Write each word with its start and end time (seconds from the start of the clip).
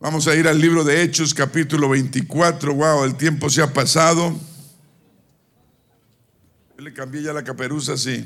Vamos 0.00 0.26
a 0.26 0.34
ir 0.34 0.48
al 0.48 0.58
libro 0.58 0.82
de 0.82 1.02
Hechos, 1.02 1.34
capítulo 1.34 1.90
24. 1.90 2.72
Wow, 2.74 3.04
el 3.04 3.16
tiempo 3.16 3.50
se 3.50 3.60
ha 3.60 3.70
pasado. 3.70 4.34
Yo 6.74 6.82
le 6.82 6.94
cambié 6.94 7.22
ya 7.22 7.34
la 7.34 7.44
caperuza, 7.44 7.98
sí. 7.98 8.24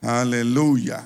Aleluya. 0.00 1.04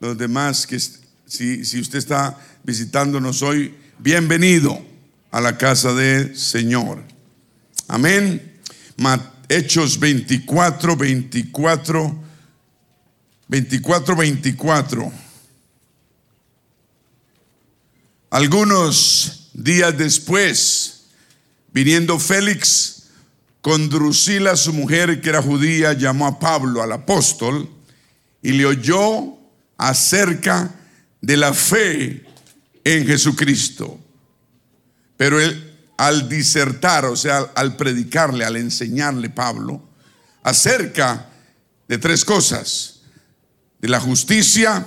Los 0.00 0.16
demás, 0.16 0.66
que 0.66 0.80
si, 0.80 1.66
si 1.66 1.78
usted 1.78 1.98
está 1.98 2.38
visitándonos 2.64 3.42
hoy, 3.42 3.74
bienvenido 3.98 4.82
a 5.30 5.42
la 5.42 5.58
casa 5.58 5.92
del 5.92 6.34
Señor. 6.38 7.02
Amén. 7.86 8.58
Hechos 9.50 10.00
24, 10.00 10.96
24, 10.96 12.24
24, 13.46 14.16
24. 14.16 15.27
Algunos 18.30 19.48
días 19.54 19.96
después, 19.96 21.04
viniendo 21.72 22.18
Félix 22.18 23.04
con 23.62 23.88
Drusila, 23.88 24.54
su 24.54 24.74
mujer 24.74 25.22
que 25.22 25.30
era 25.30 25.40
judía, 25.40 25.94
llamó 25.94 26.26
a 26.26 26.38
Pablo, 26.38 26.82
al 26.82 26.92
apóstol, 26.92 27.70
y 28.42 28.52
le 28.52 28.66
oyó 28.66 29.38
acerca 29.78 30.74
de 31.22 31.36
la 31.38 31.54
fe 31.54 32.26
en 32.84 33.06
Jesucristo. 33.06 33.98
Pero 35.16 35.40
él, 35.40 35.78
al 35.96 36.28
disertar, 36.28 37.06
o 37.06 37.16
sea, 37.16 37.38
al 37.54 37.76
predicarle, 37.76 38.44
al 38.44 38.56
enseñarle 38.56 39.30
Pablo, 39.30 39.82
acerca 40.42 41.30
de 41.88 41.96
tres 41.96 42.26
cosas, 42.26 43.00
de 43.80 43.88
la 43.88 44.00
justicia, 44.00 44.86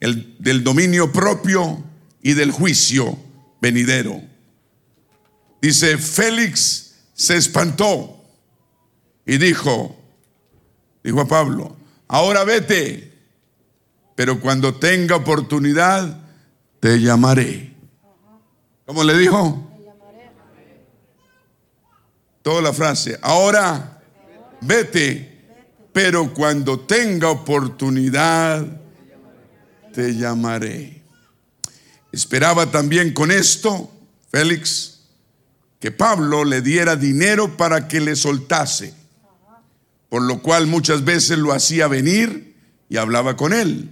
el, 0.00 0.36
del 0.38 0.64
dominio 0.64 1.12
propio 1.12 1.91
y 2.22 2.34
del 2.34 2.52
juicio 2.52 3.18
venidero. 3.60 4.22
Dice, 5.60 5.98
Félix 5.98 6.94
se 7.14 7.36
espantó 7.36 8.24
y 9.26 9.38
dijo, 9.38 9.96
dijo 11.04 11.20
a 11.20 11.28
Pablo, 11.28 11.76
ahora 12.08 12.44
vete, 12.44 13.12
pero 14.14 14.40
cuando 14.40 14.74
tenga 14.74 15.16
oportunidad 15.16 16.20
te 16.80 17.00
llamaré. 17.00 17.72
¿Cómo 18.86 19.04
le 19.04 19.16
dijo? 19.16 19.68
Toda 22.42 22.60
la 22.60 22.72
frase, 22.72 23.18
ahora 23.22 24.02
vete, 24.60 25.46
pero 25.92 26.34
cuando 26.34 26.80
tenga 26.80 27.30
oportunidad 27.30 28.66
te 29.92 30.16
llamaré. 30.16 31.01
Esperaba 32.12 32.70
también 32.70 33.14
con 33.14 33.30
esto, 33.30 33.90
Félix, 34.30 35.00
que 35.80 35.90
Pablo 35.90 36.44
le 36.44 36.60
diera 36.60 36.94
dinero 36.94 37.56
para 37.56 37.88
que 37.88 38.00
le 38.00 38.14
soltase, 38.14 38.94
por 40.10 40.22
lo 40.22 40.42
cual 40.42 40.66
muchas 40.66 41.04
veces 41.04 41.38
lo 41.38 41.52
hacía 41.52 41.88
venir 41.88 42.54
y 42.88 42.98
hablaba 42.98 43.36
con 43.36 43.54
él. 43.54 43.90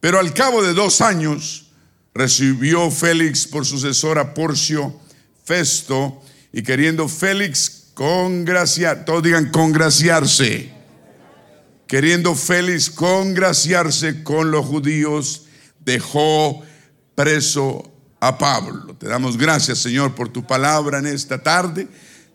Pero 0.00 0.18
al 0.18 0.34
cabo 0.34 0.62
de 0.62 0.74
dos 0.74 1.00
años 1.00 1.70
recibió 2.12 2.90
Félix 2.90 3.46
por 3.46 3.64
sucesor 3.64 4.18
a 4.18 4.34
Porcio 4.34 5.00
Festo 5.44 6.20
y 6.52 6.62
queriendo 6.62 7.08
Félix 7.08 7.84
congraciar, 7.94 9.04
todos 9.04 9.22
digan 9.22 9.50
congraciarse, 9.50 10.72
queriendo 11.86 12.34
Félix 12.34 12.90
congraciarse 12.90 14.24
con 14.24 14.50
los 14.50 14.66
judíos, 14.66 15.46
dejó 15.84 16.62
preso 17.14 17.92
a 18.20 18.38
Pablo. 18.38 18.96
Te 18.98 19.08
damos 19.08 19.36
gracias, 19.36 19.78
Señor, 19.78 20.14
por 20.14 20.30
tu 20.30 20.46
palabra 20.46 20.98
en 20.98 21.06
esta 21.06 21.42
tarde. 21.42 21.88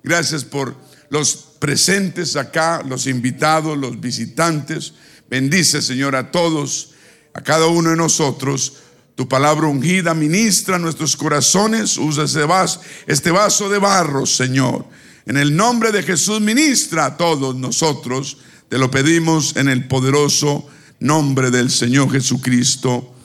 Gracias 0.03 0.43
por 0.43 0.75
los 1.09 1.35
presentes 1.59 2.35
acá, 2.35 2.83
los 2.87 3.07
invitados, 3.07 3.77
los 3.77 3.99
visitantes. 3.99 4.93
Bendice, 5.29 5.81
Señor, 5.81 6.15
a 6.15 6.31
todos, 6.31 6.91
a 7.33 7.41
cada 7.41 7.67
uno 7.67 7.89
de 7.89 7.95
nosotros. 7.95 8.73
Tu 9.15 9.27
palabra 9.27 9.67
ungida 9.67 10.13
ministra 10.13 10.79
nuestros 10.79 11.17
corazones. 11.17 11.97
Usa 11.97 12.23
ese 12.23 12.45
vaso, 12.45 12.81
este 13.05 13.31
vaso 13.31 13.67
de 13.69 13.79
barro, 13.79 14.25
Señor. 14.25 14.85
En 15.25 15.37
el 15.37 15.55
nombre 15.55 15.91
de 15.91 16.03
Jesús, 16.03 16.39
ministra 16.39 17.05
a 17.05 17.17
todos 17.17 17.55
nosotros. 17.55 18.37
Te 18.69 18.77
lo 18.77 18.89
pedimos 18.89 19.55
en 19.57 19.67
el 19.67 19.87
poderoso 19.87 20.67
nombre 20.99 21.51
del 21.51 21.69
Señor 21.69 22.11
Jesucristo. 22.11 23.15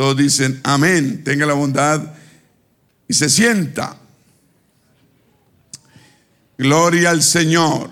Todos 0.00 0.16
dicen 0.16 0.58
amén. 0.64 1.22
Tenga 1.24 1.44
la 1.44 1.52
bondad 1.52 2.14
y 3.06 3.12
se 3.12 3.28
sienta. 3.28 3.98
Gloria 6.56 7.10
al 7.10 7.22
Señor. 7.22 7.90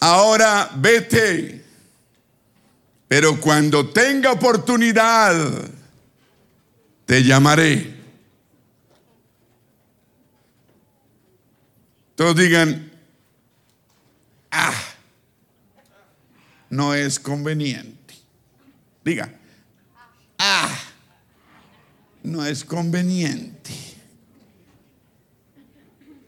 Ahora 0.00 0.68
vete, 0.74 1.64
pero 3.06 3.40
cuando 3.40 3.88
tenga 3.90 4.32
oportunidad, 4.32 5.70
te 7.06 7.22
llamaré. 7.22 7.94
Todos 12.16 12.34
digan, 12.34 12.90
ah, 14.50 14.74
no 16.68 16.94
es 16.94 17.20
conveniente. 17.20 18.16
Diga, 19.04 19.38
no 22.22 22.44
es 22.44 22.64
conveniente. 22.64 23.70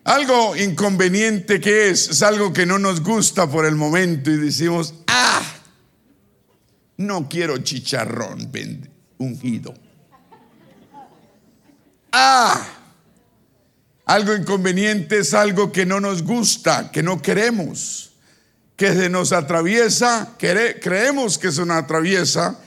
Algo 0.05 0.55
inconveniente 0.55 1.61
que 1.61 1.89
es, 1.89 2.09
es 2.11 2.23
algo 2.23 2.53
que 2.53 2.67
no 2.67 2.79
nos 2.79 3.03
gusta 3.03 3.49
por 3.49 3.65
el 3.65 3.75
momento 3.75 4.31
y 4.31 4.37
decimos, 4.37 4.95
ah, 5.07 5.43
no 6.99 7.29
quiero 7.29 7.59
chicharrón 7.59 8.51
ungido. 9.19 9.75
Ah, 12.13 12.69
algo 14.05 14.35
inconveniente 14.35 15.21
es 15.21 15.33
algo 15.33 15.73
que 15.73 15.87
no 15.87 16.01
nos 16.01 16.23
gusta, 16.23 16.91
que 16.93 17.03
no 17.03 17.23
queremos, 17.23 18.13
que 18.77 18.93
se 18.93 19.09
nos 19.09 19.33
atraviesa, 19.33 20.37
creemos 20.39 21.39
que 21.39 21.51
se 21.51 21.65
nos 21.65 21.77
atraviesa 21.79 22.61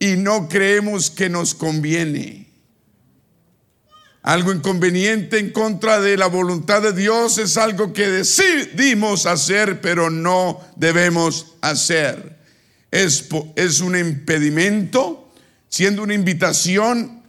y 0.00 0.16
no 0.16 0.48
creemos 0.48 1.10
que 1.10 1.28
nos 1.28 1.54
conviene. 1.54 2.43
Algo 4.24 4.52
inconveniente 4.52 5.38
en 5.38 5.50
contra 5.50 6.00
de 6.00 6.16
la 6.16 6.28
voluntad 6.28 6.80
de 6.80 6.94
Dios 6.94 7.36
es 7.36 7.58
algo 7.58 7.92
que 7.92 8.08
decidimos 8.08 9.26
hacer, 9.26 9.82
pero 9.82 10.08
no 10.08 10.62
debemos 10.76 11.48
hacer. 11.60 12.38
Es, 12.90 13.26
es 13.54 13.80
un 13.82 13.94
impedimento, 13.94 15.30
siendo 15.68 16.02
una 16.02 16.14
invitación, 16.14 17.22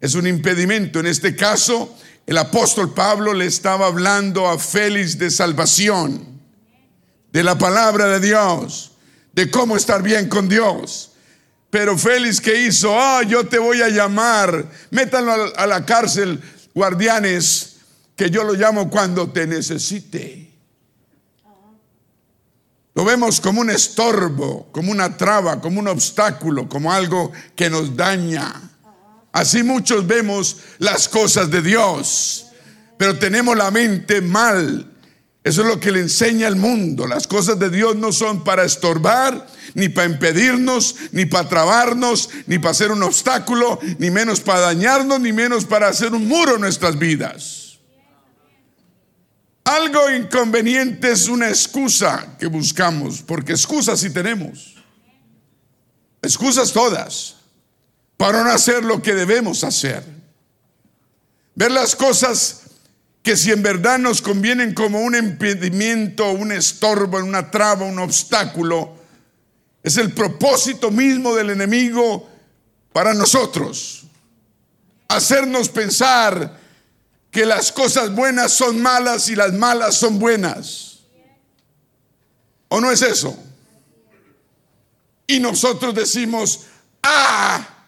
es 0.00 0.14
un 0.14 0.28
impedimento. 0.28 1.00
En 1.00 1.06
este 1.06 1.34
caso, 1.34 1.92
el 2.26 2.38
apóstol 2.38 2.94
Pablo 2.94 3.34
le 3.34 3.46
estaba 3.46 3.86
hablando 3.86 4.46
a 4.48 4.56
Félix 4.56 5.18
de 5.18 5.32
salvación, 5.32 6.40
de 7.32 7.42
la 7.42 7.58
palabra 7.58 8.06
de 8.06 8.20
Dios, 8.20 8.92
de 9.32 9.50
cómo 9.50 9.76
estar 9.76 10.00
bien 10.00 10.28
con 10.28 10.48
Dios. 10.48 11.10
Pero 11.70 11.98
Félix, 11.98 12.40
¿qué 12.40 12.66
hizo? 12.66 12.98
Ah, 12.98 13.22
yo 13.22 13.46
te 13.46 13.58
voy 13.58 13.82
a 13.82 13.88
llamar. 13.88 14.66
Métanlo 14.90 15.52
a 15.56 15.66
la 15.66 15.84
cárcel, 15.84 16.40
guardianes, 16.74 17.76
que 18.14 18.30
yo 18.30 18.44
lo 18.44 18.54
llamo 18.54 18.88
cuando 18.88 19.30
te 19.30 19.46
necesite. 19.46 20.46
Lo 22.94 23.04
vemos 23.04 23.42
como 23.42 23.60
un 23.60 23.68
estorbo, 23.68 24.68
como 24.72 24.90
una 24.90 25.18
traba, 25.18 25.60
como 25.60 25.80
un 25.80 25.88
obstáculo, 25.88 26.66
como 26.66 26.90
algo 26.90 27.30
que 27.54 27.68
nos 27.68 27.94
daña. 27.94 28.70
Así 29.32 29.62
muchos 29.62 30.06
vemos 30.06 30.56
las 30.78 31.06
cosas 31.06 31.50
de 31.50 31.60
Dios, 31.60 32.46
pero 32.96 33.18
tenemos 33.18 33.54
la 33.54 33.70
mente 33.70 34.22
mal. 34.22 34.95
Eso 35.46 35.62
es 35.62 35.68
lo 35.68 35.78
que 35.78 35.92
le 35.92 36.00
enseña 36.00 36.48
el 36.48 36.56
mundo. 36.56 37.06
Las 37.06 37.28
cosas 37.28 37.56
de 37.56 37.70
Dios 37.70 37.94
no 37.94 38.10
son 38.10 38.42
para 38.42 38.64
estorbar, 38.64 39.46
ni 39.74 39.88
para 39.88 40.08
impedirnos, 40.08 40.96
ni 41.12 41.24
para 41.24 41.48
trabarnos, 41.48 42.30
ni 42.48 42.58
para 42.58 42.72
hacer 42.72 42.90
un 42.90 43.04
obstáculo, 43.04 43.78
ni 43.98 44.10
menos 44.10 44.40
para 44.40 44.58
dañarnos, 44.58 45.20
ni 45.20 45.32
menos 45.32 45.64
para 45.64 45.86
hacer 45.86 46.12
un 46.14 46.26
muro 46.26 46.56
en 46.56 46.62
nuestras 46.62 46.98
vidas. 46.98 47.78
Algo 49.62 50.10
inconveniente 50.10 51.12
es 51.12 51.28
una 51.28 51.48
excusa 51.48 52.36
que 52.40 52.48
buscamos, 52.48 53.22
porque 53.22 53.52
excusas 53.52 54.00
sí 54.00 54.10
tenemos. 54.10 54.74
Excusas 56.22 56.72
todas, 56.72 57.36
para 58.16 58.42
no 58.42 58.50
hacer 58.50 58.84
lo 58.84 59.00
que 59.00 59.14
debemos 59.14 59.62
hacer. 59.62 60.02
Ver 61.54 61.70
las 61.70 61.94
cosas 61.94 62.62
que 63.26 63.36
si 63.36 63.50
en 63.50 63.60
verdad 63.60 63.98
nos 63.98 64.22
convienen 64.22 64.72
como 64.72 65.00
un 65.00 65.16
impedimento, 65.16 66.30
un 66.30 66.52
estorbo, 66.52 67.18
una 67.18 67.50
traba, 67.50 67.84
un 67.84 67.98
obstáculo, 67.98 68.94
Es 69.82 69.96
el 69.96 70.12
propósito 70.12 70.92
mismo 70.92 71.34
del 71.34 71.50
enemigo 71.50 72.30
para 72.92 73.14
nosotros. 73.14 74.04
Hacernos 75.08 75.68
pensar 75.68 76.56
que 77.28 77.44
las 77.44 77.72
cosas 77.72 78.14
buenas 78.14 78.52
son 78.52 78.80
malas 78.80 79.28
y 79.28 79.34
las 79.34 79.52
malas 79.52 79.96
son 79.96 80.20
buenas. 80.20 81.00
¿O 82.68 82.80
no 82.80 82.92
es 82.92 83.02
eso? 83.02 83.36
Y 85.26 85.40
nosotros 85.40 85.96
decimos, 85.96 86.66
ah, 87.02 87.86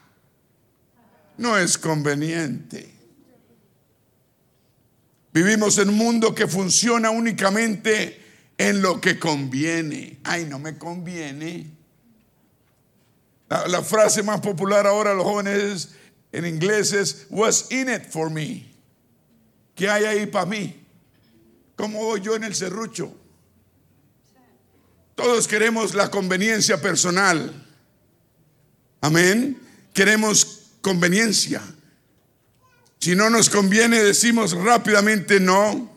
no 1.37 1.56
es 1.56 1.79
conveniente. 1.79 2.98
Vivimos 5.33 5.79
en 5.79 5.91
un 5.91 5.97
mundo 5.97 6.35
que 6.35 6.47
funciona 6.47 7.11
únicamente 7.11 8.25
en 8.57 8.83
lo 8.83 9.01
que 9.01 9.19
conviene. 9.19 10.19
Ay, 10.25 10.47
no 10.47 10.59
me 10.59 10.77
conviene. 10.79 11.71
La, 13.49 13.83
frase 13.83 14.23
más 14.23 14.41
popular 14.41 14.87
ahora 14.87 15.15
los 15.15 15.25
jóvenes 15.25 15.91
en 16.33 16.45
inglés 16.45 16.93
es, 16.93 17.27
what's 17.31 17.71
in 17.71 17.89
it 17.89 18.11
for 18.11 18.31
me? 18.31 18.71
¿Qué 19.75 19.89
hay 19.89 20.05
ahí 20.05 20.27
para 20.27 20.45
mí? 20.45 20.85
¿Cómo 21.77 22.01
voy 22.01 22.21
yo 22.21 22.35
en 22.35 22.45
el 22.45 22.55
serrucho? 22.55 23.15
Todos 25.15 25.49
queremos 25.49 25.95
la 25.95 26.11
conveniencia 26.11 26.81
personal. 26.81 27.67
Amén. 29.01 29.59
Queremos 29.95 30.73
conveniencia. 30.81 31.63
Si 32.99 33.15
no 33.15 33.31
nos 33.31 33.49
conviene, 33.49 34.03
decimos 34.03 34.53
rápidamente 34.53 35.39
no. 35.41 35.91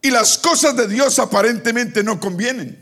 Y 0.00 0.10
las 0.10 0.38
cosas 0.38 0.76
de 0.76 0.88
Dios 0.88 1.18
aparentemente 1.18 2.02
no 2.02 2.20
convienen, 2.20 2.78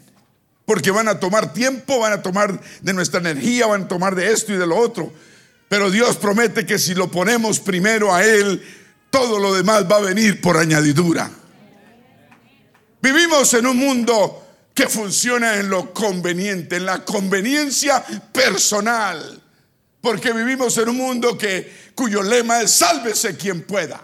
porque 0.65 0.91
van 0.91 1.09
a 1.09 1.21
tomar 1.21 1.53
tiempo, 1.53 2.01
van 2.01 2.13
a 2.13 2.23
tomar 2.23 2.61
de 2.81 2.93
nuestra 2.93 3.21
energía, 3.21 3.67
van 3.67 3.83
a 3.83 3.89
tomar 3.89 4.15
de 4.15 4.33
esto 4.33 4.53
y 4.53 4.57
de 4.57 4.67
lo 4.67 4.77
otro. 4.77 5.13
Pero 5.69 5.91
Dios 5.91 6.17
promete 6.17 6.67
que 6.67 6.79
si 6.79 6.95
lo 6.95 7.11
ponemos 7.11 7.61
primero 7.61 8.15
a 8.15 8.25
Él, 8.25 8.63
todo 9.11 9.39
lo 9.39 9.55
demás 9.55 9.85
va 9.91 9.97
a 9.97 10.01
venir 10.01 10.41
por 10.41 10.57
añadidura. 10.57 11.31
Vivimos 13.01 13.53
en 13.55 13.67
un 13.67 13.77
mundo 13.77 14.47
que 14.75 14.89
funciona 14.89 15.57
en 15.57 15.69
lo 15.69 15.93
conveniente, 15.93 16.77
en 16.77 16.87
la 16.87 17.05
conveniencia 17.05 18.05
personal. 18.33 19.42
Porque 20.03 20.33
vivimos 20.33 20.77
en 20.77 20.89
un 20.91 20.97
mundo 20.97 21.39
que, 21.39 21.73
cuyo 21.95 22.23
lema 22.23 22.61
es 22.61 22.73
sálvese 22.73 23.37
quien 23.37 23.63
pueda. 23.63 24.03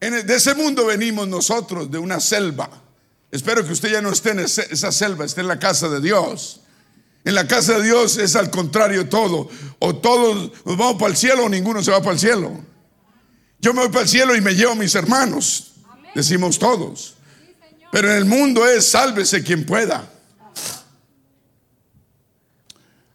En 0.00 0.26
de 0.26 0.34
ese 0.34 0.54
mundo 0.54 0.86
venimos 0.86 1.28
nosotros, 1.28 1.90
de 1.90 1.98
una 1.98 2.18
selva. 2.18 2.70
Espero 3.30 3.64
que 3.64 3.72
usted 3.72 3.92
ya 3.92 4.00
no 4.00 4.10
esté 4.10 4.30
en 4.30 4.40
esa 4.40 4.90
selva, 4.90 5.26
esté 5.26 5.42
en 5.42 5.48
la 5.48 5.58
casa 5.58 5.88
de 5.90 6.00
Dios. 6.00 6.60
En 7.24 7.34
la 7.34 7.46
casa 7.46 7.78
de 7.78 7.84
Dios 7.84 8.16
es 8.16 8.36
al 8.36 8.50
contrario 8.50 9.08
todo. 9.08 9.50
O 9.80 9.96
todos 9.96 10.50
nos 10.64 10.76
vamos 10.78 10.94
para 10.94 11.10
el 11.10 11.16
cielo 11.16 11.44
o 11.44 11.48
ninguno 11.48 11.82
se 11.82 11.90
va 11.90 12.00
para 12.00 12.12
el 12.12 12.18
cielo. 12.18 12.64
Yo 13.60 13.74
me 13.74 13.82
voy 13.82 13.90
para 13.90 14.02
el 14.02 14.08
cielo 14.08 14.34
y 14.34 14.40
me 14.40 14.54
llevo 14.54 14.72
a 14.72 14.76
mis 14.76 14.94
hermanos. 14.94 15.72
Decimos 16.14 16.58
todos. 16.58 17.16
Pero 17.92 18.10
en 18.10 18.16
el 18.16 18.24
mundo 18.24 18.66
es 18.66 18.88
sálvese 18.88 19.42
quien 19.42 19.66
pueda. 19.66 20.10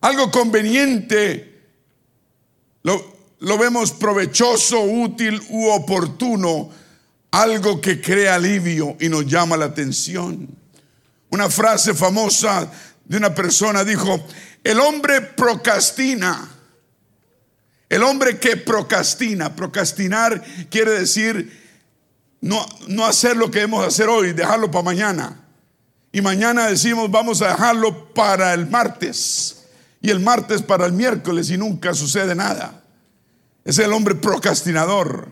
Algo 0.01 0.31
conveniente 0.31 1.51
lo, 2.83 3.18
lo 3.39 3.57
vemos 3.57 3.92
provechoso, 3.92 4.81
útil 4.81 5.42
u 5.50 5.69
oportuno, 5.69 6.69
algo 7.31 7.80
que 7.80 8.01
crea 8.01 8.36
alivio 8.36 8.98
y 9.00 9.09
nos 9.09 9.25
llama 9.25 9.57
la 9.57 9.65
atención. 9.65 10.48
Una 11.30 11.50
frase 11.50 11.94
famosa 11.94 12.69
de 13.06 13.18
una 13.18 13.33
persona 13.33 13.83
dijo, 13.83 14.27
el 14.63 14.80
hombre 14.80 15.21
procrastina. 15.21 16.50
El 17.89 18.03
hombre 18.03 18.39
que 18.39 18.56
procrastina, 18.56 19.53
procrastinar 19.53 20.42
quiere 20.69 20.92
decir 20.92 21.59
no, 22.39 22.65
no 22.88 23.06
hacer 23.06 23.36
lo 23.36 23.51
que 23.51 23.59
debemos 23.59 23.86
hacer 23.86 24.07
hoy, 24.07 24.31
dejarlo 24.31 24.71
para 24.71 24.83
mañana. 24.83 25.42
Y 26.12 26.21
mañana 26.21 26.68
decimos 26.68 27.12
vamos 27.12 27.42
a 27.42 27.50
dejarlo 27.50 28.13
para 28.13 28.53
el 28.53 28.65
martes 28.68 29.61
y 30.01 30.09
el 30.09 30.19
martes 30.19 30.62
para 30.62 30.86
el 30.86 30.94
miércoles 30.94 31.50
y 31.51 31.57
nunca 31.57 31.94
sucede 31.94 32.33
nada. 32.33 32.83
Es 33.63 33.77
el 33.77 33.94
hombre 33.94 34.15
procrastinador. 34.15 35.30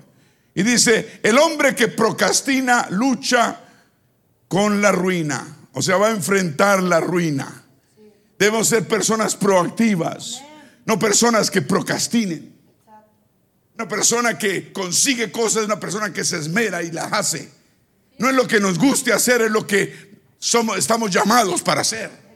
Y 0.54 0.63
dice, 0.63 1.19
el 1.24 1.38
hombre 1.38 1.75
que 1.75 1.88
procrastina 1.88 2.88
lucha 2.92 3.60
con 4.48 4.81
la 4.81 4.92
ruina, 4.92 5.57
o 5.74 5.81
sea, 5.81 5.98
va 5.98 6.07
a 6.07 6.12
enfrentar 6.12 6.83
la 6.83 7.00
ruina. 7.00 7.63
Debemos 8.38 8.68
ser 8.68 8.88
personas 8.88 9.36
proactivas, 9.36 10.42
no 10.86 11.00
personas 11.00 11.50
que 11.50 11.62
procrastinen. 11.62 12.56
Una 13.75 13.88
persona 13.88 14.38
que 14.38 14.74
consigue 14.74 15.31
cosas, 15.31 15.66
una 15.66 15.80
persona 15.80 16.12
que 16.12 16.24
se 16.24 16.38
esmera 16.38 16.83
y 16.83 16.92
las 16.92 17.12
hace. 17.13 17.51
No 18.18 18.30
es 18.30 18.36
lo 18.36 18.48
que 18.48 18.60
nos 18.60 18.77
guste 18.77 19.13
hacer, 19.13 19.42
es 19.42 19.51
lo 19.51 19.66
que 19.66 20.19
somos, 20.38 20.77
estamos 20.77 21.10
llamados 21.10 21.62
para 21.62 21.81
hacer. 21.81 22.29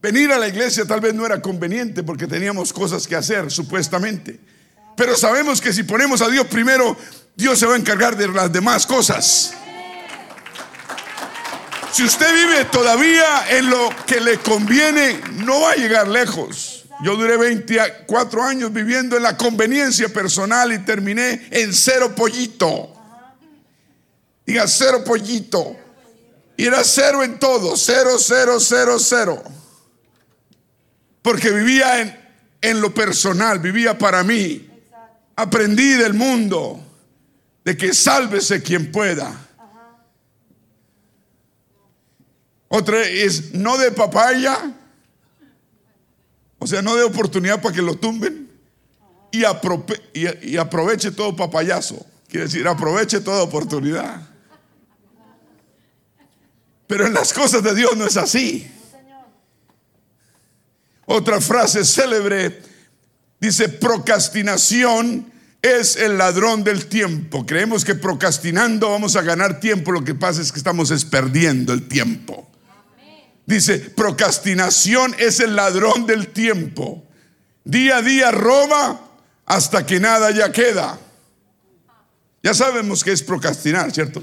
Venir 0.00 0.30
a 0.30 0.38
la 0.38 0.48
iglesia 0.48 0.84
tal 0.84 1.00
vez 1.00 1.12
no 1.14 1.26
era 1.26 1.42
conveniente 1.42 2.02
porque 2.02 2.26
teníamos 2.26 2.72
cosas 2.72 3.06
que 3.06 3.16
hacer, 3.16 3.50
supuestamente. 3.50 4.38
Pero 4.96 5.16
sabemos 5.16 5.60
que 5.60 5.72
si 5.72 5.82
ponemos 5.82 6.22
a 6.22 6.28
Dios 6.28 6.46
primero, 6.46 6.96
Dios 7.34 7.58
se 7.58 7.66
va 7.66 7.74
a 7.74 7.78
encargar 7.78 8.16
de 8.16 8.28
las 8.28 8.52
demás 8.52 8.86
cosas. 8.86 9.54
Si 11.92 12.04
usted 12.04 12.32
vive 12.32 12.64
todavía 12.66 13.56
en 13.56 13.70
lo 13.70 13.90
que 14.06 14.20
le 14.20 14.38
conviene, 14.38 15.20
no 15.44 15.62
va 15.62 15.72
a 15.72 15.76
llegar 15.76 16.06
lejos. 16.06 16.84
Yo 17.02 17.16
duré 17.16 17.36
24 17.36 18.42
años 18.42 18.72
viviendo 18.72 19.16
en 19.16 19.22
la 19.22 19.36
conveniencia 19.36 20.08
personal 20.08 20.72
y 20.72 20.78
terminé 20.80 21.48
en 21.50 21.72
cero 21.72 22.14
pollito. 22.14 22.92
Diga 24.46 24.66
cero 24.66 25.02
pollito. 25.04 25.76
Y 26.56 26.66
era 26.66 26.82
cero 26.82 27.22
en 27.22 27.38
todo, 27.38 27.76
cero, 27.76 28.16
cero, 28.18 28.58
cero, 28.60 28.98
cero. 28.98 29.42
Porque 31.22 31.50
vivía 31.50 32.34
en, 32.60 32.80
lo 32.80 32.92
personal, 32.92 33.58
vivía 33.58 33.98
para 33.98 34.22
mí. 34.22 34.68
Aprendí 35.36 35.92
del 35.94 36.14
mundo 36.14 36.80
de 37.64 37.76
que 37.76 37.92
sálvese 37.92 38.62
quien 38.62 38.90
pueda. 38.90 39.48
Otra 42.68 43.02
es 43.02 43.54
no 43.54 43.78
de 43.78 43.90
papaya, 43.92 44.74
o 46.58 46.66
sea, 46.66 46.82
no 46.82 46.96
de 46.96 47.04
oportunidad 47.04 47.62
para 47.62 47.74
que 47.74 47.82
lo 47.82 47.94
tumben 47.94 48.50
y, 49.30 49.42
y, 50.12 50.56
aproveche 50.56 51.10
todo 51.12 51.34
papayazo. 51.34 52.04
Quiere 52.28 52.46
decir, 52.46 52.66
aproveche 52.66 53.20
toda 53.20 53.42
oportunidad. 53.42 54.28
Pero 56.86 57.06
en 57.06 57.14
las 57.14 57.32
cosas 57.32 57.62
de 57.62 57.74
Dios 57.74 57.96
no 57.96 58.06
es 58.06 58.16
así. 58.16 58.70
Otra 61.10 61.40
frase 61.40 61.86
célebre 61.86 62.60
dice, 63.40 63.70
procrastinación 63.70 65.32
es 65.62 65.96
el 65.96 66.18
ladrón 66.18 66.64
del 66.64 66.84
tiempo. 66.84 67.46
Creemos 67.46 67.82
que 67.82 67.94
procrastinando 67.94 68.90
vamos 68.90 69.16
a 69.16 69.22
ganar 69.22 69.58
tiempo, 69.58 69.90
lo 69.90 70.04
que 70.04 70.14
pasa 70.14 70.42
es 70.42 70.52
que 70.52 70.58
estamos 70.58 70.92
perdiendo 71.06 71.72
el 71.72 71.88
tiempo. 71.88 72.46
Dice, 73.46 73.78
procrastinación 73.78 75.16
es 75.18 75.40
el 75.40 75.56
ladrón 75.56 76.04
del 76.04 76.28
tiempo. 76.28 77.02
Día 77.64 77.96
a 77.96 78.02
día 78.02 78.30
roba 78.30 79.00
hasta 79.46 79.86
que 79.86 79.98
nada 80.00 80.30
ya 80.30 80.52
queda. 80.52 80.98
Ya 82.42 82.52
sabemos 82.52 83.02
que 83.02 83.12
es 83.12 83.22
procrastinar, 83.22 83.90
¿cierto? 83.92 84.22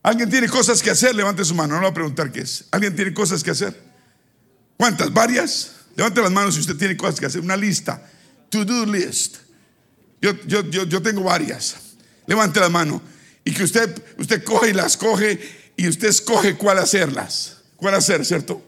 ¿Alguien 0.00 0.30
tiene 0.30 0.48
cosas 0.48 0.80
que 0.80 0.90
hacer? 0.90 1.12
Levante 1.12 1.44
su 1.44 1.56
mano, 1.56 1.74
no 1.74 1.80
voy 1.80 1.90
a 1.90 1.94
preguntar 1.94 2.30
qué 2.30 2.42
es. 2.42 2.66
¿Alguien 2.70 2.94
tiene 2.94 3.12
cosas 3.12 3.42
que 3.42 3.50
hacer? 3.50 3.89
¿Cuántas? 4.80 5.12
¿Varias? 5.12 5.72
Levante 5.94 6.22
las 6.22 6.32
manos 6.32 6.54
si 6.54 6.60
usted 6.60 6.74
tiene 6.74 6.96
cosas 6.96 7.20
que 7.20 7.26
hacer. 7.26 7.42
Una 7.42 7.54
lista. 7.54 8.02
To-do 8.48 8.86
list. 8.86 9.36
Yo, 10.22 10.32
yo, 10.46 10.62
yo, 10.70 10.84
yo, 10.84 11.02
tengo 11.02 11.22
varias. 11.22 11.76
Levante 12.26 12.60
la 12.60 12.70
mano. 12.70 13.02
Y 13.44 13.52
que 13.52 13.62
usted, 13.62 14.02
usted 14.16 14.42
coge 14.42 14.70
y 14.70 14.72
las 14.72 14.96
coge 14.96 15.38
y 15.76 15.86
usted 15.86 16.08
escoge 16.08 16.56
cuál 16.56 16.78
hacerlas. 16.78 17.58
Cuál 17.76 17.92
hacer, 17.92 18.24
¿cierto? 18.24 18.64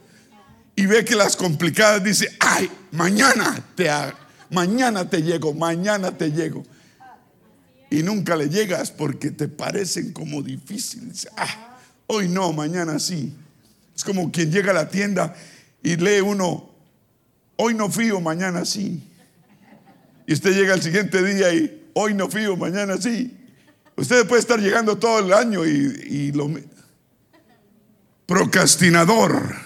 Y 0.76 0.84
ve 0.84 1.02
que 1.02 1.14
las 1.14 1.34
complicadas 1.34 2.04
dice, 2.04 2.36
ay, 2.40 2.70
mañana 2.90 3.64
te, 3.74 3.88
mañana 4.50 5.08
te 5.08 5.22
llego, 5.22 5.54
mañana 5.54 6.14
te 6.14 6.30
llego. 6.30 6.62
Y 7.90 8.02
nunca 8.02 8.36
le 8.36 8.50
llegas 8.50 8.90
porque 8.90 9.30
te 9.30 9.48
parecen 9.48 10.12
como 10.12 10.42
difíciles. 10.42 11.26
Ah, 11.38 11.78
hoy 12.06 12.28
no, 12.28 12.52
mañana 12.52 12.98
sí. 12.98 13.32
Es 13.96 14.04
como 14.04 14.30
quien 14.30 14.52
llega 14.52 14.72
a 14.72 14.74
la 14.74 14.90
tienda 14.90 15.34
y 15.82 15.96
lee 15.96 16.20
uno, 16.20 16.70
hoy 17.56 17.74
no 17.74 17.90
fío, 17.90 18.20
mañana 18.20 18.64
sí. 18.64 19.02
Y 20.26 20.32
usted 20.32 20.52
llega 20.54 20.74
al 20.74 20.82
siguiente 20.82 21.22
día 21.22 21.52
y 21.52 21.90
hoy 21.94 22.14
no 22.14 22.28
fío, 22.28 22.56
mañana 22.56 22.96
sí. 22.98 23.36
Usted 23.96 24.26
puede 24.26 24.40
estar 24.40 24.60
llegando 24.60 24.96
todo 24.96 25.18
el 25.18 25.32
año 25.32 25.66
y, 25.66 26.32
lo... 26.32 26.50
procrastinador. 28.26 29.56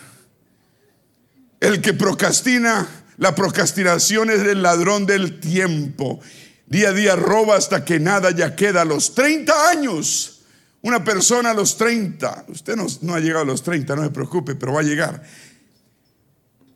El 1.61 1.80
que 1.80 1.94
procrastina, 1.94 2.87
la 3.18 3.35
procrastinación 3.35 4.30
es 4.30 4.40
el 4.40 4.62
ladrón 4.62 5.06
del 5.06 5.40
tiempo. 5.40 6.20
Día 6.66 6.88
a 6.88 6.92
día 6.92 7.16
roba 7.16 7.56
hasta 7.56 7.85
que 7.85 8.00
nada 8.00 8.30
ya 8.30 8.56
queda. 8.56 8.82
A 8.82 8.85
los 8.85 9.14
30 9.14 9.70
años, 9.70 10.42
una 10.82 11.04
persona 11.04 11.50
a 11.50 11.54
los 11.54 11.76
30, 11.76 12.46
usted 12.49 12.76
no, 12.76 12.87
no 13.02 13.14
ha 13.14 13.20
llegado 13.20 13.42
a 13.42 13.46
los 13.46 13.62
30, 13.62 13.94
no 13.96 14.02
se 14.02 14.11
preocupe, 14.11 14.54
pero 14.54 14.73
va 14.73 14.80
a 14.80 14.85
llegar. 14.85 15.23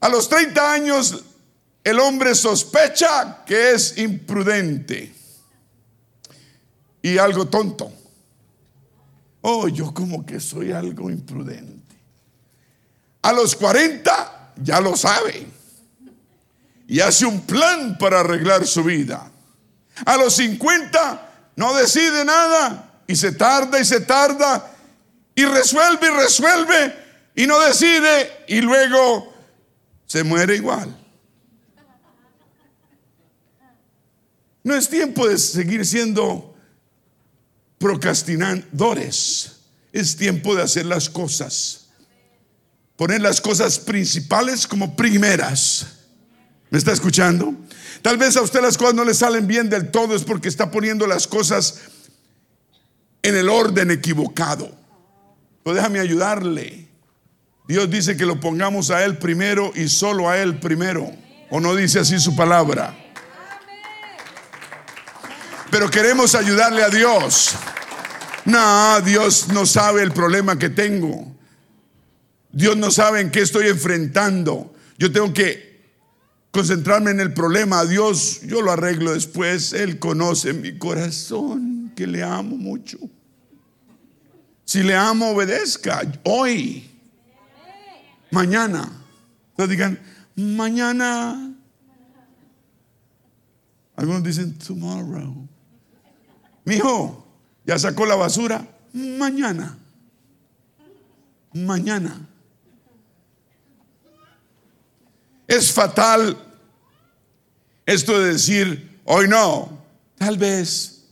A 0.01 0.09
los 0.09 0.27
30 0.27 0.73
años, 0.73 1.23
el 1.83 1.99
hombre 1.99 2.35
sospecha 2.35 3.43
que 3.45 3.71
es 3.71 3.97
imprudente 3.97 5.13
y 7.01 7.17
algo 7.17 7.47
tonto. 7.47 7.91
Oh, 9.41 9.67
yo 9.67 9.93
como 9.93 10.25
que 10.25 10.39
soy 10.39 10.71
algo 10.71 11.09
imprudente. 11.09 11.95
A 13.21 13.31
los 13.31 13.55
40 13.55 14.53
ya 14.63 14.81
lo 14.81 14.95
sabe 14.97 15.47
y 16.87 16.99
hace 16.99 17.25
un 17.25 17.41
plan 17.41 17.97
para 17.97 18.19
arreglar 18.19 18.65
su 18.65 18.83
vida. 18.83 19.31
A 20.05 20.17
los 20.17 20.35
50 20.35 21.51
no 21.55 21.73
decide 21.75 22.25
nada 22.25 23.01
y 23.07 23.15
se 23.15 23.31
tarda 23.33 23.79
y 23.79 23.85
se 23.85 24.01
tarda 24.01 24.71
y 25.35 25.45
resuelve 25.45 26.07
y 26.07 26.09
resuelve 26.09 26.95
y 27.35 27.47
no 27.47 27.59
decide 27.59 28.43
y 28.47 28.61
luego 28.61 29.30
se 30.11 30.25
muere 30.25 30.57
igual. 30.57 30.93
No 34.61 34.75
es 34.75 34.89
tiempo 34.89 35.25
de 35.25 35.37
seguir 35.37 35.85
siendo 35.85 36.53
procrastinadores. 37.77 39.53
Es 39.93 40.17
tiempo 40.17 40.53
de 40.53 40.63
hacer 40.63 40.85
las 40.85 41.09
cosas. 41.09 41.87
Poner 42.97 43.21
las 43.21 43.39
cosas 43.39 43.79
principales 43.79 44.67
como 44.67 44.97
primeras. 44.97 45.85
¿Me 46.69 46.77
está 46.77 46.91
escuchando? 46.91 47.55
Tal 48.01 48.17
vez 48.17 48.35
a 48.35 48.41
usted 48.41 48.61
las 48.61 48.77
cosas 48.77 48.95
no 48.95 49.05
le 49.05 49.13
salen 49.13 49.47
bien 49.47 49.69
del 49.69 49.91
todo, 49.91 50.13
es 50.13 50.25
porque 50.25 50.49
está 50.49 50.71
poniendo 50.71 51.07
las 51.07 51.25
cosas 51.25 51.83
en 53.21 53.37
el 53.37 53.47
orden 53.47 53.91
equivocado. 53.91 54.77
Pero 55.63 55.73
déjame 55.73 56.01
ayudarle. 56.01 56.90
Dios 57.71 57.89
dice 57.89 58.17
que 58.17 58.25
lo 58.25 58.39
pongamos 58.39 58.91
a 58.91 59.03
Él 59.05 59.17
primero 59.17 59.71
y 59.75 59.87
solo 59.87 60.29
a 60.29 60.37
Él 60.37 60.59
primero. 60.59 61.11
¿O 61.49 61.59
no 61.59 61.75
dice 61.75 61.99
así 61.99 62.19
su 62.19 62.35
palabra? 62.35 62.95
pero 65.71 65.89
queremos 65.89 66.35
ayudarle 66.35 66.83
a 66.83 66.89
Dios. 66.89 67.51
No, 68.43 68.99
Dios 69.01 69.47
no 69.47 69.65
sabe 69.65 70.03
el 70.03 70.11
problema 70.11 70.59
que 70.59 70.69
tengo. 70.69 71.33
Dios 72.51 72.75
no 72.75 72.91
sabe 72.91 73.21
en 73.21 73.31
qué 73.31 73.39
estoy 73.39 73.67
enfrentando. 73.67 74.73
Yo 74.97 75.11
tengo 75.11 75.33
que 75.33 75.87
concentrarme 76.51 77.11
en 77.11 77.21
el 77.21 77.33
problema. 77.33 77.85
Dios, 77.85 78.41
yo 78.43 78.61
lo 78.61 78.71
arreglo 78.71 79.13
después. 79.13 79.71
Él 79.71 79.97
conoce 79.97 80.51
mi 80.51 80.77
corazón, 80.77 81.93
que 81.95 82.05
le 82.05 82.21
amo 82.21 82.57
mucho. 82.57 82.97
Si 84.65 84.83
le 84.83 84.95
amo, 84.95 85.31
obedezca. 85.31 86.01
Hoy. 86.23 86.90
Mañana. 88.31 88.89
Entonces 89.51 89.69
digan, 89.69 89.99
mañana. 90.35 91.53
Algunos 93.95 94.23
dicen, 94.23 94.57
tomorrow. 94.57 95.47
Mi 96.65 96.75
hijo, 96.75 97.25
¿ya 97.65 97.77
sacó 97.77 98.05
la 98.05 98.15
basura? 98.15 98.65
Mañana. 98.93 99.77
Mañana. 101.53 102.27
Es 105.47 105.71
fatal 105.71 106.37
esto 107.85 108.19
de 108.19 108.33
decir, 108.33 108.99
hoy 109.03 109.27
no, 109.27 109.83
tal 110.17 110.37
vez. 110.37 111.09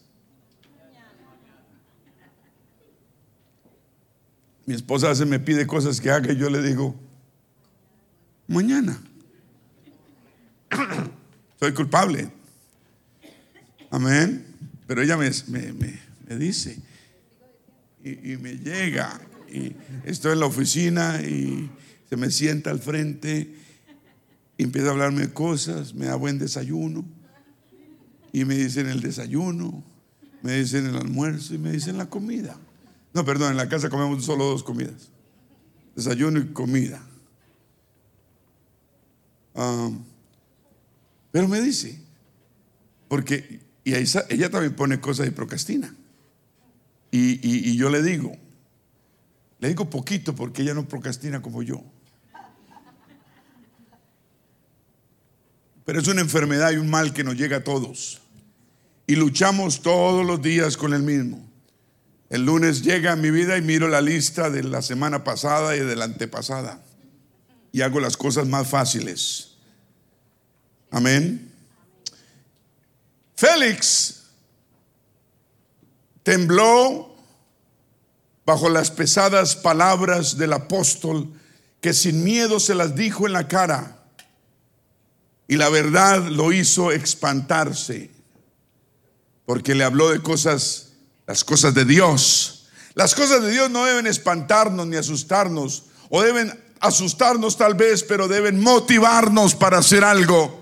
Mi 4.65 4.75
esposa 4.75 5.13
se 5.15 5.25
me 5.25 5.39
pide 5.39 5.67
cosas 5.67 5.99
que 5.99 6.09
haga 6.09 6.31
y 6.31 6.37
yo 6.37 6.49
le 6.49 6.61
digo, 6.61 6.95
mañana. 8.49 9.01
Soy 11.59 11.73
culpable. 11.73 12.29
Amén. 13.91 14.45
Pero 14.87 15.01
ella 15.01 15.17
me, 15.17 15.29
dice 16.35 16.79
y, 18.03 18.37
me 18.37 18.55
llega 18.55 19.21
y 19.47 19.75
estoy 20.03 20.33
en 20.33 20.39
la 20.39 20.45
oficina 20.47 21.21
y 21.21 21.69
se 22.09 22.17
me 22.17 22.31
sienta 22.31 22.71
al 22.71 22.79
frente 22.79 23.53
y 24.57 24.63
empieza 24.63 24.87
a 24.87 24.91
hablarme 24.91 25.31
cosas, 25.31 25.93
me 25.93 26.07
da 26.07 26.15
buen 26.15 26.39
desayuno 26.39 27.05
y 28.31 28.45
me 28.45 28.55
dicen 28.55 28.87
el 28.87 29.01
desayuno, 29.01 29.83
me 30.41 30.53
dicen 30.53 30.87
el 30.87 30.95
almuerzo 30.95 31.53
y 31.53 31.59
me 31.59 31.71
dicen 31.71 31.97
la 31.97 32.09
comida. 32.09 32.57
No, 33.13 33.25
perdón, 33.25 33.51
en 33.51 33.57
la 33.57 33.69
casa 33.69 33.89
comemos 33.89 34.25
solo 34.25 34.45
dos 34.45 34.63
comidas, 34.63 35.09
desayuno 35.95 36.39
y 36.39 36.47
comida. 36.47 37.08
Pero 41.31 41.47
me 41.47 41.61
dice, 41.61 42.01
porque 43.07 43.59
y 43.83 43.93
ella 43.95 44.49
también 44.49 44.75
pone 44.75 44.99
cosas 44.99 45.27
y 45.27 45.31
procrastina. 45.31 45.95
Y, 47.11 47.39
y, 47.41 47.75
yo 47.75 47.89
le 47.89 48.03
digo, 48.03 48.37
le 49.59 49.69
digo 49.69 49.89
poquito 49.89 50.35
porque 50.35 50.61
ella 50.61 50.75
no 50.75 50.87
procrastina 50.87 51.41
como 51.41 51.63
yo. 51.63 51.83
Pero 55.85 55.99
es 55.99 56.07
una 56.07 56.21
enfermedad 56.21 56.71
y 56.71 56.75
un 56.75 56.87
mal 56.87 57.13
que 57.13 57.23
nos 57.23 57.35
llega 57.35 57.57
a 57.57 57.63
todos. 57.63 58.21
Y 59.07 59.15
luchamos 59.15 59.81
todos 59.81 60.23
los 60.23 60.39
días 60.39 60.77
con 60.77 60.93
el 60.93 61.01
mismo. 61.01 61.49
El 62.29 62.45
lunes 62.45 62.83
llega 62.83 63.13
a 63.13 63.15
mi 63.15 63.31
vida 63.31 63.57
y 63.57 63.63
miro 63.63 63.87
la 63.87 64.01
lista 64.01 64.51
de 64.51 64.61
la 64.61 64.83
semana 64.83 65.23
pasada 65.23 65.75
y 65.75 65.79
de 65.79 65.95
la 65.95 66.05
antepasada. 66.05 66.83
Y 67.71 67.81
hago 67.81 67.99
las 67.99 68.17
cosas 68.17 68.47
más 68.47 68.67
fáciles. 68.67 69.48
Amén. 70.91 71.51
Félix 73.35 74.23
tembló 76.23 77.15
bajo 78.45 78.69
las 78.69 78.91
pesadas 78.91 79.55
palabras 79.55 80.37
del 80.37 80.53
apóstol 80.53 81.31
que 81.79 81.93
sin 81.93 82.23
miedo 82.23 82.59
se 82.59 82.75
las 82.75 82.95
dijo 82.95 83.27
en 83.27 83.33
la 83.33 83.47
cara 83.47 84.03
y 85.47 85.55
la 85.55 85.69
verdad 85.69 86.27
lo 86.27 86.51
hizo 86.51 86.91
espantarse 86.91 88.11
porque 89.45 89.73
le 89.73 89.83
habló 89.83 90.09
de 90.09 90.21
cosas, 90.21 90.89
las 91.25 91.43
cosas 91.43 91.73
de 91.73 91.85
Dios. 91.85 92.67
Las 92.93 93.15
cosas 93.15 93.41
de 93.41 93.49
Dios 93.49 93.69
no 93.71 93.85
deben 93.85 94.05
espantarnos 94.05 94.85
ni 94.85 94.95
asustarnos 94.95 95.85
o 96.09 96.21
deben 96.21 96.53
asustarnos 96.81 97.57
tal 97.57 97.73
vez, 97.73 98.03
pero 98.03 98.27
deben 98.27 98.61
motivarnos 98.61 99.55
para 99.55 99.79
hacer 99.79 100.03
algo 100.03 100.58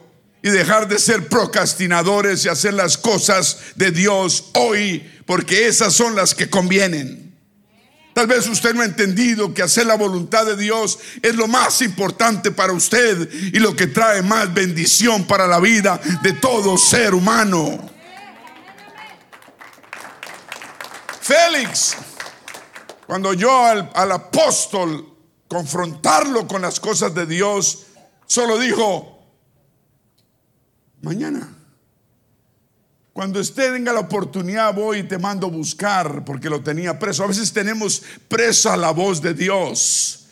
y 0.47 0.49
dejar 0.49 0.87
de 0.87 0.97
ser 0.97 1.27
procrastinadores 1.27 2.45
y 2.45 2.49
hacer 2.49 2.73
las 2.73 2.97
cosas 2.97 3.57
de 3.75 3.91
Dios 3.91 4.45
hoy, 4.53 5.05
porque 5.25 5.67
esas 5.67 5.93
son 5.93 6.15
las 6.15 6.33
que 6.33 6.49
convienen. 6.49 7.35
Tal 8.13 8.27
vez 8.27 8.47
usted 8.47 8.73
no 8.73 8.81
ha 8.81 8.85
entendido 8.85 9.53
que 9.53 9.61
hacer 9.61 9.85
la 9.85 9.95
voluntad 9.95 10.45
de 10.45 10.55
Dios 10.55 10.99
es 11.21 11.35
lo 11.35 11.47
más 11.47 11.81
importante 11.81 12.51
para 12.51 12.71
usted 12.71 13.29
y 13.31 13.59
lo 13.59 13.75
que 13.75 13.87
trae 13.87 14.21
más 14.21 14.53
bendición 14.53 15.25
para 15.25 15.47
la 15.47 15.59
vida 15.59 15.99
de 16.23 16.31
todo 16.31 16.77
ser 16.77 17.13
humano. 17.13 17.77
Félix, 21.19 21.97
cuando 23.05 23.33
yo 23.33 23.65
al, 23.65 23.91
al 23.93 24.11
apóstol 24.13 25.13
confrontarlo 25.49 26.47
con 26.47 26.61
las 26.61 26.79
cosas 26.79 27.13
de 27.13 27.25
Dios, 27.25 27.87
solo 28.25 28.57
dijo, 28.57 29.16
Mañana. 31.01 31.47
Cuando 33.13 33.39
usted 33.39 33.73
tenga 33.73 33.93
la 33.93 34.01
oportunidad, 34.01 34.73
voy 34.75 34.99
y 34.99 35.03
te 35.03 35.17
mando 35.17 35.49
buscar 35.49 36.23
porque 36.23 36.49
lo 36.49 36.61
tenía 36.61 36.99
preso. 36.99 37.23
A 37.23 37.27
veces 37.27 37.51
tenemos 37.51 38.03
preso 38.27 38.71
a 38.71 38.77
la 38.77 38.91
voz 38.91 39.21
de 39.21 39.33
Dios. 39.33 40.27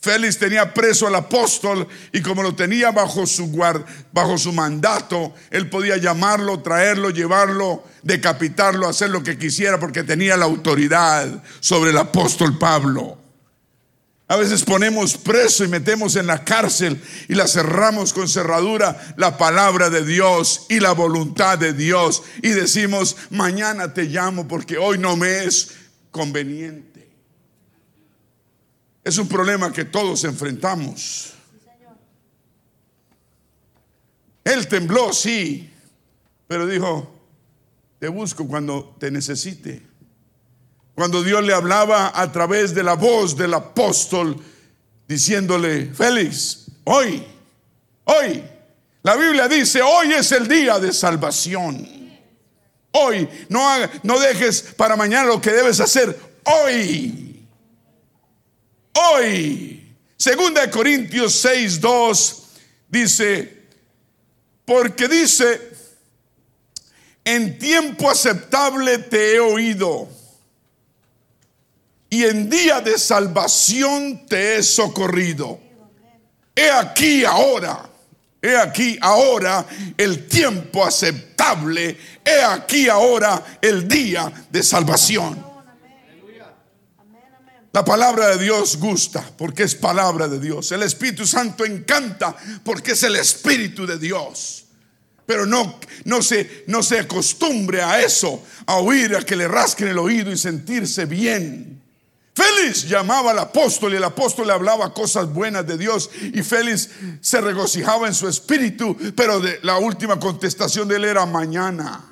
Félix 0.00 0.38
tenía 0.38 0.72
preso 0.72 1.08
al 1.08 1.16
apóstol 1.16 1.88
y 2.12 2.22
como 2.22 2.44
lo 2.44 2.54
tenía 2.54 2.92
bajo 2.92 3.26
su, 3.26 3.50
bajo 4.12 4.38
su 4.38 4.52
mandato, 4.52 5.34
él 5.50 5.68
podía 5.68 5.96
llamarlo, 5.96 6.60
traerlo, 6.60 7.10
llevarlo, 7.10 7.82
decapitarlo, 8.04 8.86
hacer 8.86 9.10
lo 9.10 9.24
que 9.24 9.36
quisiera 9.36 9.80
porque 9.80 10.04
tenía 10.04 10.36
la 10.36 10.44
autoridad 10.44 11.42
sobre 11.58 11.90
el 11.90 11.98
apóstol 11.98 12.56
Pablo. 12.56 13.18
A 14.30 14.36
veces 14.36 14.62
ponemos 14.62 15.16
preso 15.16 15.64
y 15.64 15.68
metemos 15.68 16.14
en 16.14 16.26
la 16.26 16.44
cárcel 16.44 17.00
y 17.28 17.34
la 17.34 17.48
cerramos 17.48 18.12
con 18.12 18.28
cerradura 18.28 19.14
la 19.16 19.38
palabra 19.38 19.88
de 19.88 20.04
Dios 20.04 20.66
y 20.68 20.80
la 20.80 20.92
voluntad 20.92 21.58
de 21.58 21.72
Dios 21.72 22.22
y 22.42 22.50
decimos, 22.50 23.16
mañana 23.30 23.94
te 23.94 24.04
llamo 24.04 24.46
porque 24.46 24.76
hoy 24.76 24.98
no 24.98 25.16
me 25.16 25.44
es 25.44 25.76
conveniente. 26.10 27.08
Es 29.02 29.16
un 29.16 29.28
problema 29.28 29.72
que 29.72 29.86
todos 29.86 30.24
enfrentamos. 30.24 31.32
Él 34.44 34.68
tembló, 34.68 35.14
sí, 35.14 35.70
pero 36.46 36.66
dijo, 36.66 37.18
te 37.98 38.08
busco 38.08 38.46
cuando 38.46 38.94
te 39.00 39.10
necesite. 39.10 39.87
Cuando 40.98 41.22
Dios 41.22 41.44
le 41.44 41.54
hablaba 41.54 42.10
a 42.12 42.32
través 42.32 42.74
de 42.74 42.82
la 42.82 42.94
voz 42.94 43.36
del 43.36 43.54
apóstol, 43.54 44.36
diciéndole, 45.06 45.94
Félix, 45.94 46.72
hoy, 46.82 47.24
hoy, 48.02 48.42
la 49.04 49.14
Biblia 49.14 49.46
dice, 49.46 49.80
hoy 49.80 50.12
es 50.14 50.32
el 50.32 50.48
día 50.48 50.80
de 50.80 50.92
salvación. 50.92 51.88
Hoy, 52.90 53.28
no, 53.48 53.62
no 54.02 54.18
dejes 54.18 54.74
para 54.76 54.96
mañana 54.96 55.28
lo 55.28 55.40
que 55.40 55.52
debes 55.52 55.78
hacer 55.78 56.18
hoy. 56.42 57.46
Hoy. 58.94 59.94
Segunda 60.16 60.62
de 60.62 60.70
Corintios 60.72 61.32
6, 61.34 61.80
2 61.80 62.42
dice, 62.88 63.68
porque 64.64 65.06
dice, 65.06 65.60
en 67.22 67.56
tiempo 67.56 68.10
aceptable 68.10 68.98
te 68.98 69.36
he 69.36 69.38
oído 69.38 70.17
y 72.10 72.24
en 72.24 72.48
día 72.48 72.80
de 72.80 72.98
salvación 72.98 74.26
te 74.26 74.56
he 74.56 74.62
socorrido. 74.62 75.60
He 76.54 76.70
aquí 76.70 77.24
ahora, 77.24 77.88
he 78.40 78.56
aquí 78.56 78.98
ahora 79.00 79.66
el 79.96 80.26
tiempo 80.26 80.84
aceptable, 80.84 81.96
he 82.24 82.42
aquí 82.42 82.88
ahora 82.88 83.58
el 83.60 83.86
día 83.86 84.32
de 84.50 84.62
salvación. 84.62 85.46
La 87.72 87.84
palabra 87.84 88.28
de 88.30 88.42
Dios 88.42 88.78
gusta 88.78 89.22
porque 89.36 89.64
es 89.64 89.74
palabra 89.74 90.26
de 90.26 90.40
Dios. 90.40 90.72
El 90.72 90.82
Espíritu 90.82 91.26
Santo 91.26 91.64
encanta 91.64 92.34
porque 92.64 92.92
es 92.92 93.02
el 93.02 93.16
Espíritu 93.16 93.86
de 93.86 93.98
Dios. 93.98 94.64
Pero 95.26 95.44
no, 95.44 95.78
no, 96.04 96.22
se, 96.22 96.64
no 96.66 96.82
se 96.82 97.00
acostumbre 97.00 97.82
a 97.82 98.00
eso, 98.00 98.42
a 98.64 98.78
oír, 98.78 99.14
a 99.14 99.20
que 99.20 99.36
le 99.36 99.46
rasquen 99.46 99.88
el 99.88 99.98
oído 99.98 100.32
y 100.32 100.38
sentirse 100.38 101.04
bien. 101.04 101.82
Félix 102.38 102.88
llamaba 102.88 103.32
al 103.32 103.38
apóstol 103.40 103.94
y 103.94 103.96
el 103.96 104.04
apóstol 104.04 104.46
le 104.46 104.52
hablaba 104.52 104.94
cosas 104.94 105.32
buenas 105.32 105.66
de 105.66 105.76
Dios 105.76 106.08
y 106.22 106.40
Félix 106.44 106.88
se 107.20 107.40
regocijaba 107.40 108.06
en 108.06 108.14
su 108.14 108.28
espíritu, 108.28 108.96
pero 109.16 109.40
de, 109.40 109.58
la 109.62 109.78
última 109.78 110.20
contestación 110.20 110.86
de 110.86 110.96
él 110.96 111.04
era 111.06 111.26
mañana. 111.26 112.04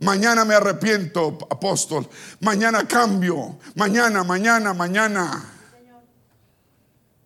Mañana 0.00 0.44
me 0.44 0.54
arrepiento, 0.54 1.38
apóstol. 1.50 2.06
Mañana 2.40 2.86
cambio. 2.86 3.58
Mañana, 3.74 4.22
mañana, 4.22 4.74
mañana. 4.74 5.42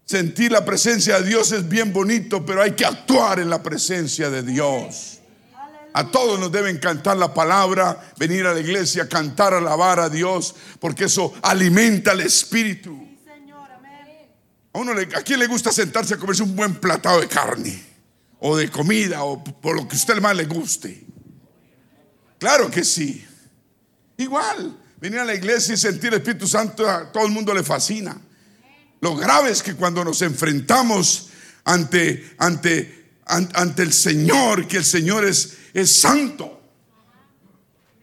Sentir 0.04 0.52
la 0.52 0.64
presencia 0.64 1.20
de 1.20 1.28
Dios 1.28 1.50
es 1.50 1.68
bien 1.68 1.92
bonito, 1.92 2.46
pero 2.46 2.62
hay 2.62 2.72
que 2.72 2.86
actuar 2.86 3.40
en 3.40 3.50
la 3.50 3.64
presencia 3.64 4.30
de 4.30 4.44
Dios. 4.44 5.21
A 5.94 6.10
todos 6.10 6.40
nos 6.40 6.50
debe 6.50 6.70
encantar 6.70 7.16
la 7.16 7.34
palabra, 7.34 8.12
venir 8.18 8.46
a 8.46 8.54
la 8.54 8.60
iglesia, 8.60 9.08
cantar, 9.08 9.52
alabar 9.52 10.00
a 10.00 10.08
Dios, 10.08 10.54
porque 10.80 11.04
eso 11.04 11.34
alimenta 11.42 12.12
el 12.12 12.20
espíritu. 12.20 12.98
A 14.72 14.78
uno 14.78 14.94
le, 14.94 15.02
a 15.02 15.22
quién 15.22 15.38
le 15.38 15.46
gusta 15.46 15.70
sentarse 15.70 16.14
a 16.14 16.16
comerse 16.16 16.42
un 16.42 16.56
buen 16.56 16.76
platado 16.76 17.20
de 17.20 17.28
carne 17.28 17.82
o 18.38 18.56
de 18.56 18.70
comida 18.70 19.22
o 19.22 19.42
por 19.44 19.76
lo 19.76 19.86
que 19.86 19.94
a 19.94 19.98
usted 19.98 20.18
más 20.20 20.34
le 20.34 20.46
guste. 20.46 21.04
Claro 22.38 22.70
que 22.70 22.82
sí. 22.84 23.24
Igual, 24.16 24.76
venir 24.98 25.18
a 25.18 25.24
la 25.24 25.34
iglesia 25.34 25.74
y 25.74 25.76
sentir 25.76 26.08
el 26.08 26.20
Espíritu 26.20 26.46
Santo 26.46 26.88
a 26.88 27.12
todo 27.12 27.26
el 27.26 27.32
mundo 27.32 27.52
le 27.52 27.62
fascina. 27.62 28.18
Lo 29.02 29.14
grave 29.14 29.50
es 29.50 29.62
que 29.62 29.74
cuando 29.74 30.02
nos 30.04 30.22
enfrentamos 30.22 31.28
ante 31.64 32.34
ante 32.38 33.02
ante 33.26 33.82
el 33.82 33.92
Señor, 33.92 34.66
que 34.66 34.78
el 34.78 34.84
Señor 34.84 35.24
es 35.24 35.58
es 35.72 36.00
santo. 36.00 36.60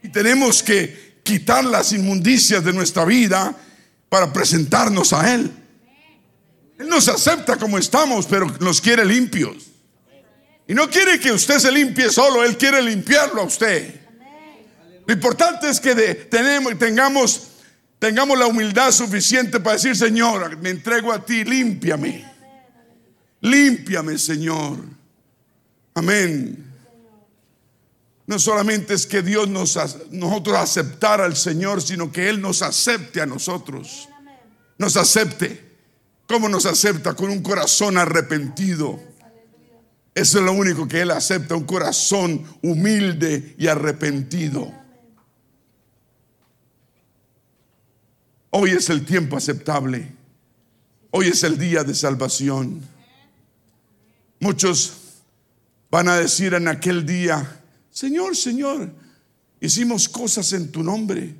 Y 0.02 0.08
tenemos 0.08 0.62
que 0.62 1.20
quitar 1.22 1.64
las 1.64 1.92
inmundicias 1.92 2.64
de 2.64 2.72
nuestra 2.72 3.04
vida 3.04 3.54
para 4.08 4.32
presentarnos 4.32 5.12
a 5.12 5.34
Él. 5.34 5.50
Él 6.78 6.88
nos 6.88 7.08
acepta 7.08 7.56
como 7.56 7.78
estamos, 7.78 8.26
pero 8.26 8.46
nos 8.60 8.80
quiere 8.80 9.04
limpios. 9.04 9.66
Y 10.66 10.74
no 10.74 10.88
quiere 10.88 11.18
que 11.20 11.32
usted 11.32 11.58
se 11.58 11.70
limpie 11.70 12.10
solo, 12.10 12.44
Él 12.44 12.56
quiere 12.56 12.80
limpiarlo 12.80 13.42
a 13.42 13.44
usted. 13.44 14.00
Lo 15.06 15.12
importante 15.12 15.68
es 15.68 15.80
que 15.80 15.94
tenemos, 16.30 16.78
tengamos, 16.78 17.48
tengamos 17.98 18.38
la 18.38 18.46
humildad 18.46 18.90
suficiente 18.92 19.60
para 19.60 19.74
decir, 19.74 19.96
Señor, 19.96 20.56
me 20.58 20.70
entrego 20.70 21.12
a 21.12 21.24
ti, 21.24 21.44
límpiame. 21.44 22.24
Límpiame, 23.40 24.18
Señor. 24.18 24.78
Amén. 25.94 26.69
No 28.30 28.38
solamente 28.38 28.94
es 28.94 29.08
que 29.08 29.22
Dios 29.22 29.48
nos, 29.48 29.76
nosotros 30.12 30.56
aceptar 30.56 31.20
al 31.20 31.34
Señor, 31.34 31.82
sino 31.82 32.12
que 32.12 32.28
Él 32.28 32.40
nos 32.40 32.62
acepte 32.62 33.20
a 33.20 33.26
nosotros. 33.26 34.08
Nos 34.78 34.96
acepte. 34.96 35.68
¿Cómo 36.28 36.48
nos 36.48 36.64
acepta? 36.64 37.14
Con 37.14 37.28
un 37.30 37.42
corazón 37.42 37.98
arrepentido. 37.98 39.00
Eso 40.14 40.38
es 40.38 40.44
lo 40.44 40.52
único 40.52 40.86
que 40.86 41.00
Él 41.00 41.10
acepta, 41.10 41.56
un 41.56 41.64
corazón 41.64 42.44
humilde 42.62 43.56
y 43.58 43.66
arrepentido. 43.66 44.72
Hoy 48.50 48.70
es 48.70 48.90
el 48.90 49.04
tiempo 49.04 49.38
aceptable. 49.38 50.12
Hoy 51.10 51.26
es 51.26 51.42
el 51.42 51.58
día 51.58 51.82
de 51.82 51.96
salvación. 51.96 52.80
Muchos 54.38 54.92
van 55.90 56.06
a 56.06 56.14
decir 56.14 56.54
en 56.54 56.68
aquel 56.68 57.04
día, 57.04 57.59
Señor, 57.90 58.36
Señor, 58.36 58.92
hicimos 59.60 60.08
cosas 60.08 60.52
en 60.52 60.70
tu 60.70 60.82
nombre. 60.82 61.34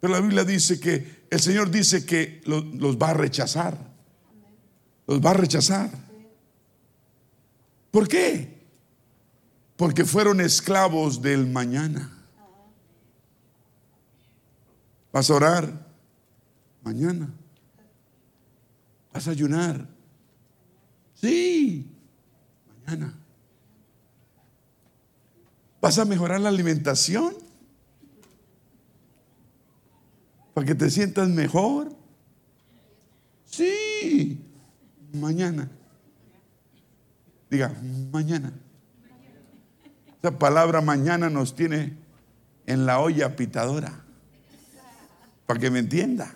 Pero 0.00 0.12
la 0.12 0.20
Biblia 0.20 0.44
dice 0.44 0.78
que 0.78 1.26
el 1.30 1.40
Señor 1.40 1.70
dice 1.70 2.04
que 2.06 2.40
los, 2.44 2.96
va 2.96 3.10
a 3.10 3.14
rechazar. 3.14 3.78
Los 5.06 5.20
va 5.20 5.30
a 5.30 5.34
rechazar. 5.34 5.90
¿Por 7.90 8.08
qué? 8.08 8.58
Porque 9.76 10.04
fueron 10.04 10.40
esclavos 10.40 11.20
del 11.20 11.46
mañana. 11.46 12.12
¿Vas 15.12 15.30
a 15.30 15.34
orar? 15.34 15.86
Mañana. 16.82 17.32
¿Vas 19.12 19.26
a 19.26 19.30
ayunar? 19.30 19.88
Sí, 21.14 21.90
mañana. 22.86 23.14
¿Vas 25.88 25.98
a 25.98 26.04
mejorar 26.04 26.38
la 26.42 26.50
alimentación? 26.50 27.34
¿Para 30.52 30.66
que 30.66 30.74
te 30.74 30.90
sientas 30.90 31.30
mejor? 31.30 31.96
Sí, 33.46 34.38
mañana. 35.14 35.70
Diga, 37.48 37.74
mañana. 38.12 38.52
Esa 40.18 40.38
palabra 40.38 40.82
mañana 40.82 41.30
nos 41.30 41.54
tiene 41.54 41.96
en 42.66 42.84
la 42.84 43.00
olla 43.00 43.34
pitadora. 43.34 44.04
Para 45.46 45.58
que 45.58 45.70
me 45.70 45.78
entienda. 45.78 46.34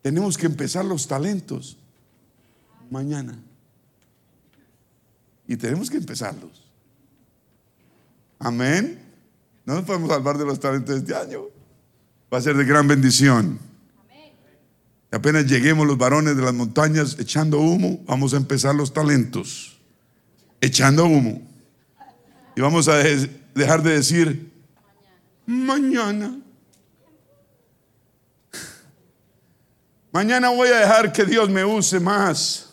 Tenemos 0.00 0.38
que 0.38 0.46
empezar 0.46 0.86
los 0.86 1.06
talentos 1.06 1.76
mañana. 2.88 3.38
Y 5.52 5.56
tenemos 5.58 5.90
que 5.90 5.98
empezarlos. 5.98 6.64
Amén. 8.38 8.98
No 9.66 9.74
nos 9.74 9.84
podemos 9.84 10.08
salvar 10.08 10.38
de 10.38 10.46
los 10.46 10.58
talentos 10.58 10.94
de 10.94 11.00
este 11.00 11.14
año. 11.14 11.42
Va 12.32 12.38
a 12.38 12.40
ser 12.40 12.56
de 12.56 12.64
gran 12.64 12.88
bendición. 12.88 13.58
Y 15.12 15.14
apenas 15.14 15.44
lleguemos 15.44 15.86
los 15.86 15.98
varones 15.98 16.38
de 16.38 16.42
las 16.42 16.54
montañas 16.54 17.18
echando 17.18 17.60
humo, 17.60 18.02
vamos 18.06 18.32
a 18.32 18.38
empezar 18.38 18.74
los 18.74 18.94
talentos. 18.94 19.78
Echando 20.58 21.04
humo. 21.04 21.42
Y 22.56 22.62
vamos 22.62 22.88
a 22.88 22.96
dejar 23.54 23.82
de 23.82 23.90
decir 23.90 24.50
mañana. 25.44 26.40
Mañana 30.12 30.48
voy 30.48 30.70
a 30.70 30.78
dejar 30.78 31.12
que 31.12 31.26
Dios 31.26 31.50
me 31.50 31.62
use 31.62 32.00
más. 32.00 32.71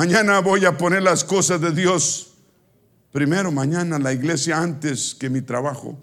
Mañana 0.00 0.38
voy 0.38 0.64
a 0.64 0.78
poner 0.78 1.02
las 1.02 1.24
cosas 1.24 1.60
de 1.60 1.72
Dios 1.72 2.30
primero, 3.12 3.52
mañana 3.52 3.98
la 3.98 4.14
iglesia 4.14 4.56
antes 4.56 5.14
que 5.14 5.28
mi 5.28 5.42
trabajo. 5.42 5.98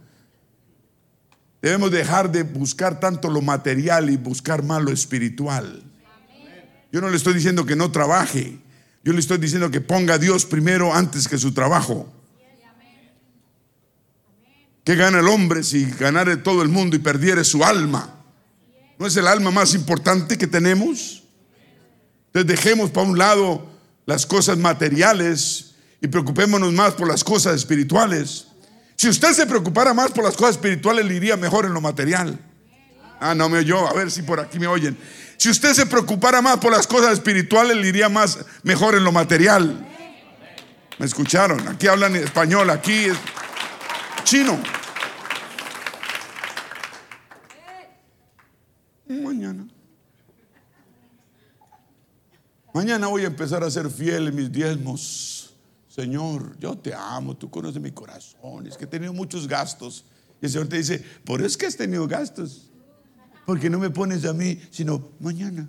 Debemos 1.64 1.90
dejar 1.90 2.32
de 2.32 2.44
buscar 2.44 3.00
tanto 3.00 3.28
lo 3.28 3.42
material 3.42 4.12
y 4.12 4.18
buscar 4.18 4.62
más 4.62 4.84
lo 4.84 4.92
espiritual. 4.92 5.82
Yo 6.92 7.02
no 7.02 7.10
le 7.10 7.18
estoy 7.18 7.34
diciendo 7.34 7.66
que 7.66 7.76
no 7.76 7.92
trabaje. 7.92 8.60
Yo 9.04 9.14
le 9.14 9.20
estoy 9.20 9.40
diciendo 9.40 9.72
que 9.72 9.82
ponga 9.82 10.14
a 10.14 10.20
Dios 10.20 10.46
primero 10.46 10.94
antes 10.94 11.28
que 11.28 11.40
su 11.40 11.56
trabajo. 11.56 12.08
¿Qué 14.84 14.94
gana 14.96 15.22
el 15.22 15.28
hombre 15.28 15.64
si 15.64 15.86
ganare 15.86 16.38
todo 16.38 16.62
el 16.62 16.70
mundo 16.70 16.96
y 16.96 17.00
perdiere 17.00 17.44
su 17.44 17.64
alma? 17.64 18.24
¿No 19.00 19.08
es 19.08 19.18
el 19.18 19.26
alma 19.26 19.50
más 19.50 19.74
importante 19.74 20.38
que 20.38 20.46
tenemos? 20.46 21.24
Entonces 22.28 22.46
dejemos 22.46 22.92
para 22.92 23.08
un 23.08 23.18
lado 23.18 23.77
las 24.08 24.26
cosas 24.26 24.58
materiales 24.58 25.76
y 26.02 26.08
preocupémonos 26.08 26.74
más 26.74 26.94
por 26.94 27.08
las 27.08 27.24
cosas 27.24 27.56
espirituales. 27.56 28.48
Si 28.96 29.10
usted 29.10 29.34
se 29.34 29.46
preocupara 29.46 29.94
más 29.94 30.12
por 30.12 30.24
las 30.24 30.36
cosas 30.36 30.56
espirituales, 30.56 31.06
le 31.06 31.14
iría 31.14 31.38
mejor 31.38 31.66
en 31.66 31.74
lo 31.74 31.82
material. 31.82 32.40
Ah, 33.20 33.36
no 33.36 33.50
me 33.50 33.60
oyó, 33.60 33.88
a 33.88 33.94
ver 33.94 34.10
si 34.10 34.22
por 34.22 34.40
aquí 34.40 34.60
me 34.60 34.68
oyen. 34.68 34.98
Si 35.36 35.50
usted 35.50 35.74
se 35.74 35.86
preocupara 35.86 36.42
más 36.42 36.58
por 36.58 36.72
las 36.72 36.88
cosas 36.88 37.14
espirituales, 37.14 37.76
le 37.76 37.88
iría 37.90 38.08
más 38.10 38.40
mejor 38.64 38.96
en 38.96 39.04
lo 39.04 39.12
material. 39.12 39.86
¿Me 40.98 41.06
escucharon? 41.06 41.68
Aquí 41.68 41.88
hablan 41.88 42.16
español, 42.16 42.70
aquí 42.70 43.06
es 43.06 43.18
chino. 44.24 44.58
Mañana. 49.08 49.68
Mañana 52.78 53.08
voy 53.08 53.24
a 53.24 53.26
empezar 53.26 53.64
a 53.64 53.72
ser 53.72 53.90
fiel 53.90 54.28
en 54.28 54.36
mis 54.36 54.52
diezmos. 54.52 55.52
Señor, 55.88 56.56
yo 56.60 56.78
te 56.78 56.94
amo, 56.94 57.36
tú 57.36 57.50
conoces 57.50 57.82
mi 57.82 57.90
corazón. 57.92 58.68
Es 58.68 58.78
que 58.78 58.84
he 58.84 58.88
tenido 58.88 59.14
muchos 59.14 59.48
gastos. 59.48 60.06
Y 60.40 60.46
el 60.46 60.52
Señor 60.52 60.68
te 60.68 60.78
dice, 60.78 61.04
por 61.26 61.42
eso 61.42 61.58
has 61.66 61.76
tenido 61.76 62.08
gastos. 62.08 62.70
Porque 63.48 63.68
no 63.68 63.80
me 63.80 63.90
pones 63.90 64.26
a 64.26 64.34
mí, 64.34 64.62
sino 64.70 65.10
mañana. 65.20 65.68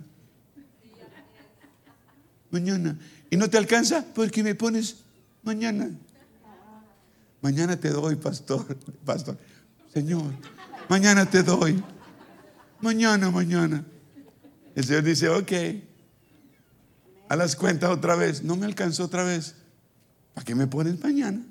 Mañana. 2.51 2.99
Y 3.31 3.37
no 3.37 3.49
te 3.49 3.57
alcanza 3.57 4.05
porque 4.13 4.43
me 4.43 4.53
pones 4.53 4.97
mañana. 5.41 5.89
Mañana 7.41 7.75
te 7.75 7.89
doy, 7.89 8.17
pastor, 8.17 8.77
pastor. 9.03 9.35
Señor, 9.91 10.31
mañana 10.87 11.27
te 11.27 11.41
doy. 11.41 11.83
Mañana, 12.79 13.31
mañana. 13.31 13.83
El 14.75 14.83
Señor 14.83 15.01
dice, 15.01 15.27
ok. 15.27 15.88
A 17.29 17.35
las 17.35 17.55
cuentas 17.55 17.89
otra 17.91 18.15
vez. 18.15 18.43
No 18.43 18.57
me 18.57 18.65
alcanzó 18.65 19.05
otra 19.05 19.23
vez. 19.23 19.55
¿Para 20.33 20.45
qué 20.45 20.55
me 20.55 20.67
pones 20.67 20.99
mañana? 21.01 21.45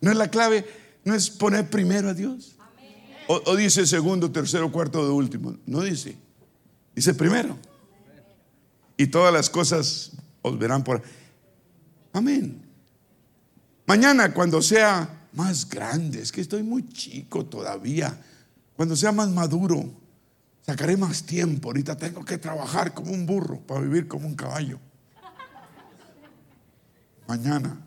No 0.00 0.10
es 0.10 0.16
la 0.16 0.30
clave, 0.30 0.64
no 1.04 1.14
es 1.14 1.30
poner 1.30 1.68
primero 1.68 2.08
a 2.08 2.14
Dios. 2.14 2.56
O, 3.26 3.56
dice 3.56 3.86
segundo, 3.86 4.32
tercero, 4.32 4.72
cuarto 4.72 5.14
último. 5.14 5.56
No 5.66 5.82
dice. 5.82 6.16
Dice 6.94 7.12
primero. 7.12 7.58
Y 8.96 9.08
todas 9.08 9.32
las 9.32 9.50
cosas 9.50 10.12
os 10.40 10.58
verán 10.58 10.82
por. 10.82 11.02
Amén. 12.12 12.62
Mañana, 13.86 14.32
cuando 14.32 14.62
sea 14.62 15.28
más 15.34 15.68
grande, 15.68 16.22
es 16.22 16.32
que 16.32 16.40
estoy 16.40 16.62
muy 16.62 16.88
chico 16.88 17.44
todavía. 17.44 18.18
Cuando 18.76 18.96
sea 18.96 19.12
más 19.12 19.28
maduro, 19.28 19.92
sacaré 20.68 20.98
más 20.98 21.22
tiempo. 21.22 21.70
Ahorita 21.70 21.96
tengo 21.96 22.22
que 22.26 22.36
trabajar 22.36 22.92
como 22.92 23.10
un 23.10 23.24
burro 23.24 23.58
para 23.58 23.80
vivir 23.80 24.06
como 24.06 24.26
un 24.26 24.34
caballo. 24.34 24.78
Mañana. 27.26 27.80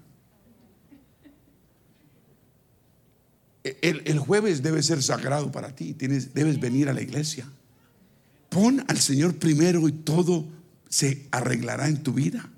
El, 3.63 4.17
jueves 4.17 4.63
debe 4.63 4.81
ser 4.81 5.03
sagrado 5.03 5.51
para 5.51 5.75
ti. 5.75 5.93
Tienes, 5.93 6.33
debes 6.33 6.59
venir 6.59 6.89
a 6.89 6.93
la 6.93 7.03
iglesia. 7.03 7.45
Pon 8.49 8.83
al 8.87 8.97
Señor 8.97 9.35
primero 9.35 9.87
y 9.87 9.91
todo 9.91 10.47
se 10.89 11.27
arreglará 11.29 11.87
en 11.87 12.01
tu 12.01 12.13
vida. 12.13 12.49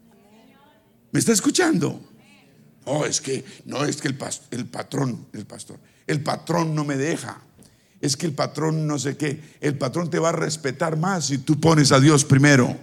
¿Me 1.12 1.20
está 1.20 1.34
escuchando? 1.34 2.02
No, 2.86 3.06
es 3.06 3.20
que 3.20 3.44
no 3.66 3.84
es 3.84 4.02
que 4.02 4.08
el, 4.08 4.18
el 4.52 4.68
patrón, 4.68 5.28
el 5.34 5.46
pastor, 5.46 5.80
el 6.08 6.24
patrón 6.24 6.74
no 6.74 6.86
me 6.86 6.96
deja. 6.96 7.42
Es 8.04 8.18
que 8.18 8.26
el 8.26 8.34
patrón 8.34 8.86
no 8.86 9.00
sé 9.00 9.16
qué. 9.16 9.40
El 9.62 9.78
patrón 9.78 10.10
te 10.10 10.20
va 10.20 10.28
a 10.28 10.34
respetar 10.34 10.98
más 10.98 11.28
si 11.28 11.38
tú 11.38 11.58
pones 11.58 11.94
a 11.94 12.02
Dios 12.02 12.26
primero. 12.26 12.76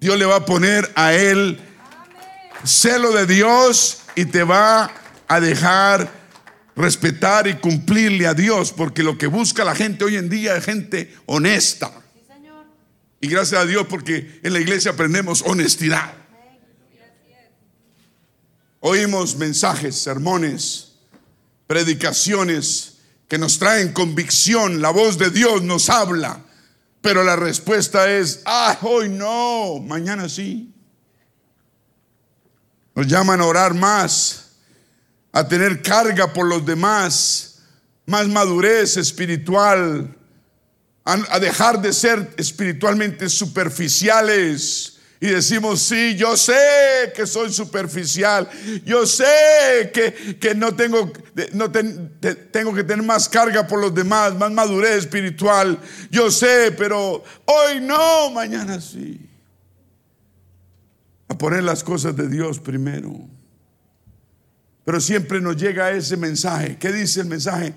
Dios 0.00 0.18
le 0.18 0.24
va 0.24 0.36
a 0.36 0.44
poner 0.46 0.90
a 0.94 1.12
él 1.12 1.60
celo 2.64 3.12
de 3.12 3.26
Dios 3.26 3.98
y 4.14 4.24
te 4.24 4.44
va 4.44 4.90
a 5.28 5.40
dejar 5.40 6.10
respetar 6.74 7.48
y 7.48 7.56
cumplirle 7.56 8.26
a 8.26 8.32
Dios, 8.32 8.72
porque 8.72 9.02
lo 9.02 9.18
que 9.18 9.26
busca 9.26 9.62
la 9.62 9.74
gente 9.74 10.06
hoy 10.06 10.16
en 10.16 10.30
día 10.30 10.56
es 10.56 10.64
gente 10.64 11.14
honesta. 11.26 11.92
Y 13.20 13.28
gracias 13.28 13.60
a 13.60 13.66
Dios 13.66 13.86
porque 13.90 14.40
en 14.42 14.54
la 14.54 14.58
iglesia 14.58 14.92
aprendemos 14.92 15.42
honestidad. 15.42 16.14
Oímos 18.80 19.36
mensajes, 19.36 19.96
sermones, 19.96 20.92
predicaciones 21.66 22.95
que 23.28 23.38
nos 23.38 23.58
traen 23.58 23.92
convicción, 23.92 24.80
la 24.80 24.90
voz 24.90 25.18
de 25.18 25.30
Dios 25.30 25.62
nos 25.62 25.90
habla, 25.90 26.40
pero 27.00 27.24
la 27.24 27.36
respuesta 27.36 28.10
es, 28.10 28.42
ah, 28.44 28.78
hoy 28.82 29.08
no, 29.08 29.80
mañana 29.80 30.28
sí. 30.28 30.72
Nos 32.94 33.06
llaman 33.06 33.40
a 33.40 33.46
orar 33.46 33.74
más, 33.74 34.52
a 35.32 35.46
tener 35.46 35.82
carga 35.82 36.32
por 36.32 36.46
los 36.46 36.64
demás, 36.64 37.58
más 38.06 38.28
madurez 38.28 38.96
espiritual, 38.96 40.16
a, 41.04 41.38
dejar 41.38 41.80
de 41.80 41.92
ser 41.92 42.34
espiritualmente 42.36 43.28
superficiales. 43.28 44.95
Y 45.18 45.28
decimos, 45.28 45.80
sí, 45.80 46.14
yo 46.16 46.36
sé 46.36 46.52
que 47.14 47.26
soy 47.26 47.50
superficial, 47.50 48.48
yo 48.84 49.06
sé 49.06 49.90
que, 49.92 50.54
no, 50.54 50.74
tengo, 50.76 51.10
no 51.54 51.70
tengo 51.70 52.74
que 52.74 52.84
tener 52.84 53.04
más 53.04 53.26
carga 53.26 53.66
por 53.66 53.80
los 53.80 53.94
demás, 53.94 54.34
más 54.34 54.50
madurez 54.50 54.96
espiritual, 54.96 55.80
yo 56.10 56.30
sé, 56.30 56.74
pero 56.76 57.24
hoy 57.46 57.80
no, 57.80 58.30
mañana 58.30 58.78
sí. 58.80 59.20
A 61.28 61.38
poner 61.38 61.64
las 61.64 61.82
cosas 61.82 62.14
de 62.14 62.28
Dios 62.28 62.60
primero. 62.60 63.28
Pero 64.84 65.00
siempre 65.00 65.40
nos 65.40 65.56
llega 65.56 65.90
ese 65.90 66.16
mensaje. 66.16 66.76
¿Qué 66.78 66.92
dice 66.92 67.22
el 67.22 67.26
mensaje? 67.26 67.74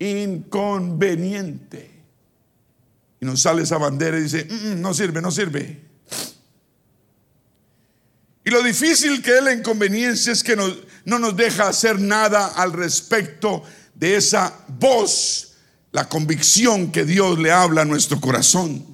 Inconveniente. 0.00 1.90
Y 3.20 3.26
nos 3.26 3.42
sale 3.42 3.62
esa 3.62 3.78
bandera 3.78 4.18
y 4.18 4.22
dice, 4.22 4.48
mm, 4.50 4.72
mm, 4.72 4.80
no 4.80 4.92
sirve, 4.92 5.22
no 5.22 5.30
sirve. 5.30 5.91
Y 8.44 8.50
lo 8.50 8.62
difícil 8.62 9.22
que 9.22 9.36
es 9.38 9.42
la 9.42 9.52
inconveniencia 9.52 10.32
es 10.32 10.42
que 10.42 10.56
no 10.56 11.18
nos 11.18 11.36
deja 11.36 11.68
hacer 11.68 12.00
nada 12.00 12.48
al 12.48 12.72
respecto 12.72 13.62
de 13.94 14.16
esa 14.16 14.52
voz, 14.66 15.54
la 15.92 16.08
convicción 16.08 16.90
que 16.90 17.04
Dios 17.04 17.38
le 17.38 17.52
habla 17.52 17.82
a 17.82 17.84
nuestro 17.84 18.20
corazón. 18.20 18.92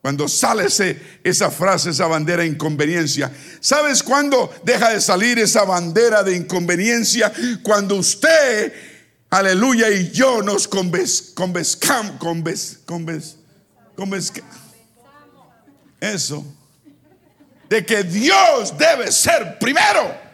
Cuando 0.00 0.28
sale 0.28 0.66
esa 1.24 1.50
frase, 1.50 1.90
esa 1.90 2.06
bandera 2.06 2.42
de 2.44 2.48
inconveniencia. 2.48 3.32
¿Sabes 3.58 4.04
cuándo 4.04 4.54
deja 4.62 4.90
de 4.90 5.00
salir 5.00 5.40
esa 5.40 5.64
bandera 5.64 6.22
de 6.22 6.36
inconveniencia? 6.36 7.32
Cuando 7.64 7.96
usted, 7.96 8.72
aleluya, 9.30 9.90
y 9.90 10.12
yo 10.12 10.42
nos 10.42 10.68
convezcamos, 10.68 12.12
eso, 15.98 16.55
de 17.68 17.84
que 17.84 18.02
Dios 18.02 18.76
debe 18.76 19.10
ser 19.10 19.58
primero. 19.58 20.26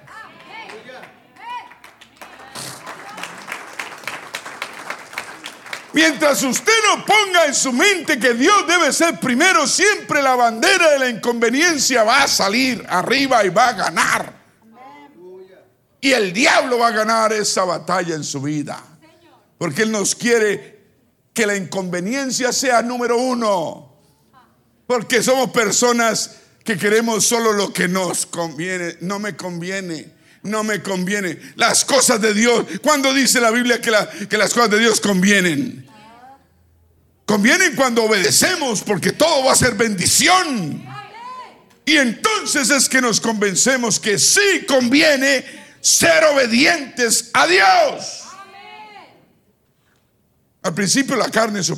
Mientras 5.94 6.42
usted 6.42 6.72
no 6.88 7.04
ponga 7.04 7.44
en 7.46 7.54
su 7.54 7.70
mente 7.72 8.18
que 8.18 8.32
Dios 8.32 8.66
debe 8.66 8.92
ser 8.92 9.20
primero, 9.20 9.66
siempre 9.66 10.22
la 10.22 10.34
bandera 10.34 10.90
de 10.90 10.98
la 10.98 11.08
inconveniencia 11.10 12.02
va 12.02 12.22
a 12.22 12.28
salir 12.28 12.82
arriba 12.88 13.44
y 13.44 13.50
va 13.50 13.68
a 13.68 13.72
ganar. 13.74 14.42
Y 16.00 16.12
el 16.12 16.32
diablo 16.32 16.78
va 16.78 16.88
a 16.88 16.92
ganar 16.92 17.32
esa 17.32 17.64
batalla 17.64 18.14
en 18.14 18.24
su 18.24 18.40
vida. 18.40 18.82
Porque 19.58 19.82
Él 19.82 19.92
nos 19.92 20.14
quiere 20.14 20.82
que 21.32 21.46
la 21.46 21.56
inconveniencia 21.56 22.52
sea 22.52 22.82
número 22.82 23.18
uno. 23.18 23.92
Porque 24.86 25.22
somos 25.22 25.50
personas 25.50 26.41
que 26.64 26.76
queremos 26.76 27.24
solo 27.24 27.52
lo 27.52 27.72
que 27.72 27.88
nos 27.88 28.26
conviene. 28.26 28.96
No 29.00 29.18
me 29.18 29.36
conviene 29.36 30.22
no 30.42 30.64
me 30.64 30.82
conviene. 30.82 31.38
Las 31.56 31.84
cosas 31.84 32.20
de 32.20 32.34
Dios, 32.34 32.66
cuando 32.82 33.12
dice 33.14 33.40
la 33.40 33.50
Biblia 33.50 33.80
que, 33.80 33.90
las 33.90 34.52
cosas 34.52 34.70
de 34.70 34.78
Dios 34.78 35.00
convienen? 35.00 35.86
Convienen 37.24 37.76
cuando 37.76 38.04
obedecemos 38.04 38.82
porque 38.82 39.12
todo 39.12 39.44
va 39.44 39.52
a 39.52 39.56
ser 39.56 39.74
bendición. 39.74 40.84
Y 41.84 41.96
entonces 41.96 42.70
es 42.70 42.88
que 42.88 43.00
nos 43.00 43.20
convencemos 43.20 43.98
que 43.98 44.18
sí 44.18 44.64
conviene 44.66 45.44
ser 45.80 46.24
obedientes 46.24 47.30
a 47.32 47.46
Dios. 47.46 48.22
Al 50.62 50.74
principio 50.74 51.16
la 51.16 51.28
carne 51.28 51.62
se 51.62 51.72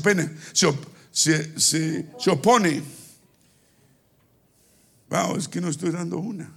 se, 1.10 1.58
se 1.58 2.30
opone. 2.30 2.82
Wow, 5.14 5.36
es 5.36 5.46
que 5.46 5.60
no 5.60 5.68
estoy 5.68 5.92
dando 5.92 6.18
una 6.18 6.50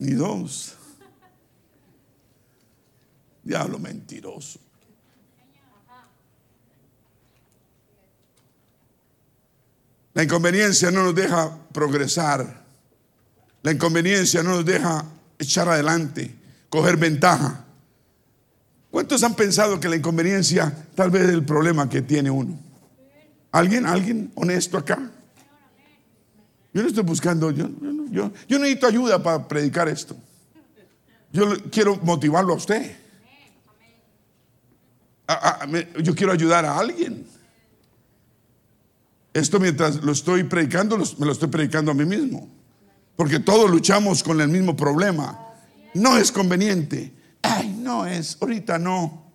ni 0.00 0.14
dos. 0.14 0.74
Diablo 3.44 3.78
mentiroso. 3.78 4.58
La 10.12 10.24
inconveniencia 10.24 10.90
no 10.90 11.04
nos 11.04 11.14
deja 11.14 11.56
progresar. 11.72 12.64
La 13.62 13.70
inconveniencia 13.70 14.42
no 14.42 14.56
nos 14.56 14.64
deja 14.64 15.04
echar 15.38 15.68
adelante, 15.68 16.34
coger 16.68 16.96
ventaja. 16.96 17.64
¿Cuántos 18.90 19.22
han 19.22 19.36
pensado 19.36 19.78
que 19.78 19.88
la 19.88 19.94
inconveniencia 19.94 20.88
tal 20.96 21.12
vez 21.12 21.28
es 21.28 21.30
el 21.30 21.44
problema 21.44 21.88
que 21.88 22.02
tiene 22.02 22.28
uno? 22.28 22.58
¿Alguien, 23.52 23.86
alguien 23.86 24.32
honesto 24.34 24.76
acá? 24.76 25.12
Yo 26.78 26.82
no 26.82 26.88
estoy 26.90 27.02
buscando, 27.02 27.50
yo, 27.50 27.68
yo, 28.08 28.30
yo 28.46 28.58
necesito 28.60 28.86
ayuda 28.86 29.20
para 29.20 29.48
predicar 29.48 29.88
esto. 29.88 30.16
Yo 31.32 31.56
quiero 31.72 31.96
motivarlo 32.04 32.52
a 32.52 32.56
usted. 32.56 32.96
yo 36.00 36.14
quiero 36.14 36.32
ayudar 36.32 36.64
a 36.64 36.78
alguien. 36.78 37.26
Esto 39.34 39.58
mientras 39.58 39.96
lo 40.04 40.12
estoy 40.12 40.44
predicando, 40.44 40.96
me 41.18 41.26
lo 41.26 41.32
estoy 41.32 41.48
predicando 41.48 41.90
a 41.90 41.94
mí 41.94 42.04
mismo. 42.04 42.48
Porque 43.16 43.40
todos 43.40 43.68
luchamos 43.68 44.22
con 44.22 44.40
el 44.40 44.46
mismo 44.46 44.76
problema. 44.76 45.36
No 45.94 46.16
es 46.16 46.30
conveniente. 46.30 47.12
Ay, 47.42 47.70
no 47.76 48.06
es, 48.06 48.38
ahorita 48.40 48.78
no. 48.78 49.32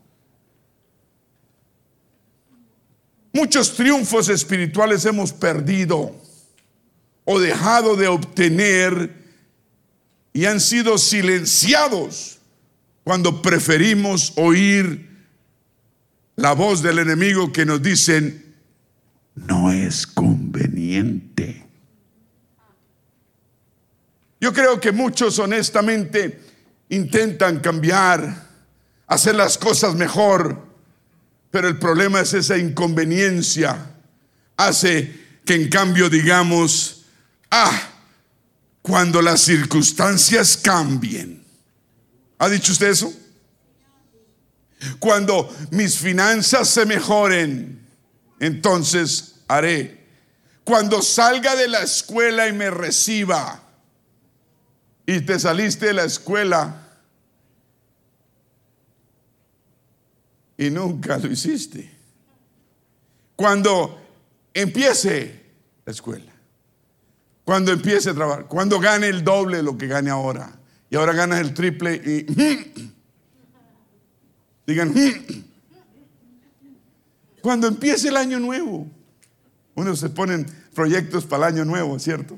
Muchos 3.33 3.75
triunfos 3.75 4.29
espirituales 4.29 5.03
hemos 5.03 5.33
perdido 5.33 6.22
o 7.25 7.39
dejado 7.39 7.95
de 7.95 8.07
obtener 8.07 9.23
y 10.33 10.45
han 10.45 10.59
sido 10.59 10.97
silenciados 10.97 12.39
cuando 13.03 13.41
preferimos 13.41 14.33
oír 14.35 15.09
la 16.35 16.53
voz 16.53 16.81
del 16.81 16.99
enemigo 16.99 17.51
que 17.51 17.65
nos 17.65 17.81
dicen, 17.81 18.55
no 19.35 19.71
es 19.71 20.07
conveniente. 20.07 21.63
Yo 24.39 24.51
creo 24.51 24.79
que 24.79 24.91
muchos 24.91 25.39
honestamente 25.39 26.41
intentan 26.89 27.59
cambiar, 27.59 28.49
hacer 29.07 29.35
las 29.35 29.57
cosas 29.57 29.95
mejor, 29.95 30.65
pero 31.49 31.67
el 31.67 31.77
problema 31.77 32.19
es 32.19 32.33
esa 32.33 32.57
inconveniencia. 32.57 33.91
Hace 34.57 35.23
que 35.45 35.55
en 35.55 35.69
cambio 35.69 36.09
digamos, 36.09 36.92
ah, 37.53 37.89
cuando 38.81 39.21
las 39.21 39.41
circunstancias 39.41 40.57
cambien. 40.57 41.43
¿Ha 42.39 42.49
dicho 42.49 42.71
usted 42.71 42.89
eso? 42.89 43.13
Cuando 44.99 45.53
mis 45.71 45.97
finanzas 45.97 46.67
se 46.67 46.85
mejoren, 46.85 47.87
entonces 48.39 49.35
haré. 49.47 50.03
Cuando 50.63 51.01
salga 51.01 51.55
de 51.55 51.67
la 51.67 51.83
escuela 51.83 52.47
y 52.47 52.53
me 52.53 52.69
reciba, 52.69 53.63
y 55.05 55.21
te 55.21 55.37
saliste 55.37 55.87
de 55.87 55.93
la 55.93 56.05
escuela 56.05 56.87
y 60.57 60.69
nunca 60.69 61.17
lo 61.17 61.31
hiciste. 61.31 61.91
Cuando 63.35 64.01
empiece 64.53 65.43
la 65.85 65.91
escuela, 65.91 66.32
cuando 67.43 67.71
empiece 67.71 68.09
a 68.09 68.13
trabajar, 68.13 68.45
cuando 68.47 68.79
gane 68.79 69.07
el 69.07 69.23
doble 69.23 69.57
de 69.57 69.63
lo 69.63 69.77
que 69.77 69.87
gane 69.87 70.09
ahora, 70.09 70.51
y 70.89 70.95
ahora 70.95 71.13
ganas 71.13 71.39
el 71.41 71.53
triple 71.53 71.95
y 71.95 72.23
digan, 74.67 74.93
cuando 77.41 77.67
empiece 77.67 78.09
el 78.09 78.17
año 78.17 78.39
nuevo, 78.39 78.87
uno 79.75 79.95
se 79.95 80.09
ponen 80.09 80.45
proyectos 80.73 81.25
para 81.25 81.47
el 81.47 81.55
año 81.55 81.65
nuevo, 81.65 81.97
¿cierto? 81.99 82.37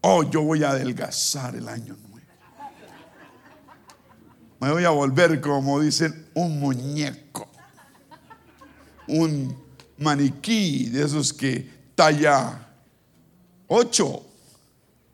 Oh, 0.00 0.22
yo 0.28 0.42
voy 0.42 0.62
a 0.62 0.70
adelgazar 0.70 1.54
el 1.54 1.68
año 1.68 1.94
nuevo. 1.94 2.06
Me 4.60 4.70
voy 4.72 4.84
a 4.84 4.90
volver, 4.90 5.40
como 5.40 5.80
dicen, 5.80 6.26
un 6.34 6.58
muñeco. 6.58 7.48
Un 9.06 9.56
maniquí 9.98 10.88
de 10.88 11.04
esos 11.04 11.32
que 11.32 11.70
talla 11.94 12.65
8 13.68 14.22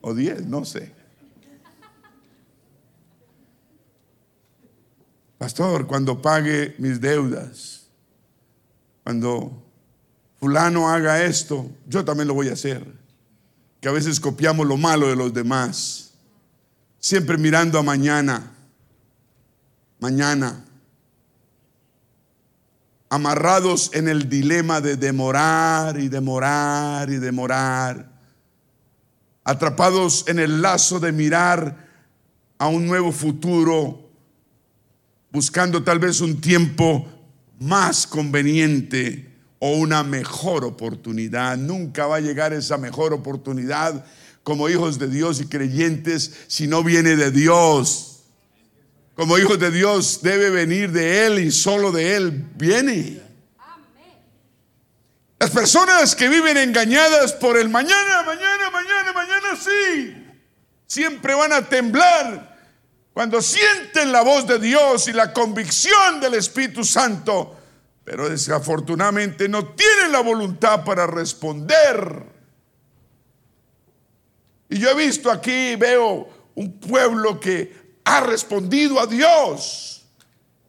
o 0.03 0.15
10, 0.15 0.47
no 0.47 0.65
sé. 0.65 0.93
Pastor, 5.39 5.89
cuando 5.89 6.23
pague 6.23 6.75
mis 6.79 7.01
deudas, 7.01 7.87
cuando 9.03 9.61
fulano 10.39 10.89
haga 10.89 11.25
esto, 11.25 11.69
yo 11.89 12.05
también 12.05 12.29
lo 12.29 12.35
voy 12.35 12.49
a 12.49 12.53
hacer. 12.53 12.87
Que 13.81 13.89
a 13.89 13.93
veces 13.93 14.21
copiamos 14.21 14.67
lo 14.67 14.77
malo 14.77 15.09
de 15.09 15.17
los 15.17 15.35
demás, 15.35 16.13
siempre 17.01 17.37
mirando 17.37 17.77
a 17.81 17.83
mañana, 17.83 18.53
mañana, 19.99 20.65
amarrados 23.09 23.91
en 23.95 24.07
el 24.07 24.29
dilema 24.29 24.81
de 24.81 24.97
demorar 24.97 25.99
y 25.99 26.09
demorar 26.09 27.11
y 27.11 27.17
demorar, 27.17 28.12
atrapados 29.45 30.25
en 30.29 30.39
el 30.39 30.63
lazo 30.63 31.01
de 31.01 31.13
mirar 31.13 31.89
a 32.59 32.69
un 32.69 32.87
nuevo 32.87 33.13
futuro, 33.13 34.11
buscando 35.31 35.83
tal 35.83 35.99
vez 35.99 36.21
un 36.21 36.41
tiempo 36.41 37.09
más 37.59 38.07
conveniente 38.07 39.33
o 39.59 39.73
una 39.77 40.03
mejor 40.03 40.65
oportunidad. 40.65 41.57
Nunca 41.57 42.07
va 42.07 42.17
a 42.17 42.21
llegar 42.21 42.53
esa 42.53 42.79
mejor 42.79 43.13
oportunidad 43.13 44.05
como 44.43 44.69
hijos 44.69 44.99
de 44.99 45.09
Dios 45.09 45.41
y 45.41 45.47
creyentes 45.47 46.33
si 46.49 46.67
no 46.67 46.83
viene 46.83 47.17
de 47.17 47.31
Dios. 47.31 48.25
Como 49.15 49.39
hijos 49.39 49.59
de 49.59 49.71
Dios 49.71 50.21
debe 50.23 50.51
venir 50.51 50.91
de 50.91 51.27
Él 51.27 51.39
y 51.39 51.51
solo 51.51 51.93
de 51.93 52.17
Él 52.17 52.45
viene. 52.57 53.21
Las 55.39 55.51
personas 55.51 56.15
que 56.15 56.29
viven 56.29 56.57
engañadas 56.57 57.33
por 57.33 57.59
el 57.59 57.69
mañana, 57.69 58.23
mañana, 58.23 58.71
mañana, 58.71 59.02
mañana, 59.57 59.65
sí, 59.65 60.27
siempre 60.87 61.35
van 61.35 61.53
a 61.53 61.69
temblar 61.69 62.59
cuando 63.13 63.43
sienten 63.43 64.13
la 64.13 64.23
voz 64.23 64.47
de 64.47 64.59
Dios 64.59 65.09
y 65.09 65.13
la 65.13 65.33
convicción 65.33 66.21
del 66.21 66.35
Espíritu 66.35 66.85
Santo 66.85 67.59
pero 68.05 68.29
desafortunadamente 68.29 69.49
no 69.49 69.67
tienen 69.75 70.13
la 70.13 70.21
voluntad 70.21 70.85
para 70.85 71.07
responder. 71.07 72.25
Y 74.69 74.79
yo 74.79 74.91
he 74.91 74.95
visto 74.95 75.31
aquí, 75.31 75.77
veo 75.77 76.29
un 76.55 76.81
pueblo 76.81 77.39
que 77.39 78.01
ha 78.05 78.21
respondido 78.21 78.99
a 78.99 79.07
Dios 79.07 80.05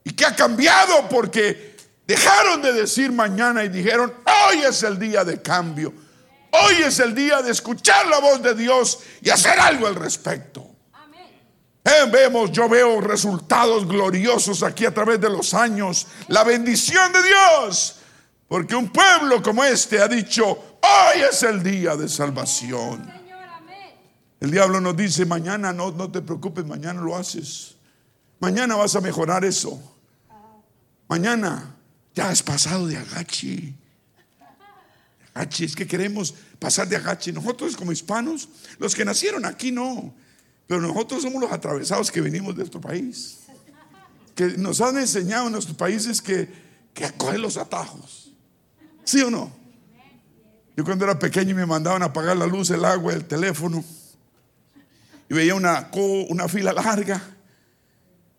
y 0.03 0.11
que 0.11 0.25
ha 0.25 0.35
cambiado 0.35 1.09
porque 1.09 1.75
dejaron 2.05 2.61
de 2.61 2.73
decir 2.73 3.11
mañana 3.11 3.63
y 3.63 3.69
dijeron, 3.69 4.13
hoy 4.25 4.63
es 4.63 4.83
el 4.83 4.99
día 4.99 5.23
de 5.23 5.41
cambio, 5.41 5.93
hoy 6.53 6.75
es 6.85 6.99
el 6.99 7.13
día 7.13 7.41
de 7.41 7.51
escuchar 7.51 8.07
la 8.07 8.19
voz 8.19 8.41
de 8.41 8.55
Dios 8.55 8.99
y 9.21 9.29
hacer 9.29 9.59
algo 9.59 9.87
al 9.87 9.95
respecto. 9.95 10.69
Eh, 11.85 12.09
vemos, 12.09 12.51
yo 12.51 12.69
veo 12.69 13.01
resultados 13.01 13.85
gloriosos 13.85 14.63
aquí 14.63 14.85
a 14.85 14.93
través 14.93 15.19
de 15.19 15.29
los 15.29 15.53
años. 15.53 16.07
La 16.29 16.43
bendición 16.43 17.11
de 17.11 17.23
Dios. 17.23 17.97
Porque 18.47 18.75
un 18.75 18.89
pueblo 18.89 19.41
como 19.41 19.63
este 19.63 19.99
ha 19.99 20.07
dicho, 20.07 20.45
hoy 20.45 21.21
es 21.29 21.43
el 21.43 21.61
día 21.61 21.95
de 21.95 22.07
salvación. 22.07 23.11
El 24.39 24.51
diablo 24.51 24.79
nos 24.79 24.95
dice, 24.95 25.25
mañana 25.25 25.73
no, 25.73 25.91
no 25.91 26.11
te 26.11 26.21
preocupes, 26.21 26.65
mañana 26.65 27.01
lo 27.01 27.15
haces. 27.15 27.75
Mañana 28.39 28.75
vas 28.75 28.95
a 28.95 29.01
mejorar 29.01 29.43
eso. 29.43 29.81
Mañana 31.07 31.75
ya 32.13 32.29
has 32.29 32.43
pasado 32.43 32.87
de 32.87 32.97
agachi. 32.97 33.75
Es 35.35 35.75
que 35.75 35.87
queremos 35.87 36.33
pasar 36.59 36.87
de 36.87 36.95
agachi. 36.95 37.31
Nosotros 37.31 37.75
como 37.75 37.91
hispanos, 37.91 38.47
los 38.77 38.93
que 38.93 39.03
nacieron 39.03 39.45
aquí 39.45 39.71
no. 39.71 40.13
Pero 40.67 40.81
nosotros 40.81 41.23
somos 41.23 41.41
los 41.41 41.51
atravesados 41.51 42.11
que 42.11 42.21
venimos 42.21 42.53
de 42.53 42.59
nuestro 42.59 42.79
país. 42.79 43.39
Que 44.35 44.57
nos 44.57 44.79
han 44.81 44.97
enseñado 44.97 45.47
en 45.47 45.53
nuestros 45.53 45.75
países 45.75 46.21
que, 46.21 46.49
que 46.93 47.11
coger 47.13 47.39
los 47.39 47.57
atajos. 47.57 48.31
¿Sí 49.03 49.21
o 49.21 49.31
no? 49.31 49.51
Yo 50.75 50.83
cuando 50.83 51.05
era 51.05 51.17
pequeño 51.17 51.55
me 51.55 51.65
mandaban 51.65 52.01
a 52.03 52.05
apagar 52.05 52.37
la 52.37 52.47
luz, 52.47 52.69
el 52.69 52.85
agua, 52.85 53.13
el 53.13 53.25
teléfono. 53.25 53.83
Y 55.29 55.33
veía 55.33 55.55
una, 55.55 55.89
una 56.29 56.47
fila 56.47 56.73
larga. 56.73 57.21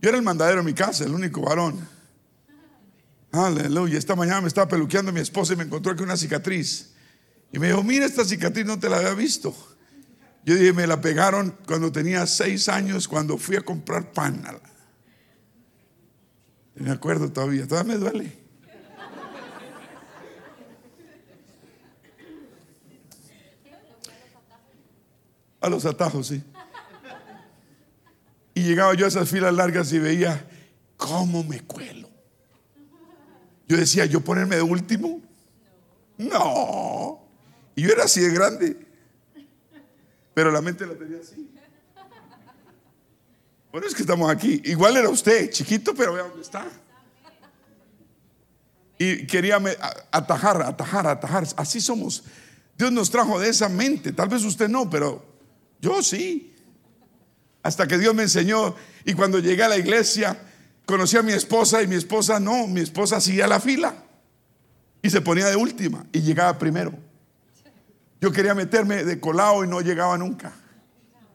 Yo 0.00 0.08
era 0.08 0.18
el 0.18 0.24
mandadero 0.24 0.58
de 0.58 0.64
mi 0.64 0.74
casa, 0.74 1.04
el 1.04 1.14
único 1.14 1.40
varón. 1.42 1.93
Aleluya. 3.34 3.98
Esta 3.98 4.14
mañana 4.14 4.42
me 4.42 4.46
estaba 4.46 4.68
peluqueando 4.68 5.10
mi 5.10 5.18
esposa 5.18 5.54
y 5.54 5.56
me 5.56 5.64
encontró 5.64 5.90
aquí 5.90 6.04
una 6.04 6.16
cicatriz. 6.16 6.94
Y 7.52 7.58
me 7.58 7.66
dijo, 7.66 7.82
mira 7.82 8.06
esta 8.06 8.24
cicatriz, 8.24 8.64
no 8.64 8.78
te 8.78 8.88
la 8.88 8.98
había 8.98 9.14
visto. 9.14 9.52
Yo 10.44 10.54
dije, 10.54 10.72
me 10.72 10.86
la 10.86 11.00
pegaron 11.00 11.56
cuando 11.66 11.90
tenía 11.90 12.26
seis 12.26 12.68
años, 12.68 13.08
cuando 13.08 13.36
fui 13.36 13.56
a 13.56 13.62
comprar 13.62 14.12
pan. 14.12 14.44
Me 16.76 16.92
acuerdo 16.92 17.32
todavía, 17.32 17.66
todavía 17.66 17.94
me 17.94 17.98
duele. 17.98 18.38
A 25.60 25.68
los 25.68 25.84
atajos, 25.86 26.28
sí. 26.28 26.44
Y 28.54 28.62
llegaba 28.62 28.94
yo 28.94 29.06
a 29.06 29.08
esas 29.08 29.28
filas 29.28 29.52
largas 29.52 29.92
y 29.92 29.98
veía 29.98 30.46
cómo 30.96 31.42
me 31.42 31.62
cuelo. 31.62 32.03
Yo 33.68 33.76
decía, 33.76 34.04
¿yo 34.06 34.20
ponerme 34.20 34.56
de 34.56 34.62
último? 34.62 35.22
No. 36.18 37.20
Y 37.74 37.82
yo 37.82 37.90
era 37.90 38.04
así 38.04 38.20
de 38.20 38.30
grande. 38.30 38.86
Pero 40.34 40.50
la 40.50 40.60
mente 40.60 40.86
la 40.86 40.94
tenía 40.94 41.18
así. 41.20 41.50
Bueno, 43.72 43.86
es 43.86 43.94
que 43.94 44.02
estamos 44.02 44.30
aquí. 44.30 44.60
Igual 44.64 44.96
era 44.96 45.08
usted, 45.08 45.50
chiquito, 45.50 45.94
pero 45.94 46.12
vea 46.12 46.24
dónde 46.24 46.42
está. 46.42 46.66
Y 48.98 49.26
quería 49.26 49.60
atajar, 50.12 50.62
atajar, 50.62 51.06
atajar. 51.06 51.44
Así 51.56 51.80
somos. 51.80 52.24
Dios 52.76 52.92
nos 52.92 53.10
trajo 53.10 53.40
de 53.40 53.48
esa 53.48 53.68
mente. 53.68 54.12
Tal 54.12 54.28
vez 54.28 54.44
usted 54.44 54.68
no, 54.68 54.88
pero 54.88 55.24
yo 55.80 56.02
sí. 56.02 56.54
Hasta 57.62 57.86
que 57.86 57.98
Dios 57.98 58.14
me 58.14 58.24
enseñó. 58.24 58.76
Y 59.04 59.14
cuando 59.14 59.38
llegué 59.38 59.64
a 59.64 59.68
la 59.68 59.76
iglesia, 59.76 60.38
conocí 60.86 61.16
a 61.16 61.22
mi 61.22 61.32
esposa 61.32 61.82
y 61.82 61.86
mi 61.86 61.96
esposa 61.96 62.40
no. 62.40 62.66
Mi 62.66 62.80
esposa 62.80 63.20
seguía 63.20 63.46
la 63.46 63.60
fila. 63.60 63.94
Y 65.02 65.10
se 65.10 65.20
ponía 65.20 65.46
de 65.46 65.56
última 65.56 66.06
y 66.12 66.22
llegaba 66.22 66.58
primero. 66.58 66.92
Yo 68.20 68.32
quería 68.32 68.54
meterme 68.54 69.04
de 69.04 69.20
colado 69.20 69.64
y 69.64 69.68
no 69.68 69.80
llegaba 69.80 70.16
nunca. 70.16 70.52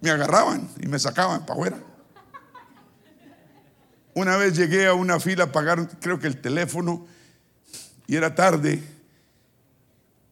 Me 0.02 0.10
agarraban 0.10 0.68
y 0.82 0.88
me 0.88 0.98
sacaban 0.98 1.42
para 1.42 1.54
afuera. 1.54 1.78
Una 4.16 4.38
vez 4.38 4.58
llegué 4.58 4.88
a 4.88 4.94
una 4.94 5.20
fila, 5.20 5.52
pagaron 5.52 5.86
creo 6.02 6.20
que 6.20 6.28
el 6.28 6.42
teléfono 6.42 7.06
y 8.08 8.16
era 8.16 8.34
tarde 8.34 8.82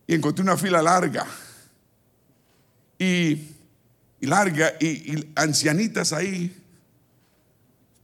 y 0.08 0.16
encontré 0.16 0.42
una 0.42 0.58
fila 0.58 0.82
larga 0.82 1.28
y, 2.98 3.56
larga 4.22 4.74
y, 4.80 5.32
ancianitas 5.36 6.12
ahí 6.12 6.56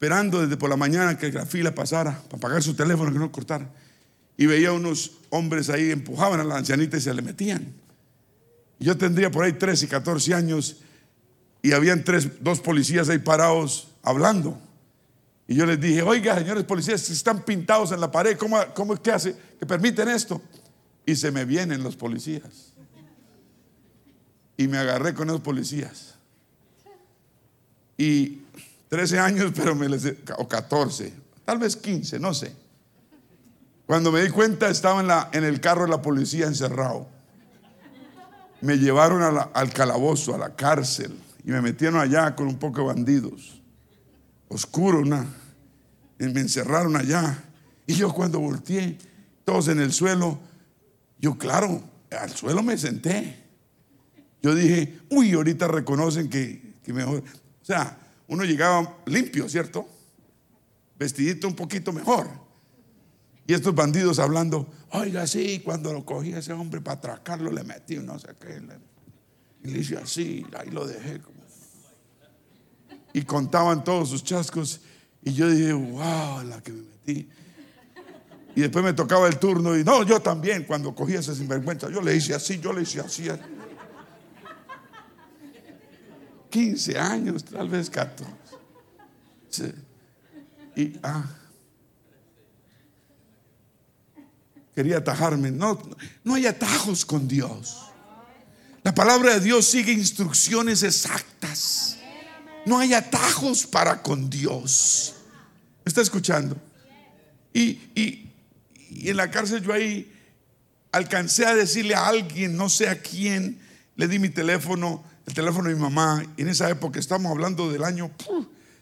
esperando 0.03 0.41
desde 0.41 0.57
por 0.57 0.69
la 0.69 0.75
mañana 0.75 1.17
que 1.17 1.31
la 1.31 1.45
fila 1.45 1.73
pasara 1.73 2.21
para 2.27 2.37
pagar 2.37 2.61
su 2.61 2.73
teléfono 2.73 3.09
que 3.13 3.19
no 3.19 3.31
cortara 3.31 3.69
y 4.35 4.47
veía 4.47 4.73
unos 4.73 5.19
hombres 5.29 5.69
ahí 5.69 5.91
empujaban 5.91 6.41
a 6.41 6.43
la 6.43 6.57
ancianita 6.57 6.97
y 6.97 6.99
se 6.99 7.13
le 7.13 7.21
metían. 7.21 7.73
Yo 8.79 8.97
tendría 8.97 9.31
por 9.31 9.45
ahí 9.45 9.53
13 9.53 9.85
y 9.85 9.87
14 9.87 10.33
años 10.33 10.81
y 11.61 11.71
habían 11.71 12.03
tres, 12.03 12.43
dos 12.43 12.59
policías 12.59 13.07
ahí 13.07 13.19
parados 13.19 13.93
hablando. 14.03 14.59
Y 15.47 15.55
yo 15.55 15.65
les 15.65 15.79
dije, 15.79 16.01
oiga, 16.01 16.37
señores 16.37 16.65
policías, 16.65 17.09
están 17.09 17.45
pintados 17.45 17.93
en 17.93 18.01
la 18.01 18.11
pared, 18.11 18.35
¿cómo, 18.35 18.59
cómo 18.73 18.95
es 18.95 18.99
que 18.99 19.11
hace 19.11 19.33
que 19.57 19.65
permiten 19.65 20.09
esto? 20.09 20.41
Y 21.05 21.15
se 21.15 21.31
me 21.31 21.45
vienen 21.45 21.81
los 21.81 21.95
policías. 21.95 22.73
Y 24.57 24.67
me 24.67 24.79
agarré 24.79 25.13
con 25.13 25.29
esos 25.29 25.39
policías. 25.39 26.15
Y 27.97 28.42
13 28.93 29.17
años, 29.17 29.51
pero 29.55 29.73
me 29.73 29.89
les, 29.89 30.05
o 30.37 30.47
14, 30.47 31.11
tal 31.43 31.57
vez 31.57 31.75
15, 31.75 32.19
no 32.19 32.31
sé. 32.31 32.55
Cuando 33.87 34.11
me 34.11 34.21
di 34.21 34.29
cuenta, 34.29 34.69
estaba 34.69 35.01
en, 35.01 35.07
la, 35.07 35.31
en 35.33 35.43
el 35.43 35.59
carro 35.59 35.85
de 35.85 35.89
la 35.89 35.99
policía 35.99 36.45
encerrado. 36.45 37.07
Me 38.61 38.77
llevaron 38.77 39.49
al 39.51 39.73
calabozo, 39.73 40.35
a 40.35 40.37
la 40.37 40.55
cárcel, 40.55 41.17
y 41.43 41.49
me 41.49 41.59
metieron 41.59 41.99
allá 41.99 42.35
con 42.35 42.45
un 42.45 42.59
poco 42.59 42.81
de 42.81 42.85
bandidos 42.85 43.63
oscuro, 44.47 44.99
una, 44.99 45.25
me 46.19 46.39
encerraron 46.39 46.95
allá. 46.95 47.43
Y 47.87 47.95
yo 47.95 48.13
cuando 48.13 48.39
volteé, 48.39 48.99
todos 49.43 49.69
en 49.69 49.79
el 49.79 49.91
suelo, 49.91 50.37
yo 51.17 51.35
claro, 51.39 51.81
al 52.11 52.29
suelo 52.29 52.61
me 52.61 52.77
senté. 52.77 53.43
Yo 54.43 54.53
dije, 54.53 54.99
uy, 55.09 55.33
ahorita 55.33 55.67
reconocen 55.67 56.29
que, 56.29 56.75
que 56.83 56.93
mejor. 56.93 57.23
O 57.23 57.65
sea, 57.65 57.97
uno 58.27 58.43
llegaba 58.43 58.97
limpio, 59.05 59.47
¿cierto? 59.49 59.87
Vestidito 60.97 61.47
un 61.47 61.55
poquito 61.55 61.91
mejor. 61.91 62.27
Y 63.45 63.53
estos 63.53 63.75
bandidos 63.75 64.19
hablando, 64.19 64.71
oiga, 64.91 65.27
sí, 65.27 65.61
cuando 65.63 65.91
lo 65.91 66.05
cogí 66.05 66.33
a 66.33 66.39
ese 66.39 66.53
hombre 66.53 66.81
para 66.81 66.97
atracarlo, 66.97 67.51
le 67.51 67.63
metí 67.63 67.97
no 67.97 68.17
sé 68.17 68.29
qué. 68.39 68.61
Y 69.63 69.71
le 69.71 69.79
hice 69.79 69.97
así, 69.97 70.45
ahí 70.57 70.69
lo 70.69 70.87
dejé 70.87 71.21
y 73.13 73.21
contaban 73.21 73.83
todos 73.83 74.09
sus 74.09 74.23
chascos. 74.23 74.81
Y 75.23 75.33
yo 75.33 75.49
dije, 75.49 75.71
wow, 75.71 76.43
la 76.43 76.61
que 76.61 76.73
me 76.73 76.81
metí. 76.81 77.29
Y 78.55 78.61
después 78.61 78.83
me 78.83 78.93
tocaba 78.93 79.27
el 79.27 79.39
turno 79.39 79.77
y 79.77 79.83
no, 79.83 80.03
yo 80.03 80.19
también, 80.19 80.65
cuando 80.65 80.93
cogía 80.93 81.19
ese 81.19 81.33
sinvergüenza, 81.33 81.89
yo 81.89 82.01
le 82.01 82.15
hice 82.15 82.35
así, 82.35 82.59
yo 82.59 82.73
le 82.73 82.81
hice 82.81 82.99
así. 82.99 83.27
15 86.53 86.99
años, 86.99 87.43
tal 87.43 87.67
vez 87.67 87.89
14. 87.89 89.73
Y, 90.75 90.93
ah, 91.01 91.25
quería 94.75 94.97
atajarme. 94.97 95.49
No, 95.49 95.81
no 96.23 96.35
hay 96.35 96.45
atajos 96.45 97.05
con 97.05 97.27
Dios. 97.27 97.89
La 98.83 98.93
palabra 98.93 99.33
de 99.33 99.39
Dios 99.39 99.65
sigue 99.65 99.93
instrucciones 99.93 100.83
exactas. 100.83 101.97
No 102.67 102.77
hay 102.77 102.93
atajos 102.93 103.65
para 103.65 104.03
con 104.03 104.29
Dios. 104.29 105.15
¿Me 105.83 105.89
está 105.89 106.01
escuchando? 106.01 106.55
Y, 107.51 108.29
en 109.09 109.17
la 109.17 109.31
cárcel 109.31 109.63
yo 109.63 109.73
ahí 109.73 110.11
alcancé 110.91 111.47
a 111.47 111.55
decirle 111.55 111.95
a 111.95 112.05
alguien, 112.05 112.55
no 112.55 112.69
sé 112.69 112.89
a 112.89 113.01
quién, 113.01 113.59
le 113.95 114.07
di 114.07 114.19
mi 114.19 114.29
teléfono, 114.29 115.03
el 115.25 115.33
teléfono 115.33 115.69
de 115.69 115.75
mi 115.75 115.81
mamá. 115.81 116.23
Y 116.37 116.41
en 116.41 116.49
esa 116.49 116.69
época 116.69 116.99
estamos 116.99 117.31
hablando 117.31 117.71
del 117.71 117.83
año 117.83 118.11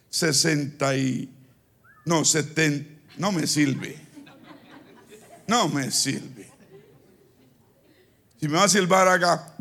60 0.10 0.98
y... 0.98 1.30
No, 2.06 2.26
70. 2.26 2.90
No 3.18 3.32
me 3.32 3.46
sirve. 3.46 3.98
No 5.48 5.70
me 5.70 5.92
sirve. 5.92 6.50
Si 8.40 8.48
me 8.48 8.56
va 8.56 8.64
a 8.64 8.70
silbar 8.70 9.08
acá. 9.08 9.56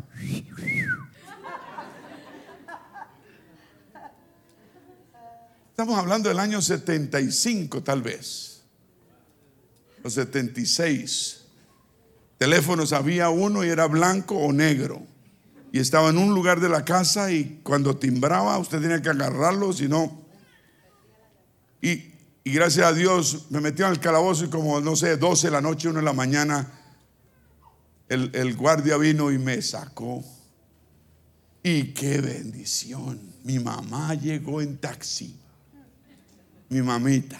Estamos 5.81 5.97
hablando 5.97 6.29
del 6.29 6.39
año 6.39 6.61
75 6.61 7.81
tal 7.81 8.03
vez, 8.03 8.61
o 10.03 10.09
76. 10.11 11.41
Teléfonos 12.37 12.93
había 12.93 13.29
uno 13.29 13.63
y 13.63 13.69
era 13.69 13.87
blanco 13.87 14.35
o 14.35 14.53
negro. 14.53 15.10
Y 15.71 15.79
estaba 15.79 16.09
en 16.09 16.17
un 16.17 16.33
lugar 16.33 16.59
de 16.59 16.69
la 16.69 16.83
casa 16.83 17.31
y 17.31 17.61
cuando 17.63 17.97
timbraba 17.97 18.57
usted 18.57 18.81
tenía 18.81 19.01
que 19.01 19.09
agarrarlo, 19.09 19.73
si 19.73 19.87
no... 19.87 20.21
Y, 21.81 22.11
gracias 22.43 22.85
a 22.85 22.93
Dios 22.93 23.47
me 23.49 23.69
en 23.69 23.83
el 23.83 23.99
calabozo 23.99 24.45
y 24.45 24.49
como, 24.49 24.79
no 24.81 24.95
sé, 24.95 25.17
12 25.17 25.47
de 25.47 25.51
la 25.51 25.61
noche, 25.61 25.87
1 25.87 25.99
de 25.99 26.05
la 26.05 26.13
mañana, 26.13 26.71
el, 28.09 28.31
el 28.33 28.55
guardia 28.55 28.97
vino 28.97 29.31
y 29.31 29.37
me 29.37 29.61
sacó. 29.61 30.23
Y 31.63 31.93
qué 31.93 32.19
bendición. 32.19 33.19
Mi 33.43 33.59
mamá 33.59 34.13
llegó 34.15 34.61
en 34.61 34.77
taxi 34.77 35.41
mi 36.71 36.81
mamita. 36.81 37.39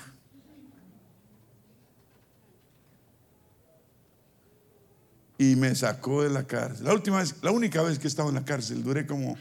Y 5.42 5.56
me 5.56 5.74
sacó 5.74 6.22
de 6.22 6.30
la 6.30 6.44
cárcel. 6.44 6.86
La 6.86 6.94
última 6.94 7.18
vez, 7.18 7.34
la 7.42 7.50
única 7.50 7.82
vez 7.82 7.98
que 7.98 8.08
estaba 8.08 8.30
en 8.30 8.36
la 8.36 8.46
cárcel, 8.46 8.84
duré 8.84 9.08
como 9.08 9.36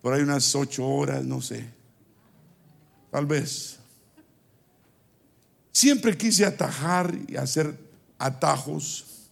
por 0.00 0.14
ahí 0.14 0.22
unas 0.22 0.54
ocho 0.54 0.86
horas, 0.86 1.22
no 1.22 1.42
sé. 1.42 1.68
Tal 3.10 3.26
vez. 3.26 3.76
Siempre 5.70 6.16
quise 6.16 6.46
atajar 6.46 7.14
y 7.28 7.36
hacer 7.36 7.78
atajos. 8.18 9.28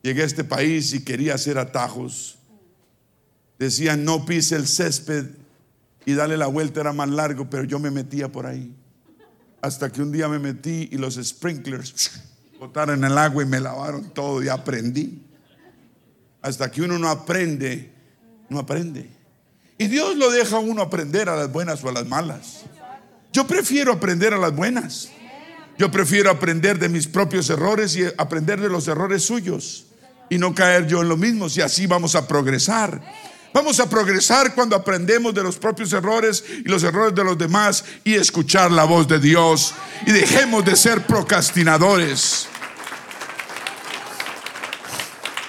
Llegué 0.00 0.22
a 0.22 0.24
este 0.24 0.44
país 0.44 0.94
y 0.94 1.04
quería 1.04 1.34
hacer 1.34 1.58
atajos. 1.58 2.38
Decían, 3.58 4.06
no 4.06 4.24
pise 4.24 4.56
el 4.56 4.66
césped 4.66 5.26
y 6.06 6.14
dale 6.14 6.38
la 6.38 6.46
vuelta 6.46 6.80
era 6.80 6.94
más 6.94 7.10
largo, 7.10 7.50
pero 7.50 7.64
yo 7.64 7.78
me 7.78 7.90
metía 7.90 8.32
por 8.32 8.46
ahí. 8.46 8.74
Hasta 9.60 9.92
que 9.92 10.00
un 10.00 10.10
día 10.10 10.26
me 10.26 10.38
metí 10.38 10.88
y 10.90 10.96
los 10.96 11.16
sprinklers 11.22 12.31
botaron 12.62 13.02
el 13.02 13.18
agua 13.18 13.42
y 13.42 13.46
me 13.46 13.58
lavaron 13.58 14.10
todo 14.10 14.40
y 14.40 14.48
aprendí. 14.48 15.20
Hasta 16.40 16.70
que 16.70 16.80
uno 16.80 16.96
no 16.96 17.08
aprende, 17.08 17.90
no 18.48 18.60
aprende. 18.60 19.10
Y 19.78 19.88
Dios 19.88 20.16
lo 20.16 20.30
deja 20.30 20.58
a 20.58 20.60
uno 20.60 20.80
aprender 20.80 21.28
a 21.28 21.34
las 21.34 21.50
buenas 21.50 21.82
o 21.82 21.88
a 21.88 21.92
las 21.92 22.06
malas. 22.06 22.62
Yo 23.32 23.48
prefiero 23.48 23.92
aprender 23.92 24.32
a 24.32 24.38
las 24.38 24.54
buenas. 24.54 25.10
Yo 25.76 25.90
prefiero 25.90 26.30
aprender 26.30 26.78
de 26.78 26.88
mis 26.88 27.08
propios 27.08 27.50
errores 27.50 27.96
y 27.96 28.04
aprender 28.16 28.60
de 28.60 28.68
los 28.68 28.86
errores 28.86 29.24
suyos 29.24 29.86
y 30.30 30.38
no 30.38 30.54
caer 30.54 30.86
yo 30.86 31.02
en 31.02 31.08
lo 31.08 31.16
mismo, 31.16 31.48
si 31.48 31.62
así 31.62 31.88
vamos 31.88 32.14
a 32.14 32.28
progresar. 32.28 33.02
Vamos 33.52 33.78
a 33.80 33.88
progresar 33.88 34.54
cuando 34.54 34.74
aprendemos 34.74 35.34
de 35.34 35.42
los 35.42 35.58
propios 35.58 35.92
errores 35.92 36.42
y 36.48 36.68
los 36.68 36.82
errores 36.84 37.14
de 37.14 37.22
los 37.22 37.36
demás 37.36 37.84
y 38.02 38.14
escuchar 38.14 38.70
la 38.70 38.84
voz 38.84 39.06
de 39.06 39.18
Dios. 39.18 39.74
Y 40.06 40.12
dejemos 40.12 40.64
de 40.64 40.74
ser 40.74 41.06
procrastinadores. 41.06 42.48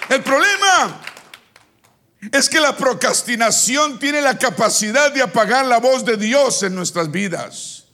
El 0.09 0.21
problema 0.21 0.99
es 2.31 2.49
que 2.49 2.59
la 2.59 2.75
procrastinación 2.75 3.97
tiene 3.99 4.21
la 4.21 4.37
capacidad 4.37 5.11
de 5.11 5.21
apagar 5.21 5.65
la 5.65 5.79
voz 5.79 6.03
de 6.03 6.17
Dios 6.17 6.61
en 6.63 6.75
nuestras 6.75 7.09
vidas. 7.09 7.85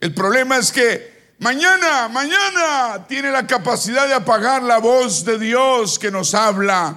El 0.00 0.12
problema 0.12 0.58
es 0.58 0.70
que 0.70 1.34
mañana, 1.38 2.08
mañana 2.08 3.06
tiene 3.08 3.30
la 3.30 3.46
capacidad 3.46 4.06
de 4.06 4.14
apagar 4.14 4.62
la 4.62 4.78
voz 4.78 5.24
de 5.24 5.38
Dios 5.38 5.98
que 5.98 6.10
nos 6.10 6.34
habla 6.34 6.96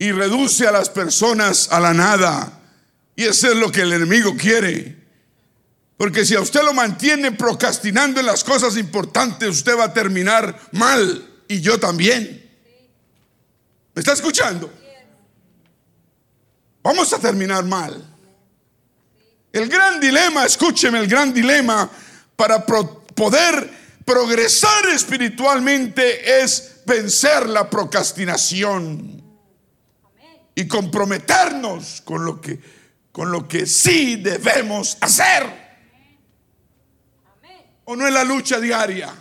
y 0.00 0.12
reduce 0.12 0.66
a 0.66 0.72
las 0.72 0.88
personas 0.88 1.68
a 1.70 1.78
la 1.78 1.92
nada. 1.92 2.58
Y 3.14 3.24
eso 3.24 3.50
es 3.50 3.56
lo 3.56 3.70
que 3.70 3.82
el 3.82 3.92
enemigo 3.92 4.34
quiere. 4.34 4.96
Porque 5.98 6.24
si 6.24 6.34
a 6.34 6.40
usted 6.40 6.62
lo 6.62 6.72
mantiene 6.72 7.32
procrastinando 7.32 8.18
en 8.18 8.24
las 8.24 8.42
cosas 8.42 8.78
importantes, 8.78 9.50
usted 9.50 9.78
va 9.78 9.84
a 9.84 9.92
terminar 9.92 10.58
mal. 10.72 11.28
Y 11.46 11.60
yo 11.60 11.78
también. 11.78 12.50
¿Me 13.94 14.00
está 14.00 14.14
escuchando? 14.14 14.72
Vamos 16.82 17.12
a 17.12 17.18
terminar 17.18 17.62
mal. 17.64 18.02
El 19.52 19.68
gran 19.68 20.00
dilema, 20.00 20.46
escúcheme, 20.46 20.98
el 20.98 21.08
gran 21.08 21.34
dilema 21.34 21.90
para 22.36 22.64
poder 22.64 23.70
progresar 24.06 24.88
espiritualmente 24.94 26.40
es 26.42 26.76
vencer 26.86 27.50
la 27.50 27.68
procrastinación 27.68 29.19
y 30.60 30.68
comprometernos 30.68 32.02
con 32.02 32.24
lo 32.24 32.40
que 32.40 32.60
con 33.12 33.32
lo 33.32 33.48
que 33.48 33.66
sí 33.66 34.16
debemos 34.16 34.96
hacer. 35.00 35.42
¿O 37.84 37.96
no 37.96 38.06
es 38.06 38.14
la 38.14 38.24
lucha 38.24 38.60
diaria? 38.60 39.12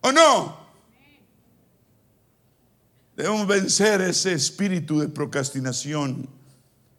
¿O 0.00 0.10
no? 0.10 0.66
Debemos 3.16 3.46
vencer 3.46 4.00
ese 4.02 4.32
espíritu 4.32 4.98
de 4.98 5.08
procrastinación, 5.08 6.28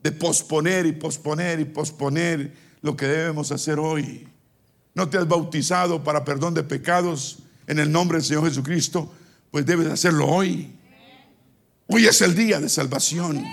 de 0.01 0.11
posponer 0.11 0.85
y 0.85 0.93
posponer 0.93 1.59
y 1.59 1.65
posponer 1.65 2.53
lo 2.81 2.95
que 2.95 3.05
debemos 3.05 3.51
hacer 3.51 3.77
hoy. 3.77 4.27
¿No 4.95 5.09
te 5.09 5.17
has 5.17 5.27
bautizado 5.27 6.03
para 6.03 6.23
perdón 6.23 6.53
de 6.53 6.63
pecados 6.63 7.39
en 7.67 7.77
el 7.79 7.91
nombre 7.91 8.17
del 8.17 8.25
Señor 8.25 8.47
Jesucristo? 8.47 9.13
Pues 9.51 9.65
debes 9.65 9.87
hacerlo 9.87 10.27
hoy. 10.27 10.76
Hoy 11.87 12.05
es 12.05 12.21
el 12.21 12.35
día 12.35 12.59
de 12.59 12.67
salvación. 12.67 13.45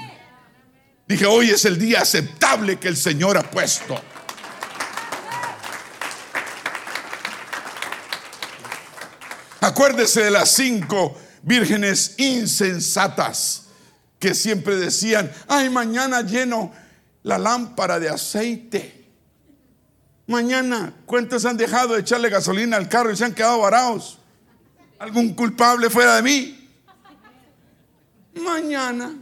Dije, 1.07 1.25
hoy 1.25 1.51
es 1.51 1.65
el 1.67 1.79
día 1.79 2.01
aceptable 2.01 2.81
que 2.81 2.89
el 2.89 2.97
Señor 2.97 3.37
ha 3.37 3.49
puesto. 3.49 4.01
Acuérdese 9.61 10.25
de 10.25 10.31
las 10.33 10.51
cinco 10.51 11.17
vírgenes 11.43 12.15
insensatas 12.19 13.67
que 14.19 14.35
siempre 14.35 14.77
decían, 14.77 15.31
ay, 15.47 15.71
mañana 15.71 16.23
lleno 16.23 16.73
la 17.23 17.39
lámpara 17.39 18.01
de 18.01 18.09
aceite. 18.09 19.07
Mañana, 20.27 20.93
¿cuántos 21.07 21.45
han 21.45 21.57
dejado 21.57 21.95
de 21.95 22.01
echarle 22.01 22.31
gasolina 22.31 22.79
al 22.79 22.89
carro 22.89 23.13
y 23.13 23.17
se 23.17 23.27
han 23.27 23.35
quedado 23.35 23.61
varados? 23.61 24.19
¿Algún 24.99 25.35
culpable 25.35 25.89
fuera 25.89 26.17
de 26.17 26.23
mí? 26.23 26.64
Mañana. 28.37 29.15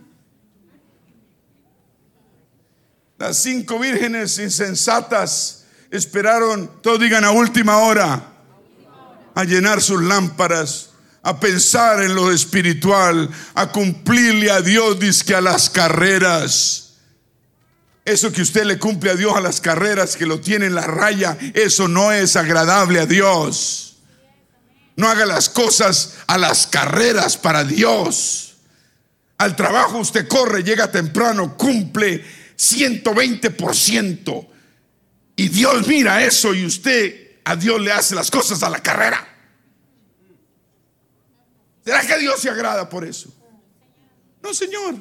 Las 3.19 3.37
cinco 3.37 3.79
vírgenes 3.79 4.39
insensatas 4.39 5.67
esperaron, 5.91 6.83
todos 6.83 6.99
digan 6.99 7.25
a 7.25 7.31
última 7.31 7.79
hora, 7.79 8.33
a 9.35 9.45
llenar 9.45 9.81
sus 9.81 10.03
lámparas 10.03 10.93
a 11.23 11.39
pensar 11.39 12.03
en 12.03 12.15
lo 12.15 12.33
espiritual, 12.33 13.31
a 13.55 13.71
cumplirle 13.71 14.51
a 14.51 14.61
Dios, 14.61 14.99
dice 14.99 15.35
a 15.35 15.41
las 15.41 15.71
carreras. 15.71 16.95
Eso 18.05 18.33
que 18.33 18.43
usted 18.43 18.65
le 18.65 18.79
cumple 18.79 19.13
a 19.13 19.15
Dios 19.15 19.33
a 19.37 19.41
las 19.41 19.61
carreras, 19.61 20.17
que 20.17 20.27
lo 20.27 20.41
tiene 20.41 20.67
en 20.67 20.75
la 20.75 20.87
raya, 20.87 21.39
eso 21.55 21.87
no 21.87 22.11
es 22.11 22.35
agradable 22.35 22.99
a 22.99 23.07
Dios. 23.07 23.99
No 24.97 25.09
haga 25.09 25.25
las 25.25 25.49
cosas 25.49 26.15
a 26.27 26.37
las 26.39 26.67
carreras 26.67 27.37
para 27.37 27.63
Dios. 27.63 28.51
Al 29.43 29.57
trabajo 29.57 29.99
usted 29.99 30.28
corre, 30.28 30.62
llega 30.62 30.88
temprano, 30.88 31.57
cumple 31.57 32.24
120%. 32.57 34.49
Y 35.34 35.49
Dios 35.49 35.88
mira 35.88 36.22
eso 36.22 36.55
y 36.55 36.64
usted 36.64 37.40
a 37.45 37.57
Dios 37.57 37.80
le 37.80 37.90
hace 37.90 38.14
las 38.14 38.30
cosas 38.30 38.62
a 38.62 38.70
la 38.70 38.80
carrera. 38.80 39.26
¿Será 41.84 42.03
que 42.03 42.18
Dios 42.18 42.40
se 42.40 42.51
agrada 42.51 42.88
por 42.88 43.05
eso? 43.05 43.34
No, 44.40 44.55
Señor. 44.55 44.95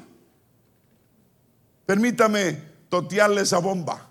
Permítame 1.86 2.60
totearle 2.90 3.42
esa 3.42 3.60
bomba 3.60 4.10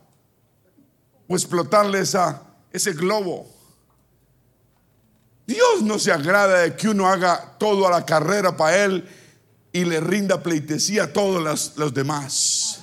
o 1.26 1.34
explotarle 1.34 2.02
esa, 2.02 2.40
ese 2.72 2.92
globo. 2.92 3.52
Dios 5.44 5.82
no 5.82 5.98
se 5.98 6.12
agrada 6.12 6.60
de 6.60 6.76
que 6.76 6.88
uno 6.88 7.08
haga 7.08 7.56
todo 7.58 7.88
a 7.88 7.90
la 7.90 8.06
carrera 8.06 8.56
para 8.56 8.84
Él 8.84 9.16
y 9.72 9.84
le 9.84 10.00
rinda 10.00 10.42
pleitesía 10.42 11.04
a 11.04 11.12
todos 11.12 11.42
los, 11.42 11.76
los 11.76 11.94
demás. 11.94 12.80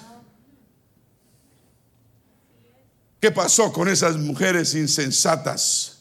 ¿Qué 3.20 3.32
pasó 3.32 3.74
con 3.74 3.88
esas 3.88 4.18
mujeres 4.18 4.76
insensatas? 4.76 5.98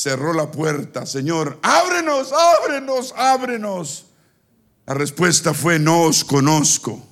cerró 0.00 0.32
la 0.32 0.50
puerta. 0.50 1.06
Señor, 1.06 1.58
ábrenos, 1.62 2.32
ábrenos, 2.32 3.14
ábrenos. 3.16 4.06
La 4.86 4.94
respuesta 4.94 5.54
fue, 5.54 5.78
no 5.78 6.02
os 6.02 6.24
conozco. 6.24 7.06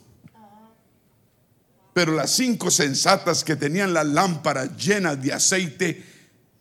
Pero 1.92 2.12
las 2.12 2.30
cinco 2.30 2.70
sensatas 2.70 3.44
que 3.44 3.56
tenían 3.56 3.92
las 3.92 4.06
lámparas 4.06 4.76
llenas 4.76 5.20
de 5.20 5.32
aceite, 5.32 6.04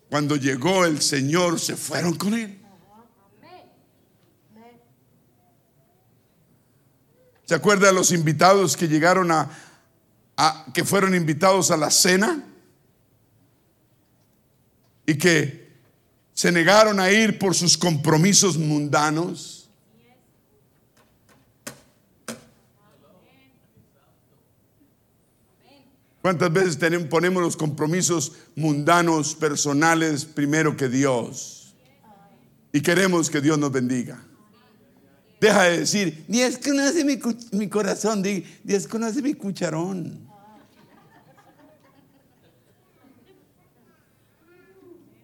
cuando 0.09 0.35
llegó 0.35 0.85
el 0.85 1.01
Señor, 1.01 1.59
se 1.59 1.75
fueron 1.75 2.15
con 2.15 2.33
él. 2.33 2.56
¿Se 7.47 7.55
acuerda 7.55 7.87
de 7.87 7.93
los 7.93 8.11
invitados 8.11 8.75
que 8.75 8.89
llegaron 8.89 9.31
a, 9.31 9.49
que 10.73 10.83
fueron 10.83 11.15
invitados 11.15 11.71
a 11.71 11.77
la 11.77 11.89
cena? 11.89 12.43
Y 15.05 15.17
que 15.17 15.71
se 16.33 16.51
negaron 16.51 16.99
a 16.99 17.09
ir 17.09 17.39
por 17.39 17.55
sus 17.55 17.77
compromisos 17.77 18.57
mundanos. 18.57 19.69
¿Cuántas 26.21 26.51
veces 26.51 26.77
ponemos 27.09 27.41
los 27.41 27.55
compromisos 27.55 28.33
mundanos, 28.57 29.35
personales, 29.35 30.25
primero 30.25 30.75
que 30.75 30.89
Dios? 30.89 31.73
Y 32.73 32.81
queremos 32.81 33.29
que 33.29 33.39
Dios 33.39 33.57
nos 33.57 33.71
bendiga. 33.71 34.21
Deja 35.39 35.63
de 35.63 35.79
decir, 35.79 36.25
Dios 36.27 36.57
conoce 36.57 37.05
mi, 37.05 37.19
mi 37.51 37.69
corazón, 37.69 38.23
Dios 38.23 38.87
conoce 38.87 39.21
mi 39.21 39.35
cucharón. 39.35 40.27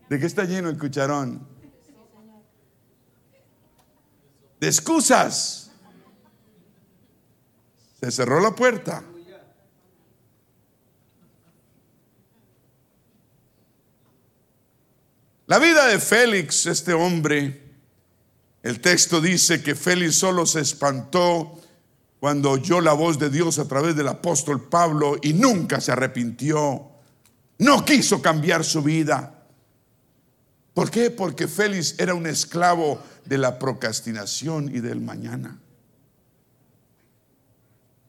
¿De 0.09 0.19
qué 0.19 0.25
está 0.27 0.43
lleno 0.43 0.69
el 0.69 0.77
cucharón? 0.77 1.47
De 4.59 4.67
excusas. 4.67 5.71
Se 7.99 8.11
cerró 8.11 8.39
la 8.39 8.53
puerta. 8.53 9.03
La 15.47 15.59
vida 15.59 15.87
de 15.87 15.99
Félix, 15.99 16.67
este 16.67 16.93
hombre, 16.93 17.62
el 18.63 18.79
texto 18.79 19.19
dice 19.19 19.61
que 19.61 19.75
Félix 19.75 20.15
solo 20.15 20.45
se 20.45 20.61
espantó 20.61 21.59
cuando 22.21 22.51
oyó 22.51 22.79
la 22.79 22.93
voz 22.93 23.19
de 23.19 23.29
Dios 23.29 23.59
a 23.59 23.67
través 23.67 23.97
del 23.97 24.07
apóstol 24.07 24.69
Pablo 24.69 25.17
y 25.21 25.33
nunca 25.33 25.81
se 25.81 25.91
arrepintió. 25.91 26.89
No 27.59 27.83
quiso 27.83 28.21
cambiar 28.21 28.63
su 28.63 28.81
vida. 28.81 29.43
¿Por 30.73 30.89
qué? 30.89 31.11
Porque 31.11 31.49
Félix 31.49 31.95
era 31.99 32.13
un 32.13 32.25
esclavo 32.25 33.01
de 33.25 33.37
la 33.37 33.59
procrastinación 33.59 34.73
y 34.73 34.79
del 34.79 35.01
mañana. 35.01 35.59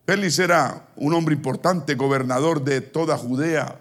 Félix 0.06 0.38
era 0.38 0.88
un 0.94 1.14
hombre 1.14 1.34
importante, 1.34 1.96
gobernador 1.96 2.62
de 2.62 2.80
toda 2.80 3.18
Judea, 3.18 3.80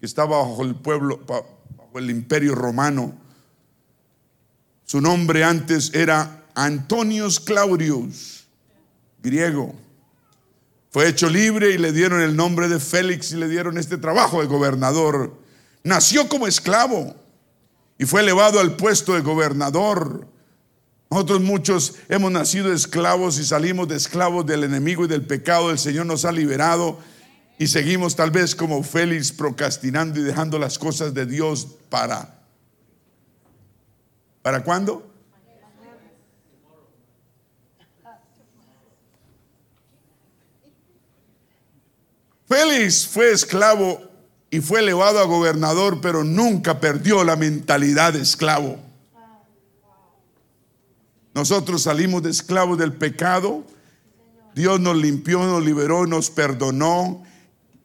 que 0.00 0.06
estaba 0.06 0.38
bajo 0.38 0.62
el 0.62 0.76
pueblo, 0.76 1.20
bajo 1.26 1.98
el 1.98 2.08
imperio 2.08 2.54
romano. 2.54 3.25
Su 4.86 5.00
nombre 5.00 5.42
antes 5.42 5.92
era 5.94 6.44
Antonius 6.54 7.40
Claudius, 7.40 8.46
griego. 9.20 9.74
Fue 10.90 11.08
hecho 11.08 11.28
libre 11.28 11.72
y 11.72 11.78
le 11.78 11.90
dieron 11.90 12.22
el 12.22 12.36
nombre 12.36 12.68
de 12.68 12.78
Félix 12.78 13.32
y 13.32 13.36
le 13.36 13.48
dieron 13.48 13.78
este 13.78 13.98
trabajo 13.98 14.40
de 14.40 14.46
gobernador. 14.46 15.36
Nació 15.82 16.28
como 16.28 16.46
esclavo 16.46 17.16
y 17.98 18.04
fue 18.04 18.20
elevado 18.20 18.60
al 18.60 18.76
puesto 18.76 19.14
de 19.14 19.22
gobernador. 19.22 20.28
Nosotros 21.10 21.40
muchos 21.40 21.94
hemos 22.08 22.30
nacido 22.30 22.72
esclavos 22.72 23.40
y 23.40 23.44
salimos 23.44 23.88
de 23.88 23.96
esclavos 23.96 24.46
del 24.46 24.62
enemigo 24.62 25.04
y 25.04 25.08
del 25.08 25.26
pecado. 25.26 25.72
El 25.72 25.80
Señor 25.80 26.06
nos 26.06 26.24
ha 26.24 26.30
liberado 26.30 27.00
y 27.58 27.66
seguimos 27.66 28.14
tal 28.14 28.30
vez 28.30 28.54
como 28.54 28.84
Félix 28.84 29.32
procrastinando 29.32 30.20
y 30.20 30.22
dejando 30.22 30.60
las 30.60 30.78
cosas 30.78 31.12
de 31.12 31.26
Dios 31.26 31.66
para... 31.90 32.35
¿Para 34.46 34.62
cuándo? 34.62 35.04
Félix 42.46 43.08
fue 43.08 43.32
esclavo 43.32 44.00
y 44.48 44.60
fue 44.60 44.78
elevado 44.78 45.18
a 45.18 45.24
gobernador, 45.24 46.00
pero 46.00 46.22
nunca 46.22 46.78
perdió 46.78 47.24
la 47.24 47.34
mentalidad 47.34 48.12
de 48.12 48.20
esclavo. 48.20 48.78
Nosotros 51.34 51.82
salimos 51.82 52.22
de 52.22 52.30
esclavos 52.30 52.78
del 52.78 52.92
pecado. 52.92 53.64
Dios 54.54 54.78
nos 54.78 54.96
limpió, 54.96 55.40
nos 55.42 55.64
liberó, 55.64 56.06
nos 56.06 56.30
perdonó. 56.30 57.24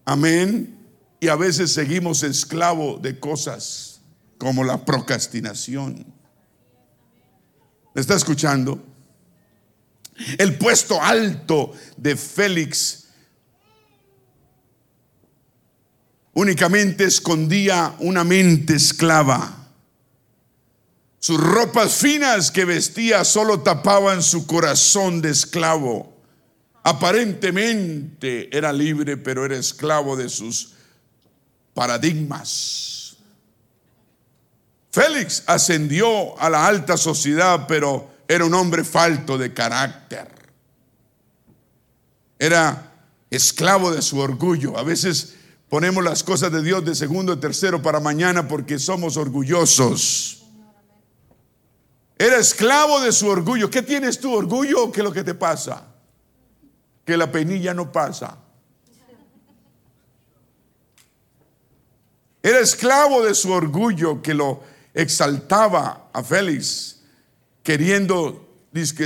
Amén. 0.06 0.78
Y 1.20 1.30
a 1.30 1.36
veces 1.36 1.74
seguimos 1.74 2.22
esclavos 2.22 3.02
de 3.02 3.20
cosas 3.20 4.02
como 4.38 4.64
la 4.64 4.86
procrastinación. 4.86 6.21
¿Me 7.94 8.02
está 8.02 8.16
escuchando? 8.16 8.82
El 10.38 10.58
puesto 10.58 11.02
alto 11.02 11.74
de 11.98 12.16
Félix 12.16 13.08
únicamente 16.34 17.04
escondía 17.06 17.96
una 18.00 18.24
mente 18.24 18.76
esclava. 18.76 19.58
Sus 21.20 21.40
ropas 21.40 21.96
finas 21.96 22.50
que 22.50 22.66
vestía 22.66 23.24
solo 23.26 23.60
tapaban 23.62 24.24
su 24.24 24.48
corazón 24.48 25.22
de 25.22 25.30
esclavo. 25.30 26.12
Aparentemente 26.84 28.56
era 28.56 28.74
libre, 28.74 29.18
pero 29.18 29.46
era 29.46 29.58
esclavo 29.58 30.16
de 30.16 30.30
sus 30.30 30.74
paradigmas. 31.74 33.01
Félix 34.92 35.44
ascendió 35.48 36.40
a 36.40 36.50
la 36.50 36.66
alta 36.66 36.98
sociedad, 36.98 37.66
pero 37.68 38.10
era 38.28 38.46
un 38.46 38.54
hombre 38.54 38.84
falto 38.84 39.38
de 39.38 39.54
carácter. 39.54 40.28
Era 42.38 42.92
esclavo 43.30 43.92
de 43.92 44.02
su 44.02 44.20
orgullo. 44.20 44.78
A 44.78 44.84
veces 44.84 45.36
Ponemos 45.72 46.04
las 46.04 46.22
cosas 46.22 46.52
de 46.52 46.62
Dios 46.62 46.84
de 46.84 46.94
segundo 46.94 47.40
tercero 47.40 47.82
para 47.82 48.02
mañana 48.02 48.46
porque 48.46 48.78
somos 48.78 49.16
orgullosos. 49.16 50.44
Era 52.18 52.40
esclavo 52.40 53.00
de 53.00 53.14
su 53.14 53.30
orgullo. 53.30 53.70
¿Qué 53.70 53.82
tienes 53.82 54.20
tu 54.20 54.34
orgullo? 54.34 54.92
¿Qué 54.92 55.00
es 55.00 55.04
lo 55.06 55.14
que 55.14 55.24
te 55.24 55.34
pasa? 55.34 55.88
Que 57.06 57.16
la 57.16 57.32
penilla 57.32 57.74
no 57.74 57.90
pasa. 57.90 58.38
Era 62.44 62.60
esclavo 62.60 63.24
de 63.24 63.34
su 63.34 63.50
orgullo 63.50 64.22
que 64.22 64.34
lo 64.34 64.62
exaltaba 64.94 66.10
a 66.14 66.24
Félix, 66.24 67.02
queriendo 67.64 68.48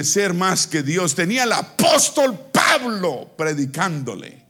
ser 0.04 0.34
más 0.34 0.68
que 0.68 0.84
Dios. 0.84 1.16
Tenía 1.16 1.44
el 1.44 1.52
apóstol 1.52 2.38
Pablo 2.52 3.32
predicándole. 3.38 4.46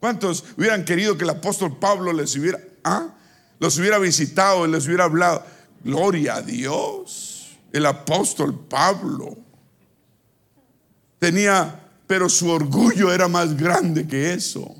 ¿Cuántos 0.00 0.44
hubieran 0.56 0.84
querido 0.84 1.16
que 1.16 1.24
el 1.24 1.30
apóstol 1.30 1.78
Pablo 1.78 2.12
les 2.12 2.34
hubiera, 2.36 2.58
ah, 2.84 3.14
los 3.58 3.78
hubiera 3.78 3.98
visitado 3.98 4.66
y 4.66 4.70
les 4.70 4.86
hubiera 4.86 5.04
hablado? 5.04 5.44
Gloria 5.84 6.36
a 6.36 6.42
Dios. 6.42 7.56
El 7.72 7.86
apóstol 7.86 8.66
Pablo 8.68 9.36
tenía, 11.18 11.88
pero 12.06 12.28
su 12.28 12.50
orgullo 12.50 13.12
era 13.12 13.28
más 13.28 13.56
grande 13.56 14.06
que 14.06 14.34
eso. 14.34 14.74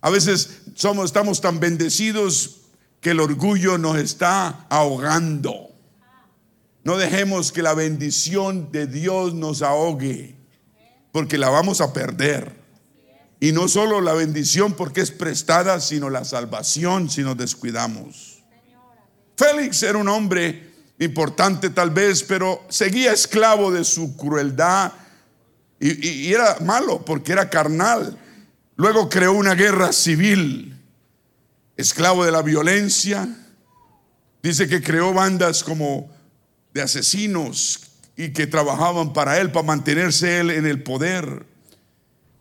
A 0.00 0.10
veces 0.10 0.62
somos, 0.74 1.06
estamos 1.06 1.40
tan 1.40 1.60
bendecidos 1.60 2.63
que 3.04 3.10
el 3.10 3.20
orgullo 3.20 3.76
nos 3.76 3.98
está 3.98 4.64
ahogando. 4.70 5.68
No 6.84 6.96
dejemos 6.96 7.52
que 7.52 7.60
la 7.60 7.74
bendición 7.74 8.72
de 8.72 8.86
Dios 8.86 9.34
nos 9.34 9.60
ahogue, 9.60 10.34
porque 11.12 11.36
la 11.36 11.50
vamos 11.50 11.82
a 11.82 11.92
perder. 11.92 12.56
Y 13.40 13.52
no 13.52 13.68
solo 13.68 14.00
la 14.00 14.14
bendición 14.14 14.72
porque 14.72 15.02
es 15.02 15.10
prestada, 15.10 15.80
sino 15.80 16.08
la 16.08 16.24
salvación 16.24 17.10
si 17.10 17.20
nos 17.20 17.36
descuidamos. 17.36 18.42
Félix 19.36 19.82
era 19.82 19.98
un 19.98 20.08
hombre 20.08 20.72
importante 20.98 21.68
tal 21.68 21.90
vez, 21.90 22.22
pero 22.22 22.64
seguía 22.70 23.12
esclavo 23.12 23.70
de 23.70 23.84
su 23.84 24.16
crueldad 24.16 24.92
y, 25.78 26.32
era 26.32 26.56
malo 26.60 27.04
porque 27.04 27.32
era 27.32 27.50
carnal. 27.50 28.18
Luego 28.76 29.10
creó 29.10 29.34
una 29.34 29.54
guerra 29.54 29.92
civil, 29.92 30.73
esclavo 31.76 32.24
de 32.24 32.32
la 32.32 32.42
violencia. 32.42 33.28
Dice 34.42 34.68
que 34.68 34.82
creó 34.82 35.12
bandas 35.12 35.64
como 35.64 36.10
de 36.72 36.82
asesinos 36.82 37.80
y 38.16 38.30
que 38.30 38.46
trabajaban 38.46 39.12
para 39.12 39.40
él, 39.40 39.50
para 39.50 39.66
mantenerse 39.66 40.40
él 40.40 40.50
en 40.50 40.66
el 40.66 40.82
poder. 40.82 41.46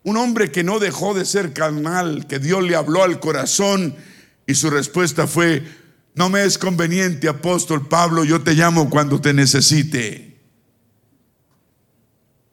Un 0.04 0.18
hombre 0.18 0.52
que 0.52 0.64
no 0.64 0.80
dejó 0.80 1.14
de 1.14 1.26
ser 1.26 1.54
carnal, 1.54 2.28
que 2.28 2.40
Dios 2.40 2.64
le 2.64 2.76
habló 2.76 3.04
al 3.04 3.20
corazón 3.20 3.96
y 4.46 4.56
su 4.56 4.70
respuesta 4.70 5.28
fue, 5.28 5.64
no 6.16 6.30
me 6.30 6.44
es 6.44 6.58
conveniente, 6.58 7.30
apóstol 7.30 7.88
Pablo, 7.88 8.24
yo 8.24 8.42
te 8.42 8.54
llamo 8.54 8.90
cuando 8.90 9.22
te 9.22 9.34
necesite. 9.34 10.38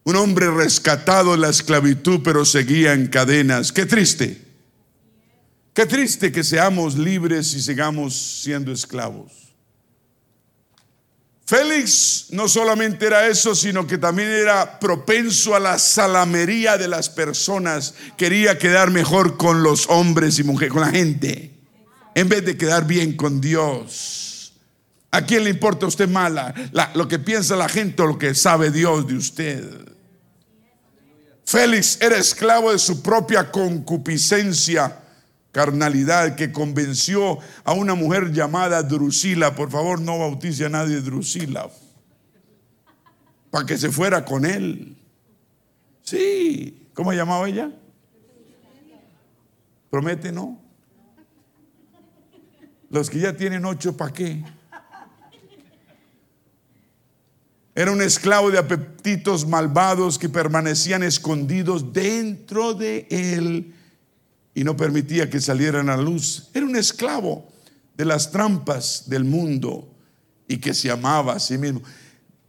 Un 0.04 0.16
hombre 0.16 0.50
rescatado 0.50 1.32
de 1.32 1.38
la 1.38 1.50
esclavitud, 1.50 2.20
pero 2.24 2.44
seguía 2.44 2.94
en 2.94 3.08
cadenas. 3.08 3.72
Qué 3.72 3.84
triste. 3.84 4.49
Qué 5.72 5.86
triste 5.86 6.32
que 6.32 6.42
seamos 6.42 6.96
libres 6.96 7.54
y 7.54 7.62
sigamos 7.62 8.42
siendo 8.42 8.72
esclavos. 8.72 9.32
Félix 11.46 12.26
no 12.30 12.48
solamente 12.48 13.06
era 13.06 13.26
eso, 13.26 13.56
sino 13.56 13.84
que 13.84 13.98
también 13.98 14.28
era 14.28 14.78
propenso 14.78 15.54
a 15.54 15.58
la 15.58 15.80
salamería 15.80 16.78
de 16.78 16.86
las 16.86 17.08
personas. 17.08 17.94
Quería 18.16 18.56
quedar 18.56 18.90
mejor 18.90 19.36
con 19.36 19.64
los 19.64 19.88
hombres 19.88 20.38
y 20.38 20.44
mujeres, 20.44 20.72
con 20.72 20.82
la 20.82 20.90
gente, 20.90 21.52
en 22.14 22.28
vez 22.28 22.44
de 22.44 22.56
quedar 22.56 22.86
bien 22.86 23.16
con 23.16 23.40
Dios. 23.40 24.52
¿A 25.10 25.22
quién 25.22 25.42
le 25.42 25.50
importa 25.50 25.86
a 25.86 25.88
usted 25.88 26.08
mala? 26.08 26.54
lo 26.94 27.08
que 27.08 27.18
piensa 27.18 27.56
la 27.56 27.68
gente 27.68 28.02
o 28.02 28.06
lo 28.06 28.18
que 28.18 28.34
sabe 28.36 28.70
Dios 28.70 29.08
de 29.08 29.14
usted. 29.14 29.64
Félix 31.44 31.98
era 32.00 32.16
esclavo 32.16 32.70
de 32.70 32.78
su 32.78 33.02
propia 33.02 33.50
concupiscencia 33.50 34.99
carnalidad 35.52 36.36
que 36.36 36.52
convenció 36.52 37.38
a 37.64 37.72
una 37.72 37.94
mujer 37.94 38.32
llamada 38.32 38.82
Drusila, 38.82 39.54
por 39.54 39.70
favor 39.70 40.00
no 40.00 40.18
bautice 40.18 40.66
a 40.66 40.68
nadie 40.68 41.00
Drusila, 41.00 41.68
para 43.50 43.66
que 43.66 43.76
se 43.76 43.90
fuera 43.90 44.24
con 44.24 44.44
él. 44.44 44.96
Sí, 46.02 46.88
¿cómo 46.94 47.12
llamaba 47.12 47.48
ella? 47.48 47.70
Promete, 49.90 50.30
¿no? 50.30 50.60
Los 52.90 53.10
que 53.10 53.18
ya 53.18 53.36
tienen 53.36 53.64
ocho, 53.64 53.96
¿para 53.96 54.12
qué? 54.12 54.44
Era 57.74 57.92
un 57.92 58.02
esclavo 58.02 58.50
de 58.50 58.58
apetitos 58.58 59.46
malvados 59.46 60.18
que 60.18 60.28
permanecían 60.28 61.02
escondidos 61.02 61.92
dentro 61.92 62.74
de 62.74 63.06
él 63.10 63.74
y 64.60 64.64
no 64.64 64.76
permitía 64.76 65.30
que 65.30 65.40
salieran 65.40 65.88
a 65.88 65.96
luz. 65.96 66.50
Era 66.52 66.66
un 66.66 66.76
esclavo 66.76 67.50
de 67.96 68.04
las 68.04 68.30
trampas 68.30 69.08
del 69.08 69.24
mundo 69.24 69.96
y 70.46 70.58
que 70.58 70.74
se 70.74 70.90
amaba 70.90 71.32
a 71.32 71.40
sí 71.40 71.56
mismo. 71.56 71.80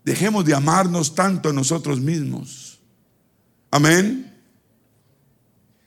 Dejemos 0.03 0.43
de 0.43 0.53
amarnos 0.53 1.15
tanto 1.15 1.47
a 1.47 1.53
nosotros 1.53 2.01
mismos. 2.01 2.81
Amén. 3.71 4.29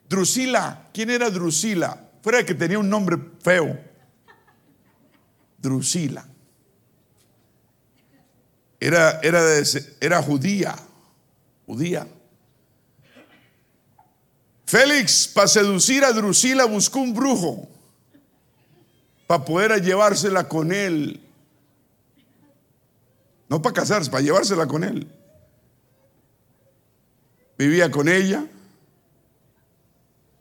Drusila, 0.09 0.89
¿quién 0.95 1.11
era 1.11 1.29
Drusila? 1.29 2.09
Fuera 2.23 2.43
que 2.43 2.55
tenía 2.55 2.79
un 2.79 2.89
nombre 2.89 3.19
feo. 3.43 3.79
Drusila. 5.59 6.27
Era, 8.81 9.21
era, 9.23 9.43
era 10.01 10.23
judía, 10.23 10.75
judía. 11.67 12.09
Félix, 14.67 15.29
para 15.29 15.49
seducir 15.49 16.05
a 16.05 16.13
Drusila, 16.13 16.65
buscó 16.65 17.01
un 17.01 17.15
brujo 17.15 17.69
para 19.27 19.45
poder 19.45 19.83
llevársela 19.83 20.49
con 20.49 20.73
él. 20.73 21.21
No 23.49 23.61
para 23.61 23.75
casarse, 23.75 24.11
para 24.11 24.23
llevársela 24.23 24.67
con 24.67 24.85
él. 24.85 25.07
Vivía 27.57 27.91
con 27.91 28.09
ella, 28.09 28.47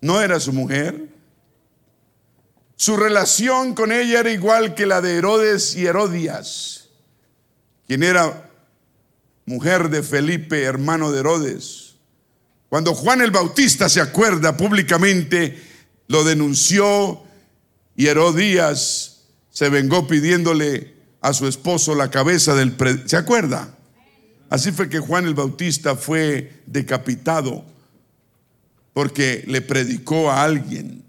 no 0.02 0.22
era 0.22 0.40
su 0.40 0.52
mujer. 0.52 1.10
Su 2.76 2.98
relación 2.98 3.76
con 3.76 3.92
ella 3.92 4.22
era 4.22 4.32
igual 4.32 4.74
que 4.74 4.86
la 4.86 5.00
de 5.00 5.18
Herodes 5.18 5.76
y 5.76 5.86
Herodias, 5.86 6.90
quien 7.88 8.04
era 8.04 8.50
mujer 9.46 9.90
de 9.90 10.02
Felipe, 10.02 10.64
hermano 10.64 11.12
de 11.12 11.20
Herodes. 11.20 11.83
Cuando 12.74 12.96
Juan 12.96 13.22
el 13.22 13.30
Bautista 13.30 13.88
se 13.88 14.02
acuerda 14.02 14.58
públicamente, 14.58 15.62
lo 16.08 16.24
denunció 16.24 17.22
y 17.96 18.08
Herodías 18.08 19.26
se 19.52 19.70
vengó 19.70 20.08
pidiéndole 20.08 20.96
a 21.22 21.34
su 21.34 21.46
esposo 21.46 21.94
la 21.94 22.10
cabeza 22.10 22.56
del... 22.56 22.76
¿Se 23.06 23.16
acuerda? 23.16 23.78
Así 24.50 24.72
fue 24.72 24.90
que 24.90 24.98
Juan 24.98 25.28
el 25.28 25.36
Bautista 25.36 25.96
fue 25.96 26.64
decapitado 26.66 27.64
porque 28.94 29.44
le 29.46 29.62
predicó 29.62 30.32
a 30.32 30.44
alguien. 30.44 31.04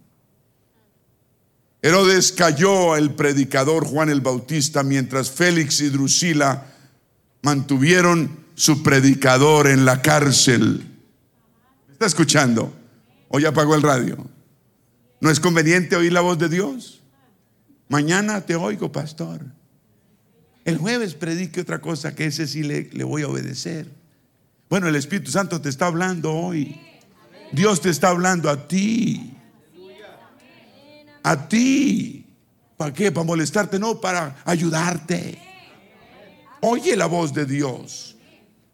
Herodes 1.80 2.32
cayó 2.32 2.94
el 2.94 3.14
predicador 3.14 3.86
Juan 3.86 4.10
el 4.10 4.20
Bautista 4.20 4.82
mientras 4.82 5.30
Félix 5.30 5.80
y 5.80 5.88
Drusila 5.88 6.66
mantuvieron 7.40 8.44
su 8.54 8.82
predicador 8.82 9.66
en 9.66 9.86
la 9.86 10.02
cárcel. 10.02 10.90
¿Está 11.94 12.06
escuchando? 12.06 12.74
¿O 13.28 13.38
ya 13.38 13.50
apagó 13.50 13.76
el 13.76 13.82
radio? 13.82 14.16
¿No 15.20 15.30
es 15.30 15.38
conveniente 15.38 15.94
oír 15.94 16.12
la 16.12 16.22
voz 16.22 16.36
de 16.36 16.48
Dios? 16.48 17.00
Mañana 17.88 18.40
te 18.40 18.56
oigo, 18.56 18.90
pastor. 18.90 19.42
El 20.64 20.78
jueves 20.78 21.14
predique 21.14 21.60
otra 21.60 21.80
cosa 21.80 22.12
que 22.12 22.26
ese 22.26 22.48
sí 22.48 22.64
le, 22.64 22.90
le 22.90 23.04
voy 23.04 23.22
a 23.22 23.28
obedecer. 23.28 23.88
Bueno, 24.68 24.88
el 24.88 24.96
Espíritu 24.96 25.30
Santo 25.30 25.60
te 25.60 25.68
está 25.68 25.86
hablando 25.86 26.34
hoy. 26.34 26.80
Dios 27.52 27.80
te 27.80 27.90
está 27.90 28.08
hablando 28.08 28.50
a 28.50 28.66
ti. 28.66 29.32
A 31.22 31.48
ti. 31.48 32.26
¿Para 32.76 32.92
qué? 32.92 33.12
¿Para 33.12 33.24
molestarte? 33.24 33.78
No, 33.78 34.00
para 34.00 34.42
ayudarte. 34.44 35.38
Oye 36.60 36.96
la 36.96 37.06
voz 37.06 37.32
de 37.32 37.46
Dios. 37.46 38.16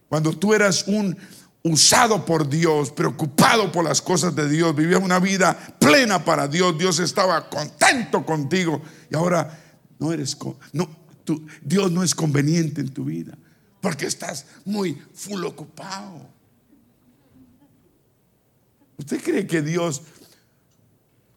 Cuando 0.09 0.33
tú 0.33 0.55
eras 0.55 0.89
un 0.89 1.19
usado 1.63 2.25
por 2.25 2.49
Dios, 2.49 2.91
preocupado 2.91 3.71
por 3.71 3.85
las 3.85 4.01
cosas 4.01 4.35
de 4.35 4.49
Dios, 4.49 4.75
vivías 4.75 5.03
una 5.03 5.19
vida 5.19 5.57
plena 5.79 6.25
para 6.25 6.49
Dios, 6.49 6.77
Dios 6.79 6.99
estaba 6.99 7.49
contento 7.49 8.25
contigo 8.25 8.81
y 9.11 9.17
ahora 9.17 9.59
no 9.99 10.13
eres 10.13 10.37
no 10.73 11.01
Dios 11.63 11.93
no 11.93 12.03
es 12.03 12.15
conveniente 12.15 12.81
en 12.81 12.89
tu 12.89 13.05
vida 13.05 13.37
porque 13.81 14.07
estás 14.07 14.47
muy 14.65 15.01
full 15.15 15.45
ocupado. 15.45 16.29
¿Usted 18.97 19.23
cree 19.23 19.47
que 19.47 19.63
Dios 19.63 20.03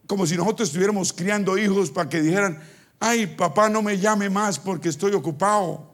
como 0.05 0.27
si 0.27 0.35
nosotros 0.35 0.67
estuviéramos 0.67 1.13
criando 1.13 1.57
hijos 1.57 1.89
para 1.89 2.09
que 2.09 2.21
dijeran, 2.21 2.61
"Ay, 2.99 3.25
papá, 3.25 3.69
no 3.69 3.81
me 3.81 3.97
llame 3.97 4.29
más 4.29 4.59
porque 4.59 4.89
estoy 4.89 5.13
ocupado"? 5.13 5.92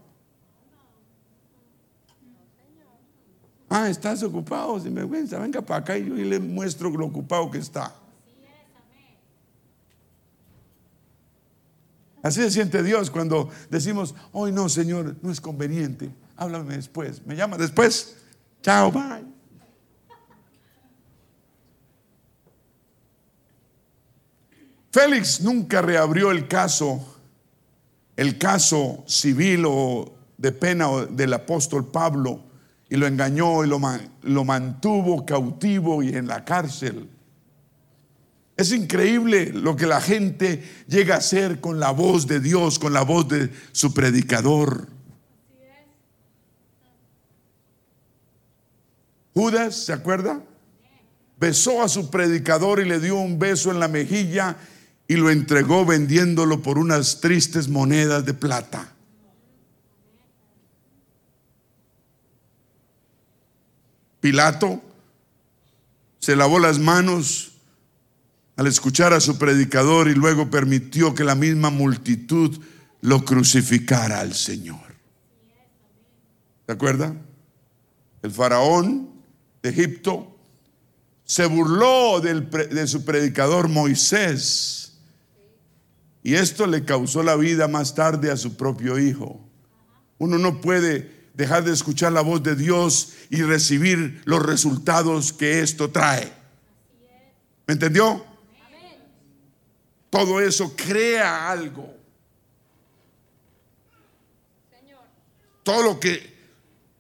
Ah, 3.70 3.88
estás 3.88 4.24
ocupado, 4.24 4.80
sin 4.80 4.96
vergüenza, 4.96 5.38
venga 5.38 5.62
para 5.62 5.82
acá 5.82 5.98
y 5.98 6.06
yo 6.06 6.16
le 6.16 6.40
muestro 6.40 6.90
lo 6.90 7.06
ocupado 7.06 7.52
que 7.52 7.60
está. 7.60 7.94
Así 12.24 12.42
se 12.42 12.52
siente 12.52 12.82
Dios 12.82 13.12
cuando 13.12 13.50
decimos, 13.70 14.16
hoy 14.32 14.52
no, 14.52 14.68
Señor, 14.68 15.16
no 15.22 15.32
es 15.32 15.40
conveniente. 15.40 16.10
Háblame 16.36 16.76
después. 16.76 17.26
Me 17.26 17.36
llama 17.36 17.58
después. 17.58 18.18
Chao, 18.62 18.92
bye. 18.92 19.24
Félix 24.92 25.42
nunca 25.42 25.82
reabrió 25.82 26.32
el 26.32 26.48
caso, 26.48 27.20
el 28.18 28.38
caso 28.40 29.04
civil 29.06 29.64
o 29.68 30.12
de 30.38 30.52
pena 30.52 30.88
del 31.06 31.34
apóstol 31.34 31.86
Pablo 31.86 32.49
y 32.90 32.98
lo 32.98 33.08
engañó 33.08 33.64
y 33.64 33.68
lo, 33.68 33.80
lo 34.24 34.44
mantuvo 34.44 35.26
cautivo 35.26 36.02
y 36.02 36.10
en 36.10 36.28
la 36.28 36.44
cárcel. 36.44 37.08
Es 38.58 38.74
increíble 38.74 39.52
lo 39.54 39.76
que 39.76 39.86
la 39.86 40.02
gente 40.02 40.64
llega 40.88 41.16
a 41.16 41.20
hacer 41.20 41.62
con 41.62 41.80
la 41.80 41.92
voz 41.92 42.28
de 42.28 42.40
Dios, 42.40 42.78
con 42.78 42.92
la 42.92 43.04
voz 43.04 43.30
de 43.30 43.52
su 43.72 43.94
predicador. 43.94 44.88
Judas, 49.34 49.76
¿se 49.76 49.94
acuerda? 49.94 50.44
Besó 51.40 51.82
a 51.82 51.88
su 51.88 52.10
predicador 52.10 52.82
y 52.82 52.86
le 52.86 53.00
dio 53.00 53.16
un 53.16 53.40
beso 53.40 53.72
en 53.72 53.80
la 53.80 53.88
mejilla 53.88 54.58
y 55.08 55.16
lo 55.16 55.30
entregó 55.30 55.86
vendiéndolo 55.86 56.62
por 56.62 56.78
unas 56.78 57.22
tristes 57.22 57.70
monedas 57.70 58.26
de 58.26 58.34
plata. 58.34 58.94
Pilato 64.20 64.82
se 66.20 66.36
lavó 66.36 66.60
las 66.60 66.80
manos 66.80 67.54
al 68.56 68.68
escuchar 68.68 69.14
a 69.14 69.22
su 69.22 69.38
predicador 69.38 70.10
y 70.10 70.16
luego 70.16 70.50
permitió 70.50 71.16
que 71.16 71.24
la 71.24 71.36
misma 71.36 71.70
multitud 71.70 72.60
lo 73.02 73.24
crucificara 73.24 74.20
al 74.20 74.34
Señor. 74.34 74.80
¿Se 76.66 76.74
acuerda? 76.74 77.16
El 78.22 78.32
faraón 78.32 79.10
de 79.64 79.70
Egipto 79.70 80.38
se 81.24 81.46
burló 81.46 82.20
de 82.20 82.88
su 82.88 83.06
predicador 83.06 83.70
Moisés 83.70 84.80
y 86.22 86.36
esto 86.36 86.68
le 86.68 86.84
causó 86.84 87.24
la 87.24 87.36
vida 87.36 87.68
más 87.68 87.96
tarde 87.96 88.30
a 88.30 88.38
su 88.38 88.58
propio 88.58 89.00
hijo. 89.00 89.40
Uno 90.18 90.38
no 90.38 90.60
puede 90.60 91.19
dejar 91.40 91.64
de 91.64 91.72
escuchar 91.72 92.12
la 92.12 92.20
voz 92.20 92.44
de 92.44 92.54
Dios 92.54 93.14
y 93.30 93.44
recibir 93.44 94.22
los 94.26 94.46
resultados 94.46 95.32
que 95.32 95.62
esto 95.62 95.90
trae. 95.90 96.34
¿Me 97.66 97.76
entendió? 97.76 98.26
Todo 100.10 100.42
eso 100.42 100.76
crea 100.76 101.50
algo. 101.50 101.96
Todo 105.64 105.82
lo 105.82 106.00
que 106.02 106.36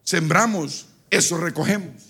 sembramos, 0.06 0.88
eso 1.10 1.38
recogemos. 1.38 2.02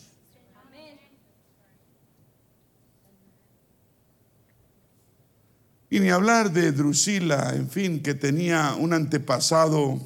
Y 5.90 6.00
ni 6.00 6.12
hablar 6.12 6.52
de 6.52 6.72
Drusila, 6.74 7.56
en 7.56 7.72
fin, 7.72 8.04
que 8.04 8.14
tenía 8.14 8.76
un 8.76 8.94
antepasado 8.94 10.00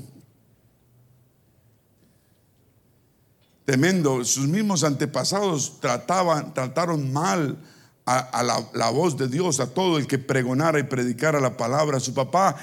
tremendo. 3.66 4.24
Sus 4.26 4.48
mismos 4.48 4.84
antepasados 4.84 5.80
trataban, 5.80 6.54
trataron 6.54 7.12
mal 7.12 7.58
a, 8.06 8.44
la, 8.44 8.68
la, 8.74 8.90
voz 8.90 9.18
de 9.18 9.28
Dios, 9.28 9.60
a 9.60 9.68
todo 9.68 9.98
el 9.98 10.08
que 10.08 10.18
pregonara 10.20 10.80
y 10.80 10.84
predicara 10.84 11.40
la 11.40 11.56
palabra. 11.56 12.00
Su 12.00 12.14
papá, 12.14 12.58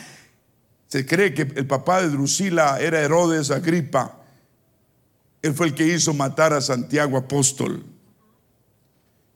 se 0.88 1.06
cree 1.06 1.32
que 1.32 1.42
el 1.42 1.66
papá 1.66 2.02
de 2.02 2.10
Drusila 2.10 2.78
era 2.80 3.00
Herodes 3.00 3.50
Agripa. 3.50 4.16
Él 5.40 5.54
fue 5.54 5.68
el 5.68 5.74
que 5.74 5.86
hizo 5.86 6.12
matar 6.12 6.52
a 6.52 6.60
Santiago 6.60 7.16
apóstol. 7.16 7.84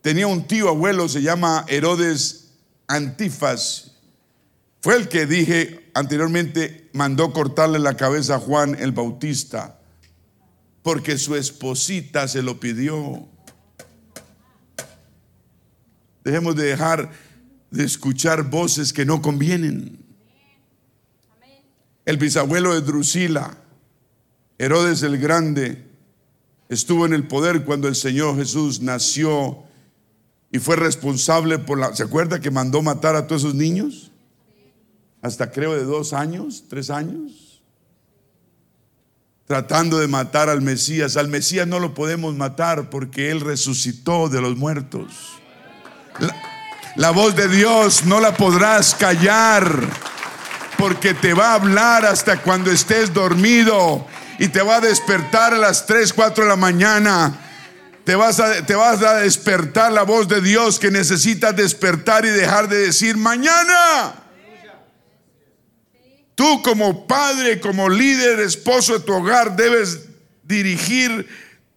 Tenía 0.03 0.27
un 0.27 0.47
tío 0.47 0.69
abuelo, 0.69 1.09
se 1.09 1.23
llama 1.23 1.65
Herodes 1.69 2.51
Antifas. 2.87 3.93
Fue 4.83 4.97
el 4.97 5.09
que 5.09 5.25
dije 5.25 5.91
anteriormente, 5.95 6.91
mandó 6.93 7.33
cortarle 7.33 7.79
la 7.79 7.97
cabeza 7.97 8.35
a 8.35 8.41
Juan 8.41 8.77
el 8.79 8.93
Bautista 8.93 9.79
porque 10.85 11.17
su 11.17 11.35
esposita 11.35 12.29
se 12.29 12.43
lo 12.43 12.61
pidió. 12.61 13.27
Dejemos 16.23 16.55
de 16.57 16.65
dejar 16.65 17.11
de 17.71 17.85
escuchar 17.85 18.51
voces 18.51 18.93
que 18.93 19.07
no 19.07 19.23
convienen. 19.23 19.99
El 22.05 22.19
bisabuelo 22.19 22.75
de 22.75 22.83
Drusila, 22.83 23.57
Herodes 24.59 25.03
el 25.03 25.17
Grande, 25.17 25.87
estuvo 26.69 27.07
en 27.07 27.15
el 27.15 27.27
poder 27.27 27.65
cuando 27.65 27.89
el 27.89 27.95
Señor 27.95 28.37
Jesús 28.37 28.83
nació 28.83 29.65
y 30.53 30.59
fue 30.59 30.77
responsable 30.77 31.59
por 31.59 31.79
la... 31.79 31.97
¿Se 31.97 32.03
acuerda 32.03 32.41
que 32.41 32.51
mandó 32.51 32.83
matar 32.83 33.17
a 33.17 33.27
todos 33.27 33.41
esos 33.41 33.55
niños? 33.55 34.13
Hasta 35.23 35.51
creo 35.51 35.73
de 35.75 35.85
dos 35.85 36.13
años, 36.13 36.65
tres 36.69 36.91
años 36.91 37.44
tratando 39.47 39.99
de 39.99 40.09
matar 40.09 40.49
al 40.49 40.63
Mesías. 40.63 41.17
Al 41.17 41.29
Mesías 41.29 41.67
no 41.67 41.79
lo 41.79 41.95
podemos 41.95 42.35
matar 42.35 42.91
porque 42.91 43.31
Él 43.31 43.41
resucitó 43.41 44.29
de 44.29 44.41
los 44.41 44.57
muertos. 44.57 45.07
La, 46.97 47.11
voz 47.11 47.35
de 47.35 47.49
Dios 47.49 48.05
no 48.05 48.21
la 48.21 48.37
podrás 48.37 48.95
callar 48.95 49.69
porque 50.79 51.15
te 51.15 51.35
va 51.35 51.51
a 51.51 51.55
hablar 51.55 52.05
hasta 52.07 52.41
cuando 52.41 52.71
estés 52.71 53.13
dormido 53.13 54.07
y 54.39 54.49
te 54.49 54.63
va 54.63 54.77
a 54.77 54.81
despertar 54.81 55.55
a 55.55 55.59
las 55.59 55.87
3, 55.87 56.13
4 56.13 56.45
de 56.45 56.51
la 56.51 56.57
mañana 56.57 57.41
te 58.05 58.15
vas, 58.17 58.39
a, 58.39 58.65
te 58.65 58.75
vas 58.75 59.03
a 59.03 59.17
despertar 59.17 59.91
la 59.91 60.03
voz 60.03 60.29
de 60.29 60.43
Dios 60.43 60.79
que 60.79 60.91
necesitas 60.91 61.57
despertar 61.57 62.25
y 62.27 62.29
dejar 62.29 62.69
de 62.69 62.79
decir 62.79 63.17
mañana. 63.17 64.15
Tú 66.35 66.63
como 66.63 67.07
padre, 67.07 67.61
como 67.61 67.89
líder, 67.89 68.41
esposo 68.41 68.95
de 68.95 69.05
tu 69.05 69.13
hogar, 69.13 69.57
debes 69.57 70.09
dirigir 70.43 71.29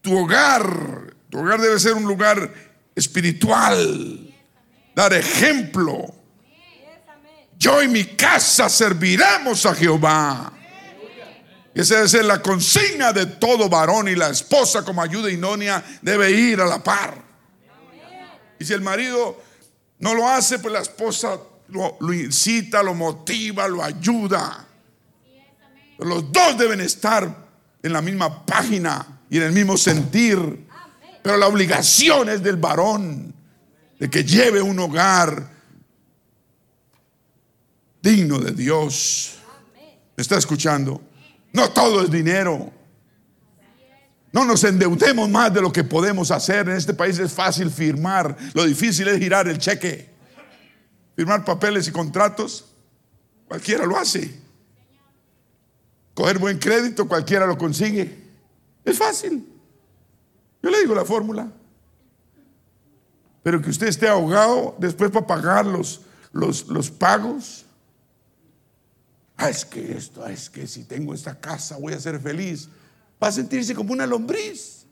tu 0.02 0.18
hogar. 0.18 1.14
Tu 1.30 1.40
hogar 1.40 1.62
debe 1.62 1.80
ser 1.80 1.94
un 1.94 2.06
lugar 2.06 2.54
espiritual. 2.96 4.34
Dar 4.96 5.14
ejemplo. 5.14 6.14
Yo 7.60 7.82
y 7.82 7.88
mi 7.88 8.04
casa 8.06 8.70
serviremos 8.70 9.66
a 9.66 9.76
Jehová. 9.76 10.54
Esa 11.74 11.96
debe 11.96 12.10
ser 12.10 12.26
la 12.26 12.42
consigna 12.42 13.14
de 13.14 13.28
todo 13.28 13.70
varón 13.70 14.08
y 14.08 14.16
la 14.16 14.30
esposa 14.30 14.84
como 14.84 15.02
ayuda 15.02 15.30
idónea 15.30 15.84
debe 16.02 16.32
ir 16.32 16.60
a 16.60 16.66
la 16.66 16.84
par. 16.84 17.24
Y 18.60 18.66
si 18.66 18.74
el 18.74 18.82
marido 18.82 19.40
no 20.00 20.16
lo 20.16 20.28
hace, 20.28 20.58
pues 20.58 20.74
la 20.74 20.80
esposa 20.80 21.40
lo, 21.70 22.14
incita, 22.14 22.82
lo 22.84 22.94
motiva, 22.94 23.68
lo 23.68 23.84
ayuda. 23.84 24.66
Los 26.00 26.32
dos 26.32 26.58
deben 26.58 26.82
estar 26.82 27.48
en 27.82 27.94
la 27.94 28.02
misma 28.02 28.46
página 28.46 29.22
y 29.30 29.38
en 29.38 29.44
el 29.44 29.52
mismo 29.52 29.78
sentir. 29.78 30.68
Pero 31.22 31.38
la 31.38 31.48
obligación 31.48 32.30
es 32.30 32.42
del 32.42 32.58
varón 32.58 33.34
de 34.00 34.10
que 34.10 34.24
lleve 34.24 34.62
un 34.62 34.80
hogar 34.80 35.50
digno 38.02 38.40
de 38.40 38.52
Dios. 38.52 39.40
¿Me 40.16 40.22
está 40.22 40.38
escuchando? 40.38 41.02
No 41.52 41.70
todo 41.72 42.04
es 42.04 42.12
dinero. 42.12 42.72
No 44.32 44.46
nos 44.46 44.64
endeudemos 44.64 45.30
más 45.30 45.54
de 45.54 45.62
lo 45.62 45.72
que 45.72 45.84
podemos 45.84 46.32
hacer. 46.32 46.70
En 46.70 46.76
este 46.76 46.94
país 46.94 47.18
es 47.18 47.32
fácil 47.32 47.72
firmar. 47.72 48.38
Lo 48.54 48.66
difícil 48.66 49.08
es 49.08 49.18
girar 49.18 49.48
el 49.48 49.58
cheque. 49.58 50.17
Firmar 51.18 51.44
papeles 51.44 51.88
y 51.88 51.92
contratos. 51.92 52.64
Cualquiera 53.48 53.88
lo 53.88 53.98
hace. 53.98 54.40
Coger 56.14 56.38
buen 56.38 56.60
crédito, 56.60 57.08
cualquiera 57.08 57.48
lo 57.48 57.58
consigue. 57.58 58.24
Es 58.86 59.00
fácil. 59.00 59.52
Yo 60.62 60.70
le 60.70 60.80
digo 60.80 60.94
la 60.94 61.04
fórmula. 61.04 61.52
Pero 63.42 63.60
que 63.64 63.72
usted 63.72 63.88
esté 63.88 64.08
ahogado 64.08 64.76
después 64.78 65.10
para 65.10 65.26
pagar 65.26 65.66
los, 65.66 66.02
los, 66.34 66.68
los 66.68 66.92
pagos. 66.92 67.66
Ah, 69.38 69.50
es 69.50 69.66
que 69.66 69.98
esto, 69.98 70.24
ah, 70.24 70.32
es 70.32 70.52
que 70.52 70.68
si 70.68 70.84
tengo 70.84 71.16
esta 71.16 71.40
casa 71.40 71.78
voy 71.78 71.94
a 71.94 72.00
ser 72.00 72.20
feliz. 72.20 72.70
Va 73.22 73.30
a 73.30 73.32
sentirse 73.32 73.74
como 73.74 73.92
una 73.92 74.06
lombriz. 74.06 74.86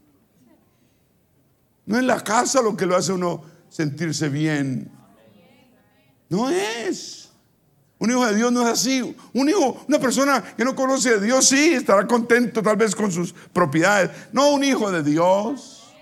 No 1.85 1.99
es 1.99 2.03
la 2.03 2.23
casa 2.23 2.63
lo 2.63 2.75
que 2.75 2.87
lo 2.87 2.95
hace 2.95 3.11
uno 3.11 3.43
sentirse 3.69 4.27
bien. 4.29 4.94
No 6.29 6.49
es. 6.49 7.29
Un 7.97 8.11
hijo 8.11 8.25
de 8.25 8.35
Dios 8.35 8.51
no 8.51 8.61
es 8.61 8.67
así. 8.67 9.15
Un 9.33 9.49
hijo, 9.49 9.85
una 9.87 9.99
persona 9.99 10.43
que 10.55 10.65
no 10.65 10.75
conoce 10.75 11.09
a 11.09 11.17
Dios, 11.17 11.47
sí, 11.47 11.73
estará 11.73 12.05
contento 12.05 12.61
tal 12.61 12.75
vez 12.75 12.95
con 12.95 13.11
sus 13.11 13.33
propiedades. 13.33 14.11
No, 14.31 14.49
un 14.49 14.63
hijo 14.63 14.91
de 14.91 15.01
Dios. 15.01 15.93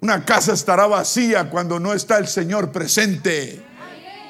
Una 0.00 0.24
casa 0.24 0.52
estará 0.52 0.86
vacía 0.86 1.48
cuando 1.48 1.78
no 1.78 1.94
está 1.94 2.18
el 2.18 2.28
Señor 2.28 2.72
presente. 2.72 3.64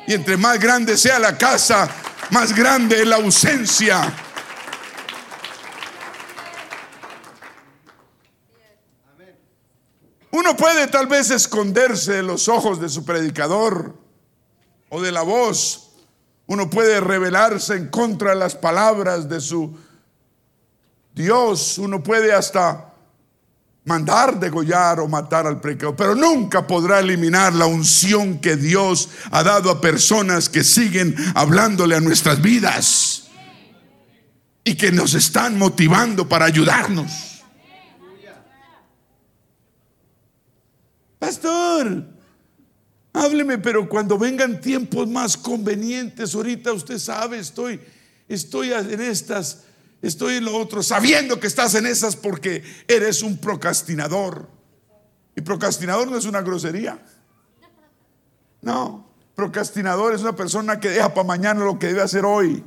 Y 0.06 0.12
entre 0.12 0.36
más 0.36 0.60
grande 0.60 0.96
sea 0.96 1.18
la 1.18 1.36
casa, 1.36 1.88
más 2.30 2.54
grande 2.54 3.00
es 3.00 3.06
la 3.08 3.16
ausencia. 3.16 4.12
Uno 10.30 10.56
puede 10.56 10.88
tal 10.88 11.06
vez 11.06 11.30
esconderse 11.30 12.14
de 12.14 12.22
los 12.22 12.48
ojos 12.48 12.80
de 12.80 12.88
su 12.88 13.04
predicador 13.04 14.03
o 14.94 15.02
de 15.02 15.10
la 15.10 15.22
voz. 15.22 15.90
Uno 16.46 16.70
puede 16.70 17.00
rebelarse 17.00 17.74
en 17.74 17.88
contra 17.88 18.30
de 18.30 18.36
las 18.36 18.54
palabras 18.54 19.28
de 19.28 19.40
su 19.40 19.76
Dios. 21.12 21.78
Uno 21.78 22.00
puede 22.00 22.32
hasta 22.32 22.92
mandar 23.86 24.38
degollar 24.38 25.00
o 25.00 25.08
matar 25.08 25.48
al 25.48 25.60
pecado, 25.60 25.96
pero 25.96 26.14
nunca 26.14 26.64
podrá 26.64 27.00
eliminar 27.00 27.54
la 27.54 27.66
unción 27.66 28.38
que 28.38 28.54
Dios 28.54 29.08
ha 29.32 29.42
dado 29.42 29.68
a 29.68 29.80
personas 29.80 30.48
que 30.48 30.62
siguen 30.62 31.16
hablándole 31.34 31.96
a 31.96 32.00
nuestras 32.00 32.40
vidas 32.40 33.24
y 34.62 34.76
que 34.76 34.92
nos 34.92 35.14
están 35.14 35.58
motivando 35.58 36.28
para 36.28 36.44
ayudarnos. 36.44 37.42
Pastor, 41.18 42.13
hábleme, 43.14 43.58
pero 43.58 43.88
cuando 43.88 44.18
vengan 44.18 44.60
tiempos 44.60 45.08
más 45.08 45.38
convenientes, 45.38 46.34
ahorita 46.34 46.72
usted 46.72 46.98
sabe, 46.98 47.38
estoy, 47.38 47.80
estoy 48.28 48.72
en 48.72 49.00
estas 49.00 49.64
estoy 50.02 50.36
en 50.36 50.44
lo 50.44 50.56
otro, 50.56 50.82
sabiendo 50.82 51.40
que 51.40 51.46
estás 51.46 51.74
en 51.74 51.86
esas 51.86 52.14
porque 52.14 52.62
eres 52.86 53.22
un 53.22 53.38
procrastinador. 53.38 54.48
Y 55.34 55.40
procrastinador 55.40 56.10
no 56.10 56.18
es 56.18 56.26
una 56.26 56.42
grosería. 56.42 56.98
No, 58.60 59.08
procrastinador 59.34 60.14
es 60.14 60.20
una 60.20 60.36
persona 60.36 60.78
que 60.78 60.90
deja 60.90 61.12
para 61.12 61.26
mañana 61.26 61.64
lo 61.64 61.78
que 61.78 61.88
debe 61.88 62.02
hacer 62.02 62.24
hoy. 62.24 62.62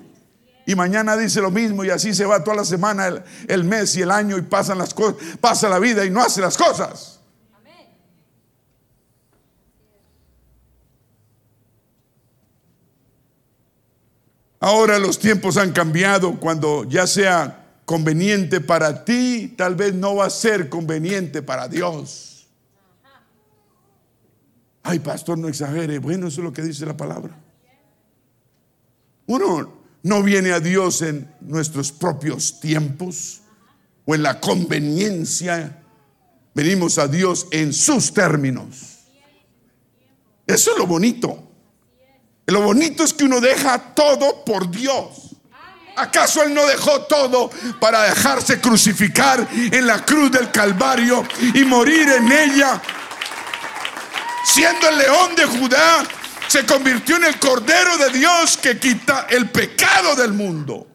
Y 0.66 0.76
mañana 0.76 1.16
dice 1.16 1.39
lo 1.39 1.52
mismo 1.52 1.86
y 1.86 1.91
así 1.91 2.14
se 2.14 2.26
va 2.26 2.43
toda 2.43 2.58
la 2.58 2.66
semana, 2.66 3.08
el, 3.08 3.24
el 3.48 3.64
mes 3.64 3.95
y 3.95 4.02
el 4.02 4.12
año 4.12 4.38
y 4.38 4.41
pasan 4.41 4.80
las 4.80 4.93
cosas, 4.93 5.16
pasa 5.39 5.70
la 5.70 5.80
vida 5.80 6.04
y 6.06 6.10
no 6.10 6.22
hace 6.22 6.41
las 6.41 6.58
cosas. 6.58 7.16
Ahora 14.68 14.99
los 14.99 15.18
tiempos 15.18 15.55
han 15.55 15.72
cambiado. 15.72 16.41
Cuando 16.41 16.84
ya 16.84 17.07
sea 17.07 17.80
conveniente 17.86 18.59
para 18.59 19.05
ti, 19.05 19.53
tal 19.55 19.76
vez 19.76 19.93
no 19.93 20.18
va 20.18 20.26
a 20.26 20.30
ser 20.30 20.68
conveniente 20.68 21.41
para 21.41 21.70
Dios. 21.70 22.49
Ay, 24.84 24.99
pastor, 24.99 25.38
no 25.38 25.47
exagere. 25.47 25.99
Bueno, 25.99 26.28
eso 26.28 26.41
es 26.41 26.43
lo 26.43 26.51
que 26.51 26.63
dice 26.63 26.86
la 26.86 26.97
palabra. 26.97 27.34
Uno 29.28 29.74
no 30.03 30.22
viene 30.22 30.51
a 30.51 30.59
Dios 30.59 31.01
en 31.01 31.34
nuestros 31.39 31.93
propios 31.93 32.59
tiempos 32.59 33.39
o 34.03 34.15
en 34.15 34.24
la 34.24 34.41
conveniencia. 34.41 35.82
Venimos 36.53 36.97
a 36.97 37.07
Dios 37.07 37.47
en 37.51 37.72
sus 37.72 38.13
términos. 38.13 38.97
Eso 40.45 40.72
es 40.74 40.78
lo 40.78 40.86
bonito. 40.86 41.47
Lo 42.48 42.62
bonito 42.62 43.04
es 43.04 43.14
que 43.14 43.26
uno 43.26 43.41
deja 43.41 43.78
todo 43.93 44.45
por 44.45 44.72
Dios. 44.72 45.36
¿Acaso 45.98 46.43
Él 46.43 46.54
no 46.54 46.66
dejó 46.66 47.02
todo 47.02 47.50
para 47.80 48.04
dejarse 48.04 48.62
crucificar 48.62 49.45
en 49.52 49.86
la 49.86 50.06
cruz 50.06 50.32
del 50.32 50.50
Calvario 50.50 51.28
y 51.54 51.64
morir 51.66 52.08
en 52.08 52.32
ella? 52.32 52.82
Siendo 54.45 54.88
el 54.88 54.98
león 54.98 55.36
de 55.36 55.45
Judá, 55.45 56.06
se 56.48 56.66
convirtió 56.66 57.18
en 57.18 57.26
el 57.26 57.38
Cordero 57.38 57.98
de 57.98 58.12
Dios 58.12 58.56
que 58.56 58.80
quita 58.80 59.28
el 59.30 59.50
pecado 59.50 60.16
del 60.16 60.32
mundo. 60.32 60.88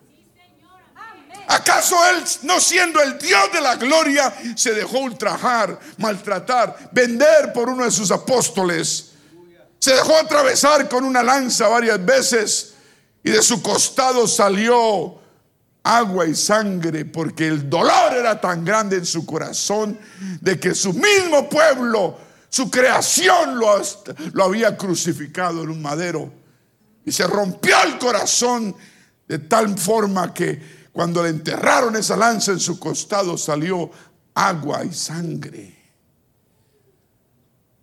¿Acaso 1.49 1.97
Él, 2.09 2.25
no 2.45 2.61
siendo 2.61 3.03
el 3.03 3.19
Dios 3.19 3.53
de 3.53 3.61
la 3.61 3.77
gloria, 3.77 4.33
se 4.57 4.73
dejó 4.73 5.01
ultrajar, 5.01 5.79
maltratar, 5.99 6.89
vender 6.93 7.53
por 7.53 7.69
uno 7.69 7.85
de 7.85 7.91
sus 7.91 8.11
apóstoles? 8.11 9.12
Se 9.83 9.93
dejó 9.93 10.17
atravesar 10.17 10.89
con 10.89 11.03
una 11.03 11.25
lanza 11.25 11.67
varias 11.67 12.05
veces 12.05 12.75
y 13.25 13.31
de 13.33 13.43
su 13.43 13.61
costado 13.61 14.29
salió 14.29 15.19
agua 15.83 16.25
y 16.25 16.37
sangre 16.37 17.05
porque 17.05 17.49
el 17.49 17.69
dolor 17.69 18.15
era 18.17 18.41
tan 18.41 18.65
grande 18.65 18.99
en 18.99 19.05
su 19.05 19.27
corazón 19.27 19.99
de 20.41 20.61
que 20.61 20.77
su 20.77 20.93
mismo 20.93 21.49
pueblo, 21.49 22.17
su 22.49 22.71
creación 22.71 23.59
lo, 23.59 24.45
había 24.45 24.77
crucificado 24.77 25.65
en 25.65 25.71
un 25.71 25.83
madero. 25.83 26.33
Y 27.05 27.11
se 27.11 27.27
rompió 27.27 27.75
el 27.83 27.99
corazón 27.99 28.77
de 29.27 29.41
tal 29.41 29.77
forma 29.77 30.33
que 30.33 30.87
cuando 30.93 31.25
le 31.25 31.31
enterraron 31.31 31.97
esa 31.97 32.17
lanza 32.17 32.53
en 32.53 32.61
su 32.61 32.79
costado 32.79 33.37
salió 33.37 33.91
agua 34.33 34.85
y 34.85 34.95
sangre. 34.95 35.82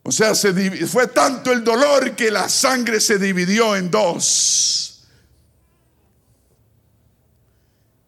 O 0.04 0.12
sea, 0.12 0.34
fue 0.34 1.08
tanto 1.08 1.52
el 1.52 1.64
dolor 1.64 2.16
que 2.16 2.32
la 2.32 2.50
sangre 2.50 3.00
se 3.00 3.20
dividió 3.20 3.76
en 3.76 3.92
dos. 3.92 5.08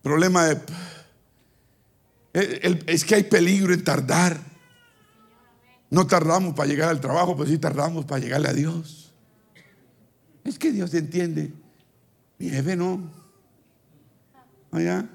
Problema 0.01 0.45
de, 0.45 0.61
es 2.33 3.05
que 3.05 3.15
hay 3.15 3.23
peligro 3.23 3.73
en 3.73 3.83
tardar. 3.83 4.39
No 5.89 6.07
tardamos 6.07 6.55
para 6.55 6.69
llegar 6.69 6.89
al 6.89 7.01
trabajo, 7.01 7.35
pero 7.35 7.49
sí 7.49 7.57
tardamos 7.57 8.05
para 8.05 8.21
llegarle 8.21 8.47
a 8.47 8.53
Dios. 8.53 9.13
Es 10.43 10.57
que 10.57 10.71
Dios 10.71 10.93
entiende. 10.93 11.51
Mi 12.39 12.49
jefe 12.49 12.75
no. 12.75 13.11
Allá. 14.71 15.07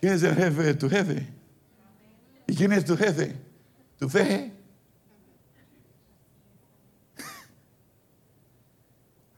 ¿Quién 0.00 0.12
es 0.12 0.22
el 0.22 0.34
jefe 0.34 0.62
de 0.62 0.74
tu 0.74 0.88
jefe? 0.88 1.26
¿Y 2.46 2.54
quién 2.54 2.72
es 2.72 2.84
tu 2.84 2.96
jefe? 2.96 3.34
¿Tu 3.98 4.08
fe? 4.08 4.52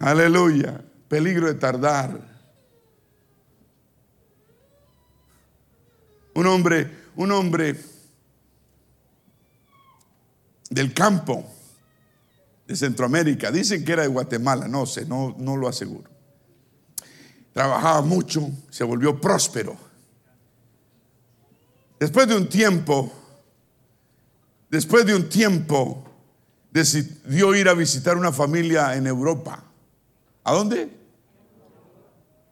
Aleluya. 0.00 0.82
Peligro 1.08 1.46
de 1.46 1.54
tardar. 1.54 2.18
Un 6.34 6.46
hombre, 6.46 7.08
un 7.16 7.30
hombre 7.32 7.78
del 10.70 10.94
campo 10.94 11.44
de 12.66 12.76
Centroamérica. 12.76 13.50
Dicen 13.50 13.84
que 13.84 13.92
era 13.92 14.02
de 14.02 14.08
Guatemala, 14.08 14.68
no 14.68 14.86
sé, 14.86 15.04
no, 15.04 15.36
no 15.38 15.56
lo 15.56 15.68
aseguro. 15.68 16.08
Trabajaba 17.52 18.00
mucho, 18.00 18.48
se 18.70 18.84
volvió 18.84 19.20
próspero. 19.20 19.76
Después 21.98 22.26
de 22.26 22.36
un 22.36 22.48
tiempo, 22.48 23.12
después 24.70 25.04
de 25.04 25.14
un 25.14 25.28
tiempo, 25.28 26.04
decidió 26.70 27.54
ir 27.54 27.68
a 27.68 27.74
visitar 27.74 28.16
una 28.16 28.32
familia 28.32 28.94
en 28.94 29.06
Europa. 29.06 29.69
¿A 30.44 30.52
dónde? 30.52 30.90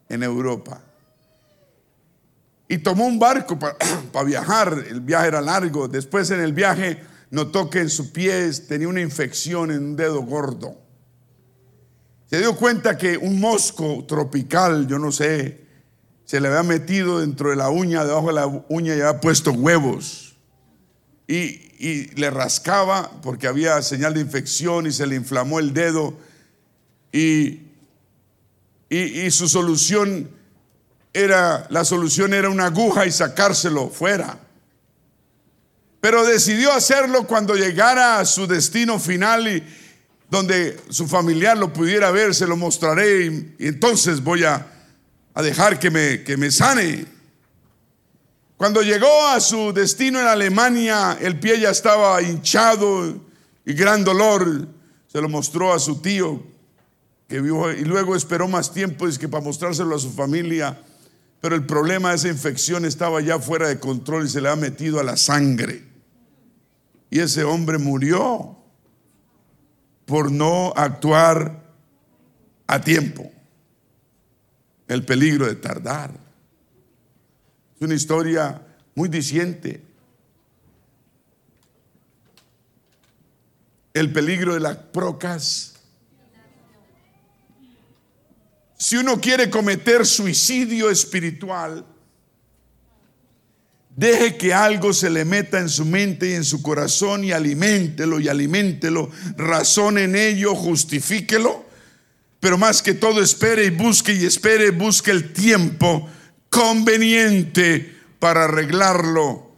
En 0.09 0.23
Europa. 0.23 0.83
Y 2.69 2.79
tomó 2.79 3.07
un 3.07 3.19
barco 3.19 3.59
para 3.59 3.77
viajar. 4.25 4.85
El 4.89 5.01
viaje 5.01 5.29
era 5.29 5.41
largo. 5.41 5.89
Después 5.89 6.31
en 6.31 6.41
el 6.41 6.53
viaje 6.53 7.03
notó 7.31 7.71
que 7.71 7.81
en 7.81 7.91
su 7.91 8.13
pie 8.13 8.51
tenía 8.69 8.89
una 8.89 9.01
infección 9.01 9.71
en 9.71 9.83
un 9.83 9.97
dedo 9.97 10.23
gordo. 10.23 10.77
Se 12.27 12.39
dio 12.39 12.55
cuenta 12.57 12.99
que 12.99 13.17
un 13.17 13.41
mosco 13.41 14.05
tropical, 14.07 14.87
yo 14.87 14.99
no 14.99 15.11
sé, 15.11 15.67
se 16.27 16.41
le 16.41 16.49
había 16.49 16.63
metido 16.63 17.21
dentro 17.21 17.49
de 17.49 17.57
la 17.57 17.71
uña, 17.71 18.05
debajo 18.05 18.27
de 18.27 18.35
la 18.35 18.47
uña 18.69 18.95
y 18.95 19.01
había 19.01 19.19
puesto 19.19 19.51
huevos. 19.53 20.37
Y, 21.27 21.67
le 22.17 22.31
rascaba 22.31 23.09
porque 23.23 23.47
había 23.47 23.81
señal 23.83 24.13
de 24.13 24.21
infección 24.21 24.87
y 24.87 24.93
se 24.93 25.07
le 25.07 25.15
inflamó 25.15 25.59
el 25.59 25.73
dedo. 25.73 26.19
Y, 27.13 27.68
y 28.89 29.31
su 29.31 29.49
solución 29.49 30.31
era, 31.13 31.67
la 31.71 31.85
solución 31.85 32.35
era 32.35 32.49
una 32.49 32.67
aguja 32.67 33.07
y 33.07 33.13
sacárselo 33.13 33.89
fuera. 33.89 34.39
Pero 36.01 36.25
decidió 36.25 36.73
hacerlo 36.73 37.27
cuando 37.27 37.57
llegara 37.57 38.21
a 38.21 38.25
su 38.25 38.47
destino 38.47 38.99
final 38.99 39.49
y 39.49 39.65
donde 40.31 40.79
su 40.91 41.09
familiar 41.09 41.57
lo 41.57 41.73
pudiera 41.73 42.11
ver, 42.11 42.35
se 42.35 42.47
lo 42.47 42.57
mostraré 42.57 43.27
y, 43.59 43.67
entonces 43.67 44.23
voy 44.23 44.45
a, 44.45 44.67
a 45.35 45.43
dejar 45.43 45.79
que 45.79 45.91
me, 45.91 46.23
que 46.23 46.37
me 46.37 46.51
sane. 46.51 47.07
Cuando 48.57 48.83
llegó 48.83 49.27
a 49.29 49.41
su 49.41 49.73
destino 49.73 50.21
en 50.21 50.27
Alemania, 50.27 51.17
el 51.21 51.39
pie 51.39 51.61
ya 51.61 51.71
estaba 51.71 52.21
hinchado 52.23 53.27
y 53.65 53.73
gran 53.73 54.05
dolor. 54.05 54.69
Se 55.07 55.21
lo 55.21 55.29
mostró 55.29 55.73
a 55.73 55.79
su 55.79 56.01
tío, 56.01 56.43
que 57.29 57.37
y 57.37 57.85
luego 57.85 58.17
esperó 58.17 58.49
más 58.49 58.73
tiempo 58.73 59.07
es 59.07 59.19
que 59.19 59.29
para 59.29 59.45
mostrárselo 59.45 59.95
a 59.95 59.99
su 59.99 60.11
familia. 60.11 60.81
Pero 61.41 61.55
el 61.55 61.67
problema 61.67 62.11
de 62.11 62.17
esa 62.17 62.29
infección 62.29 62.87
estaba 62.87 63.21
ya 63.21 63.39
fuera 63.39 63.69
de 63.69 63.79
control 63.79 64.25
y 64.25 64.29
se 64.29 64.41
le 64.41 64.49
ha 64.49 64.57
metido 64.57 64.99
a 64.99 65.05
la 65.05 65.17
sangre. 65.17 65.85
Y 67.11 67.21
ese 67.21 67.45
hombre 67.45 67.79
murió 67.79 68.57
por 70.07 70.33
no 70.33 70.73
actuar 70.75 71.65
a 72.67 72.81
tiempo. 72.81 73.31
El 74.89 75.05
peligro 75.05 75.47
de 75.47 75.55
tardar. 75.55 76.11
Es 77.77 77.83
una 77.83 77.95
historia 77.95 78.63
muy 78.95 79.11
diciente. 79.11 79.83
El 83.93 84.13
peligro 84.15 84.55
de 84.55 84.61
la 84.61 84.81
procas. 84.91 85.78
Si 88.79 88.97
uno 88.97 89.21
quiere 89.21 89.51
cometer 89.51 90.07
suicidio 90.07 90.89
espiritual, 90.89 91.85
Deje 93.99 94.37
que 94.37 94.55
algo 94.55 94.93
se 94.93 95.11
le 95.11 95.25
meta 95.25 95.59
en 95.59 95.69
su 95.69 95.85
mente 95.85 96.31
y 96.31 96.35
en 96.35 96.45
su 96.45 96.63
corazón 96.63 97.25
y 97.25 97.33
aliméntelo 97.33 98.21
y 98.21 98.29
aliméntelo. 98.29 99.11
Razone 99.37 100.05
en 100.05 100.15
ello, 100.15 100.55
justifíquelo. 100.55 101.67
Pero 102.39 102.59
más 102.59 102.81
que 102.81 102.95
todo 102.95 103.21
espere 103.21 103.65
y 103.65 103.71
busque 103.71 104.13
y 104.13 104.25
espere, 104.25 104.71
busque 104.71 105.11
el 105.11 105.33
tiempo 105.33 106.09
conveniente 106.49 107.93
para 108.21 108.45
arreglarlo 108.45 109.51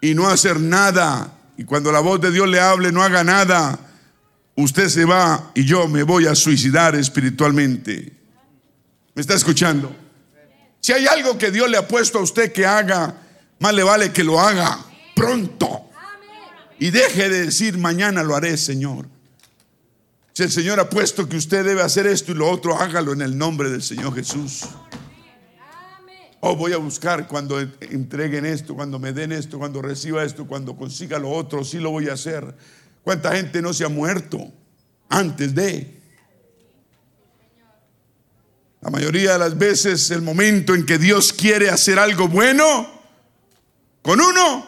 y 0.00 0.14
no 0.14 0.30
hacer 0.30 0.58
nada. 0.58 1.36
Y 1.58 1.64
cuando 1.64 1.92
la 1.92 2.00
voz 2.00 2.18
de 2.22 2.32
Dios 2.32 2.48
le 2.48 2.60
hable, 2.60 2.92
no 2.92 3.02
haga 3.02 3.22
nada. 3.24 3.78
Usted 4.56 4.88
se 4.88 5.04
va 5.04 5.52
y 5.54 5.66
yo 5.66 5.86
me 5.86 6.02
voy 6.02 6.24
a 6.24 6.34
suicidar 6.34 6.94
espiritualmente. 6.94 8.19
¿Me 9.14 9.22
está 9.22 9.34
escuchando? 9.34 9.94
Si 10.80 10.92
hay 10.92 11.06
algo 11.06 11.36
que 11.36 11.50
Dios 11.50 11.68
le 11.68 11.76
ha 11.76 11.86
puesto 11.86 12.18
a 12.18 12.22
usted 12.22 12.52
que 12.52 12.64
haga, 12.64 13.14
más 13.58 13.74
le 13.74 13.82
vale 13.82 14.12
que 14.12 14.24
lo 14.24 14.40
haga 14.40 14.78
pronto. 15.14 15.90
Y 16.78 16.90
deje 16.90 17.28
de 17.28 17.46
decir, 17.46 17.76
mañana 17.76 18.22
lo 18.22 18.34
haré, 18.34 18.56
Señor. 18.56 19.06
Si 20.32 20.44
el 20.44 20.50
Señor 20.50 20.80
ha 20.80 20.88
puesto 20.88 21.28
que 21.28 21.36
usted 21.36 21.64
debe 21.64 21.82
hacer 21.82 22.06
esto 22.06 22.32
y 22.32 22.34
lo 22.34 22.50
otro, 22.50 22.74
hágalo 22.74 23.12
en 23.12 23.20
el 23.20 23.36
nombre 23.36 23.68
del 23.68 23.82
Señor 23.82 24.14
Jesús. 24.14 24.64
Oh, 26.40 26.56
voy 26.56 26.72
a 26.72 26.78
buscar 26.78 27.28
cuando 27.28 27.60
entreguen 27.60 28.46
esto, 28.46 28.74
cuando 28.74 28.98
me 28.98 29.12
den 29.12 29.32
esto, 29.32 29.58
cuando 29.58 29.82
reciba 29.82 30.24
esto, 30.24 30.46
cuando 30.46 30.74
consiga 30.74 31.18
lo 31.18 31.30
otro, 31.30 31.62
sí 31.64 31.78
lo 31.78 31.90
voy 31.90 32.08
a 32.08 32.14
hacer. 32.14 32.56
¿Cuánta 33.02 33.36
gente 33.36 33.60
no 33.60 33.74
se 33.74 33.84
ha 33.84 33.90
muerto 33.90 34.50
antes 35.10 35.54
de? 35.54 35.99
La 38.80 38.90
mayoría 38.90 39.34
de 39.34 39.38
las 39.38 39.58
veces 39.58 40.10
el 40.10 40.22
momento 40.22 40.74
en 40.74 40.86
que 40.86 40.96
Dios 40.96 41.34
quiere 41.34 41.68
hacer 41.68 41.98
algo 41.98 42.28
bueno, 42.28 42.88
con 44.00 44.20
uno, 44.20 44.66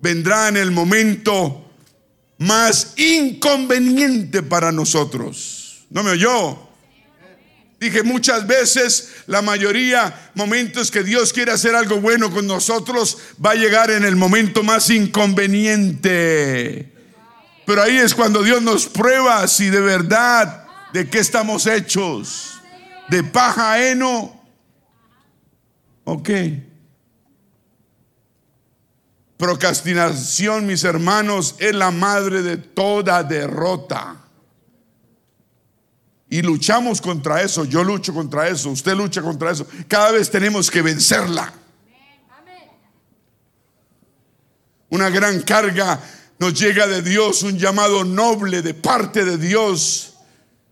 vendrá 0.00 0.48
en 0.48 0.56
el 0.56 0.72
momento 0.72 1.70
más 2.38 2.94
inconveniente 2.96 4.42
para 4.42 4.72
nosotros. 4.72 5.86
¿No 5.90 6.02
me 6.02 6.10
oyó? 6.10 6.66
Dije 7.78 8.02
muchas 8.02 8.46
veces, 8.46 9.12
la 9.26 9.42
mayoría 9.42 10.30
momentos 10.34 10.90
que 10.90 11.04
Dios 11.04 11.32
quiere 11.32 11.52
hacer 11.52 11.76
algo 11.76 12.00
bueno 12.00 12.32
con 12.32 12.46
nosotros, 12.46 13.18
va 13.44 13.52
a 13.52 13.54
llegar 13.54 13.90
en 13.90 14.04
el 14.04 14.16
momento 14.16 14.62
más 14.62 14.90
inconveniente. 14.90 16.92
Pero 17.66 17.82
ahí 17.82 17.98
es 17.98 18.14
cuando 18.14 18.42
Dios 18.42 18.62
nos 18.62 18.86
prueba 18.86 19.46
si 19.46 19.70
de 19.70 19.80
verdad, 19.80 20.64
de 20.92 21.08
qué 21.08 21.18
estamos 21.18 21.66
hechos. 21.66 22.55
De 23.08 23.22
paja, 23.22 23.82
heno. 23.82 24.40
Ok. 26.04 26.30
Procrastinación, 29.36 30.66
mis 30.66 30.84
hermanos, 30.84 31.56
es 31.58 31.74
la 31.74 31.90
madre 31.90 32.42
de 32.42 32.56
toda 32.56 33.22
derrota. 33.22 34.16
Y 36.28 36.42
luchamos 36.42 37.00
contra 37.00 37.42
eso, 37.42 37.64
yo 37.64 37.84
lucho 37.84 38.12
contra 38.12 38.48
eso, 38.48 38.70
usted 38.70 38.94
lucha 38.94 39.22
contra 39.22 39.50
eso. 39.50 39.66
Cada 39.86 40.10
vez 40.10 40.30
tenemos 40.30 40.70
que 40.70 40.82
vencerla. 40.82 41.52
Una 44.88 45.10
gran 45.10 45.42
carga 45.42 46.00
nos 46.38 46.58
llega 46.58 46.86
de 46.86 47.02
Dios, 47.02 47.42
un 47.42 47.58
llamado 47.58 48.04
noble 48.04 48.62
de 48.62 48.74
parte 48.74 49.24
de 49.24 49.36
Dios. 49.38 50.15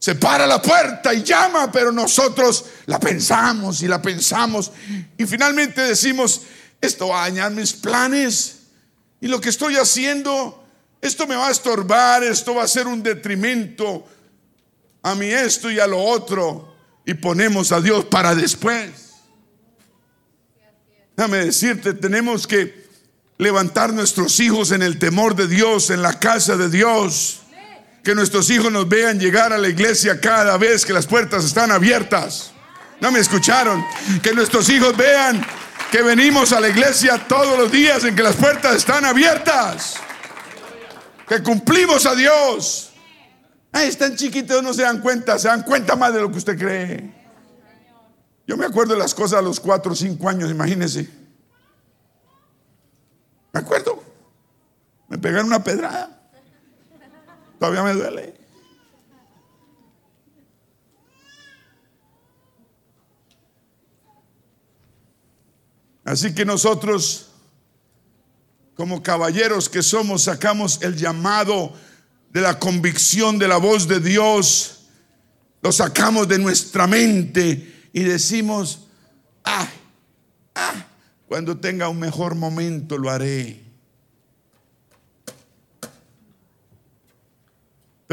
Se 0.04 0.14
para 0.14 0.46
la 0.46 0.60
puerta 0.60 1.14
y 1.14 1.22
llama, 1.22 1.72
pero 1.72 1.90
nosotros 1.90 2.66
la 2.84 3.00
pensamos 3.00 3.80
y 3.80 3.88
la 3.88 4.02
pensamos 4.02 4.70
y 5.16 5.24
finalmente 5.24 5.80
decimos, 5.80 6.42
esto 6.78 7.08
va 7.08 7.24
a 7.24 7.30
dañar 7.30 7.52
mis 7.52 7.72
planes. 7.72 8.64
Y 9.22 9.28
lo 9.28 9.40
que 9.40 9.48
estoy 9.48 9.76
haciendo, 9.76 10.62
esto 11.00 11.26
me 11.26 11.36
va 11.36 11.48
a 11.48 11.50
estorbar, 11.50 12.22
esto 12.22 12.54
va 12.54 12.64
a 12.64 12.68
ser 12.68 12.86
un 12.86 13.02
detrimento 13.02 14.06
a 15.02 15.14
mí 15.14 15.24
esto 15.24 15.70
y 15.70 15.80
a 15.80 15.86
lo 15.86 15.98
otro. 15.98 16.74
Y 17.06 17.14
ponemos 17.14 17.72
a 17.72 17.80
Dios 17.80 18.04
para 18.04 18.34
después. 18.34 18.90
Déjame 21.16 21.46
decirte, 21.46 21.94
tenemos 21.94 22.46
que 22.46 22.84
levantar 23.38 23.94
nuestros 23.94 24.38
hijos 24.40 24.70
en 24.70 24.82
el 24.82 24.98
temor 24.98 25.34
de 25.34 25.48
Dios, 25.48 25.88
en 25.88 26.02
la 26.02 26.20
casa 26.20 26.58
de 26.58 26.68
Dios. 26.68 27.40
Que 28.04 28.14
nuestros 28.14 28.50
hijos 28.50 28.70
nos 28.70 28.88
vean 28.88 29.18
llegar 29.18 29.52
a 29.52 29.58
la 29.58 29.68
iglesia 29.68 30.20
cada 30.20 30.58
vez 30.58 30.84
que 30.84 30.92
las 30.92 31.06
puertas 31.06 31.44
están 31.44 31.70
abiertas. 31.70 32.52
¿No 33.00 33.10
me 33.10 33.18
escucharon? 33.18 33.84
Que 34.22 34.32
nuestros 34.32 34.68
hijos 34.68 34.96
vean 34.96 35.44
que 35.90 36.02
venimos 36.02 36.52
a 36.52 36.60
la 36.60 36.68
iglesia 36.68 37.26
todos 37.26 37.58
los 37.58 37.72
días 37.72 38.04
en 38.04 38.14
que 38.14 38.22
las 38.22 38.36
puertas 38.36 38.76
están 38.76 39.04
abiertas. 39.04 39.94
Que 41.26 41.42
cumplimos 41.42 42.04
a 42.04 42.14
Dios. 42.14 42.92
Ay, 43.72 43.88
están 43.88 44.14
chiquitos, 44.14 44.62
no 44.62 44.74
se 44.74 44.82
dan 44.82 45.00
cuenta, 45.00 45.38
se 45.38 45.48
dan 45.48 45.62
cuenta 45.62 45.96
más 45.96 46.12
de 46.14 46.20
lo 46.20 46.30
que 46.30 46.38
usted 46.38 46.58
cree. 46.58 47.12
Yo 48.46 48.56
me 48.56 48.66
acuerdo 48.66 48.92
de 48.92 49.00
las 49.00 49.14
cosas 49.14 49.38
a 49.38 49.42
los 49.42 49.58
cuatro 49.58 49.92
o 49.92 49.96
cinco 49.96 50.28
años, 50.28 50.50
imagínese. 50.50 51.08
Me 53.52 53.60
acuerdo 53.60 54.04
pegaron 55.18 55.46
una 55.46 55.64
pedrada. 55.64 56.23
Todavía 57.64 57.82
me 57.82 57.98
duele. 57.98 58.34
Así 66.04 66.34
que 66.34 66.44
nosotros, 66.44 67.30
como 68.74 69.02
caballeros 69.02 69.70
que 69.70 69.82
somos, 69.82 70.24
sacamos 70.24 70.82
el 70.82 70.94
llamado 70.94 71.72
de 72.28 72.42
la 72.42 72.58
convicción 72.58 73.38
de 73.38 73.48
la 73.48 73.56
voz 73.56 73.88
de 73.88 73.98
Dios, 73.98 74.80
lo 75.62 75.72
sacamos 75.72 76.28
de 76.28 76.38
nuestra 76.38 76.86
mente 76.86 77.88
y 77.94 78.02
decimos, 78.02 78.88
ah, 79.42 79.66
ah, 80.54 80.86
cuando 81.26 81.56
tenga 81.56 81.88
un 81.88 81.98
mejor 81.98 82.34
momento 82.34 82.98
lo 82.98 83.08
haré. 83.08 83.63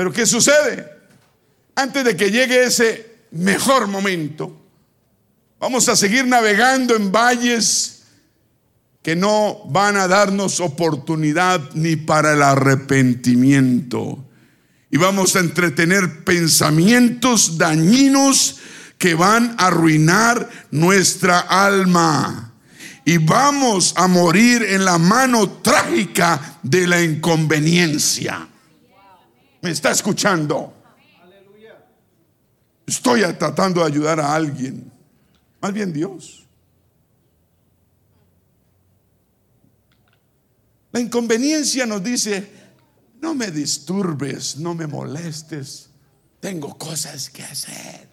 Pero 0.01 0.11
¿qué 0.11 0.25
sucede? 0.25 0.91
Antes 1.75 2.03
de 2.03 2.17
que 2.17 2.31
llegue 2.31 2.63
ese 2.63 3.27
mejor 3.29 3.85
momento, 3.85 4.65
vamos 5.59 5.87
a 5.89 5.95
seguir 5.95 6.25
navegando 6.25 6.95
en 6.95 7.11
valles 7.11 8.01
que 9.03 9.15
no 9.15 9.59
van 9.69 9.97
a 9.97 10.07
darnos 10.07 10.59
oportunidad 10.59 11.61
ni 11.75 11.97
para 11.97 12.33
el 12.33 12.41
arrepentimiento. 12.41 14.25
Y 14.89 14.97
vamos 14.97 15.35
a 15.35 15.39
entretener 15.41 16.23
pensamientos 16.23 17.59
dañinos 17.59 18.57
que 18.97 19.13
van 19.13 19.53
a 19.59 19.67
arruinar 19.67 20.49
nuestra 20.71 21.41
alma. 21.41 22.55
Y 23.05 23.19
vamos 23.19 23.93
a 23.95 24.07
morir 24.07 24.63
en 24.63 24.83
la 24.83 24.97
mano 24.97 25.47
trágica 25.61 26.57
de 26.63 26.87
la 26.87 27.03
inconveniencia. 27.03 28.47
¿Me 29.61 29.71
está 29.71 29.91
escuchando? 29.91 30.73
Estoy 32.85 33.21
tratando 33.35 33.81
de 33.81 33.87
ayudar 33.87 34.19
a 34.19 34.33
alguien. 34.33 34.91
Más 35.61 35.71
bien 35.71 35.93
Dios. 35.93 36.47
La 40.91 40.99
inconveniencia 40.99 41.85
nos 41.85 42.03
dice, 42.03 42.51
no 43.21 43.33
me 43.33 43.49
disturbes, 43.49 44.57
no 44.57 44.75
me 44.75 44.87
molestes, 44.87 45.89
tengo 46.39 46.77
cosas 46.77 47.29
que 47.29 47.43
hacer. 47.43 48.09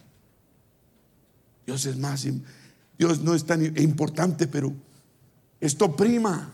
Dios 1.65 1.85
es 1.85 1.97
más, 1.97 2.25
Dios 2.97 3.19
no 3.19 3.35
es 3.35 3.45
tan 3.45 3.65
importante, 3.77 4.47
pero 4.47 4.73
esto 5.59 5.93
prima, 5.93 6.53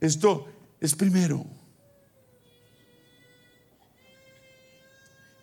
esto 0.00 0.48
es 0.80 0.94
primero. 0.94 1.46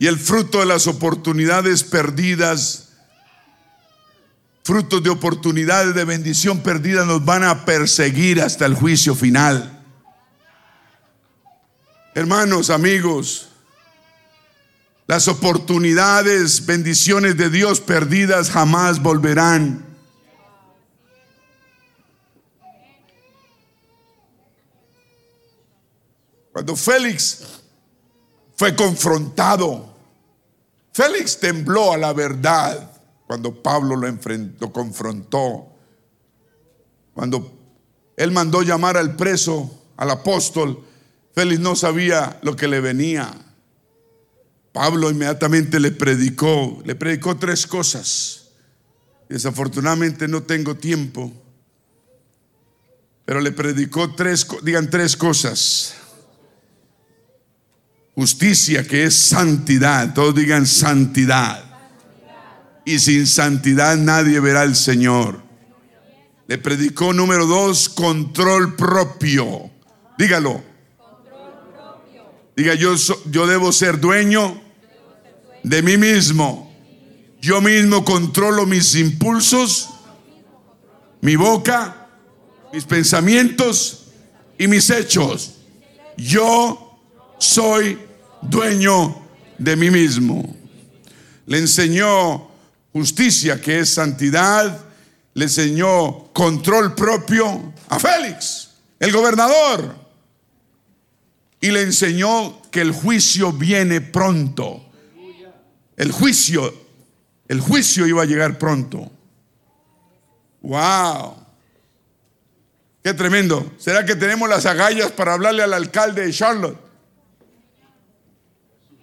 Y 0.01 0.07
el 0.07 0.17
fruto 0.17 0.61
de 0.61 0.65
las 0.65 0.87
oportunidades 0.87 1.83
perdidas, 1.83 2.89
frutos 4.63 5.03
de 5.03 5.11
oportunidades 5.11 5.93
de 5.93 6.05
bendición 6.05 6.61
perdidas 6.63 7.05
nos 7.05 7.23
van 7.23 7.43
a 7.43 7.65
perseguir 7.65 8.41
hasta 8.41 8.65
el 8.65 8.73
juicio 8.73 9.13
final. 9.13 9.85
Hermanos, 12.15 12.71
amigos, 12.71 13.49
las 15.05 15.27
oportunidades, 15.27 16.65
bendiciones 16.65 17.37
de 17.37 17.51
Dios 17.51 17.79
perdidas 17.79 18.49
jamás 18.49 19.03
volverán. 19.03 19.85
Cuando 26.51 26.75
Félix 26.75 27.43
fue 28.55 28.75
confrontado 28.75 29.90
Félix 30.93 31.39
tembló 31.39 31.93
a 31.93 31.97
la 31.97 32.13
verdad 32.13 32.91
cuando 33.27 33.61
Pablo 33.61 33.95
lo, 33.95 34.07
enfrentó, 34.07 34.73
confrontó. 34.73 35.67
Cuando 37.13 37.57
él 38.17 38.31
mandó 38.31 38.61
llamar 38.61 38.97
al 38.97 39.15
preso, 39.15 39.83
al 39.95 40.11
apóstol, 40.11 40.83
Félix 41.33 41.59
no 41.61 41.75
sabía 41.75 42.39
lo 42.41 42.55
que 42.55 42.67
le 42.67 42.81
venía. 42.81 43.31
Pablo 44.73 45.09
inmediatamente 45.09 45.79
le 45.79 45.91
predicó, 45.91 46.81
le 46.85 46.95
predicó 46.95 47.37
tres 47.37 47.67
cosas. 47.67 48.49
Desafortunadamente 49.29 50.27
no 50.27 50.43
tengo 50.43 50.75
tiempo, 50.75 51.31
pero 53.23 53.39
le 53.39 53.53
predicó 53.53 54.13
tres, 54.13 54.45
digan 54.61 54.89
tres 54.89 55.15
cosas 55.15 56.00
justicia 58.21 58.83
que 58.87 59.05
es 59.05 59.15
santidad. 59.15 60.13
Todos 60.13 60.35
digan 60.35 60.67
santidad. 60.67 61.63
Y 62.85 62.99
sin 62.99 63.25
santidad 63.25 63.97
nadie 63.97 64.39
verá 64.39 64.61
al 64.61 64.75
Señor. 64.75 65.41
Le 66.45 66.59
predicó 66.59 67.13
número 67.13 67.47
dos, 67.47 67.89
control 67.89 68.75
propio. 68.75 69.71
Dígalo. 70.19 70.63
Diga, 72.55 72.75
yo, 72.75 72.93
yo 73.25 73.47
debo 73.47 73.71
ser 73.71 73.99
dueño 73.99 74.61
de 75.63 75.81
mí 75.81 75.97
mismo. 75.97 76.71
Yo 77.41 77.59
mismo 77.59 78.05
controlo 78.05 78.67
mis 78.67 78.93
impulsos, 78.93 79.89
mi 81.21 81.35
boca, 81.35 82.07
mis 82.71 82.85
pensamientos 82.85 84.11
y 84.59 84.67
mis 84.67 84.91
hechos. 84.91 85.55
Yo 86.17 86.91
soy 87.39 88.10
dueño 88.41 89.15
de 89.57 89.75
mí 89.75 89.89
mismo. 89.89 90.55
Le 91.45 91.57
enseñó 91.57 92.49
justicia, 92.93 93.61
que 93.61 93.79
es 93.79 93.89
santidad. 93.89 94.85
Le 95.33 95.45
enseñó 95.45 96.31
control 96.33 96.93
propio 96.93 97.73
a 97.89 97.99
Félix, 97.99 98.71
el 98.99 99.11
gobernador. 99.11 99.95
Y 101.59 101.71
le 101.71 101.83
enseñó 101.83 102.61
que 102.71 102.81
el 102.81 102.91
juicio 102.91 103.51
viene 103.51 104.01
pronto. 104.01 104.85
El 105.95 106.11
juicio, 106.11 106.73
el 107.47 107.61
juicio 107.61 108.07
iba 108.07 108.23
a 108.23 108.25
llegar 108.25 108.57
pronto. 108.57 109.11
Wow. 110.61 111.35
Qué 113.03 113.13
tremendo. 113.13 113.71
¿Será 113.77 114.05
que 114.05 114.15
tenemos 114.15 114.49
las 114.49 114.65
agallas 114.65 115.11
para 115.11 115.33
hablarle 115.33 115.63
al 115.63 115.73
alcalde 115.73 116.25
de 116.25 116.33
Charlotte? 116.33 116.90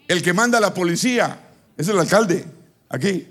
El 0.08 0.22
que 0.22 0.32
manda 0.32 0.56
a 0.56 0.60
la 0.62 0.72
policía 0.72 1.38
es 1.76 1.86
el 1.86 1.98
alcalde, 1.98 2.46
aquí. 2.88 3.28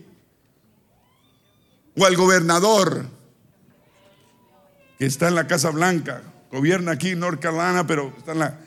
O 1.98 2.06
el 2.06 2.16
gobernador, 2.16 3.08
que 5.00 5.08
está 5.08 5.28
en 5.28 5.36
la 5.36 5.48
Casa 5.48 5.72
Blanca, 5.72 6.22
gobierna 6.52 6.92
aquí 6.92 7.10
en 7.10 7.20
North 7.20 7.42
Carolina, 7.42 7.86
pero 7.88 8.14
está 8.16 8.34
en 8.34 8.40
la... 8.40 8.60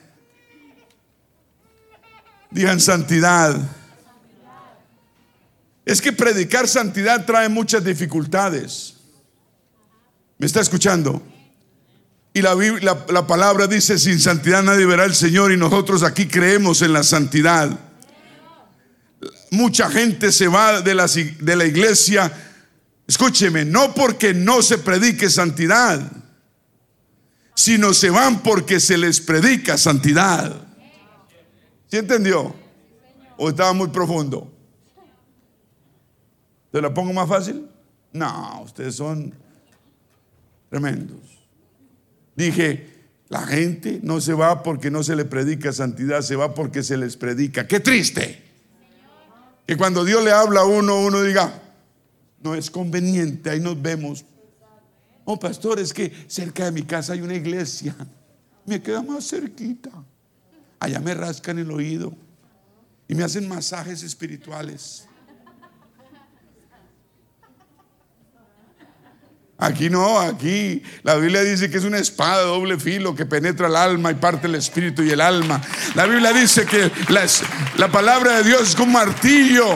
Digan 2.51 2.81
santidad. 2.81 3.57
Es 5.85 6.01
que 6.01 6.11
predicar 6.11 6.67
santidad 6.67 7.25
trae 7.25 7.47
muchas 7.47 7.81
dificultades. 7.81 8.95
¿Me 10.37 10.47
está 10.47 10.59
escuchando? 10.59 11.23
Y 12.33 12.41
la, 12.41 12.55
la, 12.55 13.05
la, 13.07 13.25
palabra 13.25 13.67
dice, 13.67 13.97
sin 13.97 14.19
santidad 14.19 14.63
nadie 14.63 14.85
verá 14.85 15.03
al 15.03 15.15
Señor 15.15 15.53
y 15.53 15.57
nosotros 15.57 16.03
aquí 16.03 16.27
creemos 16.27 16.81
en 16.81 16.91
la 16.91 17.03
santidad 17.03 17.90
mucha 19.51 19.89
gente 19.89 20.31
se 20.31 20.47
va 20.47 20.81
de 20.81 20.95
la, 20.95 21.07
de 21.07 21.55
la 21.55 21.65
iglesia, 21.65 22.31
escúcheme, 23.07 23.65
no 23.65 23.93
porque 23.93 24.33
no 24.33 24.61
se 24.61 24.77
predique 24.77 25.29
santidad, 25.29 26.11
sino 27.55 27.93
se 27.93 28.09
van 28.09 28.41
porque 28.41 28.79
se 28.79 28.97
les 28.97 29.21
predica 29.21 29.77
santidad. 29.77 30.67
¿Sí 31.87 31.97
entendió? 31.97 32.55
¿O 33.37 33.49
estaba 33.49 33.73
muy 33.73 33.89
profundo? 33.89 34.51
¿Te 36.71 36.81
la 36.81 36.93
pongo 36.93 37.11
más 37.11 37.27
fácil? 37.27 37.67
No, 38.13 38.61
ustedes 38.63 38.95
son 38.95 39.33
tremendos. 40.69 41.19
Dije, 42.35 42.87
la 43.27 43.41
gente 43.41 43.99
no 44.03 44.21
se 44.21 44.33
va 44.33 44.63
porque 44.63 44.89
no 44.89 45.03
se 45.03 45.15
le 45.15 45.25
predica 45.25 45.73
santidad, 45.73 46.21
se 46.21 46.35
va 46.35 46.53
porque 46.55 46.81
se 46.81 46.97
les 46.97 47.17
predica. 47.17 47.67
¡Qué 47.67 47.79
triste! 47.79 48.50
Que 49.71 49.77
cuando 49.77 50.03
Dios 50.03 50.21
le 50.21 50.33
habla 50.33 50.59
a 50.59 50.65
uno, 50.65 50.99
uno 50.99 51.21
diga, 51.21 51.61
no 52.43 52.55
es 52.55 52.69
conveniente, 52.69 53.49
ahí 53.49 53.61
nos 53.61 53.81
vemos. 53.81 54.25
Oh, 55.23 55.39
pastor, 55.39 55.79
es 55.79 55.93
que 55.93 56.11
cerca 56.27 56.65
de 56.65 56.73
mi 56.73 56.81
casa 56.81 57.13
hay 57.13 57.21
una 57.21 57.35
iglesia. 57.35 57.95
Me 58.65 58.81
queda 58.81 59.01
más 59.01 59.29
cerquita. 59.29 59.89
Allá 60.77 60.99
me 60.99 61.13
rascan 61.13 61.57
el 61.57 61.71
oído 61.71 62.13
y 63.07 63.15
me 63.15 63.23
hacen 63.23 63.47
masajes 63.47 64.03
espirituales. 64.03 65.07
Aquí 69.61 69.91
no, 69.91 70.19
aquí 70.19 70.81
la 71.03 71.13
Biblia 71.17 71.43
dice 71.43 71.69
que 71.69 71.77
es 71.77 71.83
una 71.83 71.99
espada 71.99 72.41
doble 72.41 72.79
filo 72.79 73.13
que 73.13 73.27
penetra 73.27 73.67
el 73.67 73.75
alma 73.75 74.09
y 74.09 74.15
parte 74.15 74.47
el 74.47 74.55
espíritu 74.55 75.03
y 75.03 75.11
el 75.11 75.21
alma. 75.21 75.61
La 75.93 76.07
Biblia 76.07 76.33
dice 76.33 76.65
que 76.65 76.89
la, 77.09 77.27
la 77.77 77.91
palabra 77.91 78.37
de 78.37 78.43
Dios 78.43 78.69
es 78.69 78.75
como 78.75 78.87
un 78.87 78.93
martillo. 78.93 79.67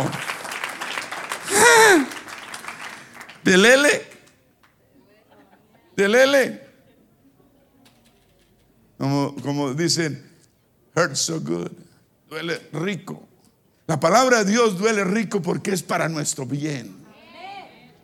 De 3.44 3.58
lele. 3.58 4.08
De 5.96 6.08
lele. 6.10 6.68
Como, 8.98 9.36
como 9.36 9.72
dicen, 9.76 10.32
hurt 10.96 11.14
so 11.14 11.40
good. 11.40 11.70
Duele 12.28 12.60
rico. 12.74 13.30
La 13.86 14.00
palabra 14.00 14.44
de 14.44 14.52
Dios 14.52 14.80
duele 14.80 15.04
rico 15.04 15.44
porque 15.44 15.74
es 15.74 15.84
para 15.84 16.10
nuestro 16.10 16.48
bien. 16.48 17.05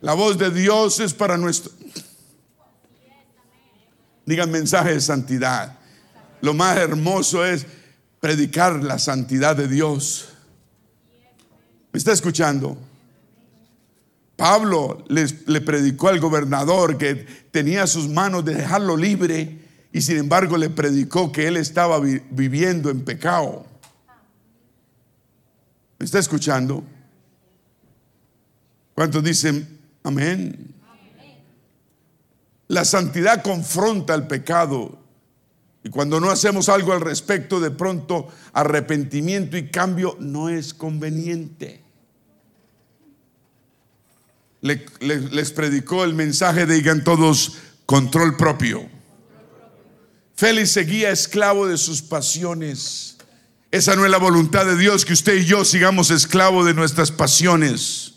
La 0.01 0.13
voz 0.13 0.37
de 0.37 0.49
Dios 0.51 0.99
es 0.99 1.13
para 1.13 1.37
nuestro... 1.37 1.71
Digan 4.25 4.51
mensaje 4.51 4.93
de 4.93 5.01
santidad. 5.01 5.77
Lo 6.41 6.53
más 6.53 6.77
hermoso 6.77 7.45
es 7.45 7.65
predicar 8.19 8.83
la 8.83 8.97
santidad 8.97 9.55
de 9.55 9.67
Dios. 9.67 10.29
¿Me 11.91 11.97
está 11.97 12.11
escuchando? 12.11 12.77
Pablo 14.35 15.05
le 15.07 15.61
predicó 15.61 16.09
al 16.09 16.19
gobernador 16.19 16.97
que 16.97 17.13
tenía 17.51 17.85
sus 17.85 18.09
manos 18.09 18.43
de 18.43 18.55
dejarlo 18.55 18.97
libre 18.97 19.59
y 19.93 20.01
sin 20.01 20.17
embargo 20.17 20.57
le 20.57 20.71
predicó 20.71 21.31
que 21.31 21.47
él 21.47 21.57
estaba 21.57 21.99
viviendo 21.99 22.89
en 22.89 23.01
pecado. 23.03 23.65
¿Me 25.99 26.05
está 26.05 26.17
escuchando? 26.17 26.83
¿Cuántos 28.95 29.23
dicen 29.23 29.80
Amén. 30.03 30.73
La 32.67 32.85
santidad 32.85 33.43
confronta 33.43 34.15
el 34.15 34.27
pecado. 34.27 34.97
Y 35.83 35.89
cuando 35.89 36.19
no 36.19 36.29
hacemos 36.29 36.69
algo 36.69 36.93
al 36.93 37.01
respecto, 37.01 37.59
de 37.59 37.71
pronto 37.71 38.27
arrepentimiento 38.53 39.57
y 39.57 39.69
cambio 39.69 40.15
no 40.19 40.49
es 40.49 40.73
conveniente. 40.73 41.83
les 44.61 45.51
predicó 45.51 46.03
el 46.03 46.13
mensaje 46.13 46.65
de 46.65 46.75
digan 46.75 47.03
todos 47.03 47.57
control 47.85 48.37
propio. 48.37 48.87
Félix 50.35 50.71
seguía 50.71 51.11
esclavo 51.11 51.67
de 51.67 51.77
sus 51.77 52.01
pasiones. 52.01 53.17
Esa 53.69 53.95
no 53.95 54.05
es 54.05 54.11
la 54.11 54.17
voluntad 54.17 54.65
de 54.65 54.77
Dios, 54.77 55.05
que 55.05 55.13
usted 55.13 55.35
y 55.35 55.45
yo 55.45 55.65
sigamos 55.65 56.09
esclavo 56.09 56.63
de 56.63 56.73
nuestras 56.73 57.11
pasiones. 57.11 58.10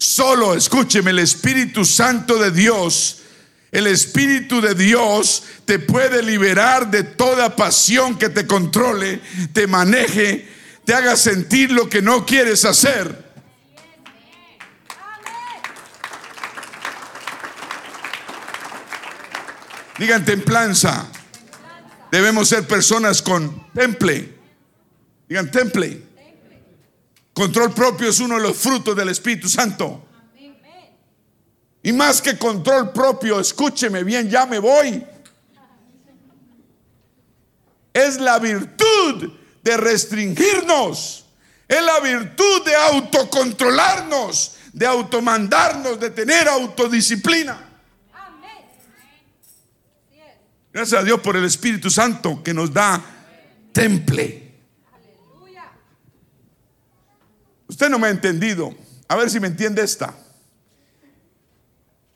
Solo, 0.00 0.54
escúcheme, 0.54 1.10
el 1.10 1.18
Espíritu 1.18 1.84
Santo 1.84 2.38
de 2.38 2.50
Dios, 2.50 3.18
el 3.70 3.86
Espíritu 3.86 4.62
de 4.62 4.74
Dios 4.74 5.42
te 5.66 5.78
puede 5.78 6.22
liberar 6.22 6.90
de 6.90 7.02
toda 7.02 7.54
pasión 7.54 8.16
que 8.16 8.30
te 8.30 8.46
controle, 8.46 9.20
te 9.52 9.66
maneje, 9.66 10.48
te 10.86 10.94
haga 10.94 11.16
sentir 11.16 11.70
lo 11.70 11.90
que 11.90 12.00
no 12.00 12.24
quieres 12.24 12.64
hacer. 12.64 13.30
Digan 19.98 20.24
templanza. 20.24 21.08
Debemos 22.10 22.48
ser 22.48 22.66
personas 22.66 23.20
con 23.20 23.70
temple. 23.74 24.34
Digan 25.28 25.50
temple. 25.50 26.09
Control 27.32 27.72
propio 27.72 28.08
es 28.08 28.20
uno 28.20 28.36
de 28.36 28.42
los 28.42 28.56
frutos 28.56 28.96
del 28.96 29.08
Espíritu 29.08 29.48
Santo. 29.48 30.06
Y 31.82 31.92
más 31.92 32.20
que 32.20 32.36
control 32.36 32.92
propio, 32.92 33.40
escúcheme 33.40 34.04
bien, 34.04 34.28
ya 34.28 34.44
me 34.46 34.58
voy. 34.58 35.04
Es 37.92 38.20
la 38.20 38.38
virtud 38.38 39.32
de 39.62 39.76
restringirnos. 39.76 41.24
Es 41.66 41.82
la 41.82 42.00
virtud 42.00 42.64
de 42.64 42.74
autocontrolarnos, 42.74 44.56
de 44.72 44.86
automandarnos, 44.86 46.00
de 46.00 46.10
tener 46.10 46.48
autodisciplina. 46.48 47.68
Gracias 50.72 51.00
a 51.00 51.04
Dios 51.04 51.20
por 51.20 51.36
el 51.36 51.44
Espíritu 51.44 51.90
Santo 51.90 52.42
que 52.42 52.52
nos 52.52 52.72
da 52.72 53.00
temple. 53.72 54.49
Usted 57.70 57.88
no 57.88 58.00
me 58.00 58.08
ha 58.08 58.10
entendido. 58.10 58.74
A 59.06 59.14
ver 59.14 59.30
si 59.30 59.38
me 59.38 59.46
entiende 59.46 59.80
esta. 59.80 60.12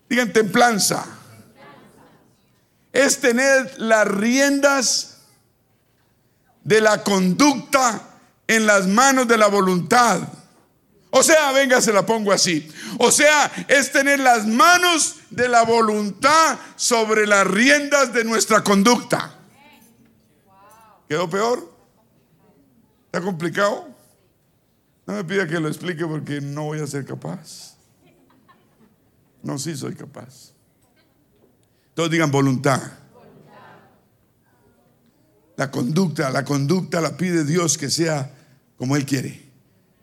Digan 0.09 0.33
templanza. 0.33 1.07
Es 2.93 3.21
tener 3.21 3.79
las 3.79 4.09
riendas 4.09 5.19
de 6.65 6.81
la 6.81 7.05
conducta 7.05 8.03
en 8.49 8.67
las 8.67 8.89
manos 8.89 9.29
de 9.29 9.39
la 9.39 9.47
voluntad. 9.47 10.23
O 11.11 11.23
sea, 11.23 11.53
venga, 11.53 11.81
se 11.81 11.93
la 11.93 12.05
pongo 12.05 12.33
así. 12.33 12.69
O 12.99 13.13
sea, 13.13 13.49
es 13.69 13.93
tener 13.93 14.19
las 14.19 14.49
manos 14.49 15.19
de 15.31 15.47
la 15.47 15.63
voluntad 15.63 16.59
sobre 16.75 17.29
las 17.29 17.47
riendas 17.47 18.13
de 18.13 18.25
nuestra 18.25 18.65
conducta. 18.65 19.33
¿Quedó 21.09 21.31
peor? 21.31 21.73
¿Está 23.07 23.21
complicado? 23.21 23.94
No 25.07 25.15
me 25.15 25.25
pida 25.25 25.47
que 25.47 25.61
lo 25.61 25.69
explique 25.69 26.07
porque 26.07 26.41
no 26.41 26.65
voy 26.65 26.81
a 26.81 26.87
ser 26.87 27.05
capaz. 27.05 27.77
No, 29.43 29.59
sí 29.59 29.77
soy 29.77 29.95
capaz. 29.95 30.53
Todos 31.95 32.11
digan 32.11 32.31
voluntad. 32.31 32.81
La 35.57 35.71
conducta, 35.71 36.31
la 36.31 36.45
conducta 36.45 37.01
la 37.01 37.17
pide 37.17 37.45
Dios 37.45 37.79
que 37.79 37.91
sea 37.91 38.35
como 38.77 38.97
Él 38.97 39.05
quiere. 39.05 39.45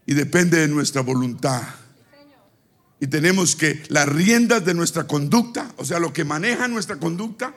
Y 0.06 0.14
depende 0.14 0.60
de 0.60 0.68
nuestra 0.68 1.02
voluntad. 1.02 1.62
Y 3.00 3.08
tenemos 3.08 3.56
que 3.56 3.84
las 3.90 4.08
riendas 4.08 4.64
de 4.64 4.76
nuestra 4.76 5.08
conducta, 5.08 5.74
o 5.78 5.84
sea, 5.84 6.00
lo 6.00 6.14
que 6.14 6.24
maneja 6.24 6.68
nuestra 6.68 6.98
conducta, 6.98 7.56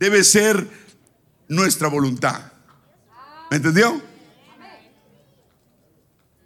debe 0.00 0.24
ser 0.24 0.66
nuestra 1.46 1.88
voluntad. 1.88 2.52
¿Me 3.50 3.58
entendió? 3.58 4.00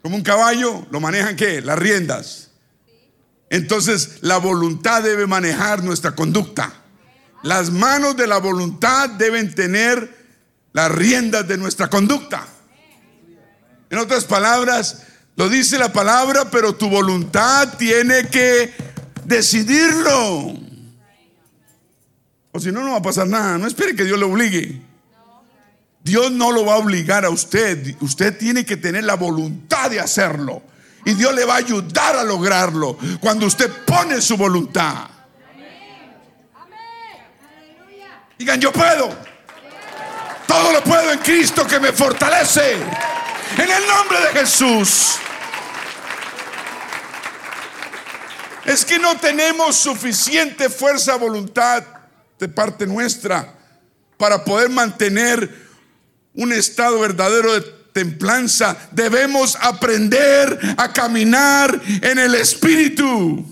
Como 0.06 0.18
un 0.18 0.22
caballo, 0.22 0.86
lo 0.92 1.00
manejan 1.00 1.34
qué? 1.34 1.60
Las 1.60 1.76
riendas. 1.76 2.50
Entonces 3.50 4.18
la 4.20 4.36
voluntad 4.36 5.02
debe 5.02 5.26
manejar 5.26 5.82
nuestra 5.82 6.14
conducta. 6.14 6.72
Las 7.42 7.72
manos 7.72 8.16
de 8.16 8.28
la 8.28 8.38
voluntad 8.38 9.10
deben 9.10 9.52
tener 9.52 10.16
las 10.72 10.92
riendas 10.92 11.48
de 11.48 11.58
nuestra 11.58 11.90
conducta. 11.90 12.46
En 13.90 13.98
otras 13.98 14.26
palabras, 14.26 15.02
lo 15.34 15.48
dice 15.48 15.76
la 15.76 15.92
palabra, 15.92 16.52
pero 16.52 16.76
tu 16.76 16.88
voluntad 16.88 17.76
tiene 17.76 18.28
que 18.28 18.72
decidirlo. 19.24 20.54
O 22.52 22.60
si 22.60 22.70
no, 22.70 22.84
no 22.84 22.92
va 22.92 22.98
a 22.98 23.02
pasar 23.02 23.26
nada. 23.26 23.58
No 23.58 23.66
espere 23.66 23.96
que 23.96 24.04
Dios 24.04 24.20
le 24.20 24.24
obligue. 24.24 24.82
Dios 26.06 26.30
no 26.30 26.52
lo 26.52 26.64
va 26.64 26.74
a 26.74 26.76
obligar 26.76 27.24
a 27.24 27.30
usted. 27.30 27.96
Usted 28.00 28.38
tiene 28.38 28.64
que 28.64 28.76
tener 28.76 29.02
la 29.02 29.16
voluntad 29.16 29.90
de 29.90 29.98
hacerlo. 29.98 30.62
Y 31.04 31.14
Dios 31.14 31.34
le 31.34 31.44
va 31.44 31.54
a 31.54 31.56
ayudar 31.56 32.14
a 32.14 32.22
lograrlo 32.22 32.96
cuando 33.20 33.44
usted 33.46 33.68
pone 33.84 34.20
su 34.20 34.36
voluntad. 34.36 35.08
Digan, 38.38 38.60
yo 38.60 38.70
puedo. 38.70 39.16
Todo 40.46 40.72
lo 40.74 40.84
puedo 40.84 41.10
en 41.10 41.18
Cristo 41.18 41.66
que 41.66 41.80
me 41.80 41.90
fortalece. 41.90 42.74
En 42.74 43.68
el 43.68 43.86
nombre 43.88 44.20
de 44.20 44.40
Jesús. 44.40 45.16
Es 48.64 48.84
que 48.84 49.00
no 49.00 49.16
tenemos 49.16 49.74
suficiente 49.74 50.70
fuerza, 50.70 51.16
voluntad 51.16 51.82
de 52.38 52.48
parte 52.48 52.86
nuestra 52.86 53.54
para 54.16 54.44
poder 54.44 54.68
mantener 54.68 55.65
un 56.36 56.52
estado 56.52 57.00
verdadero 57.00 57.52
de 57.54 57.60
templanza, 57.92 58.76
debemos 58.92 59.56
aprender 59.60 60.58
a 60.76 60.92
caminar 60.92 61.80
en 62.02 62.18
el 62.18 62.34
Espíritu 62.34 63.44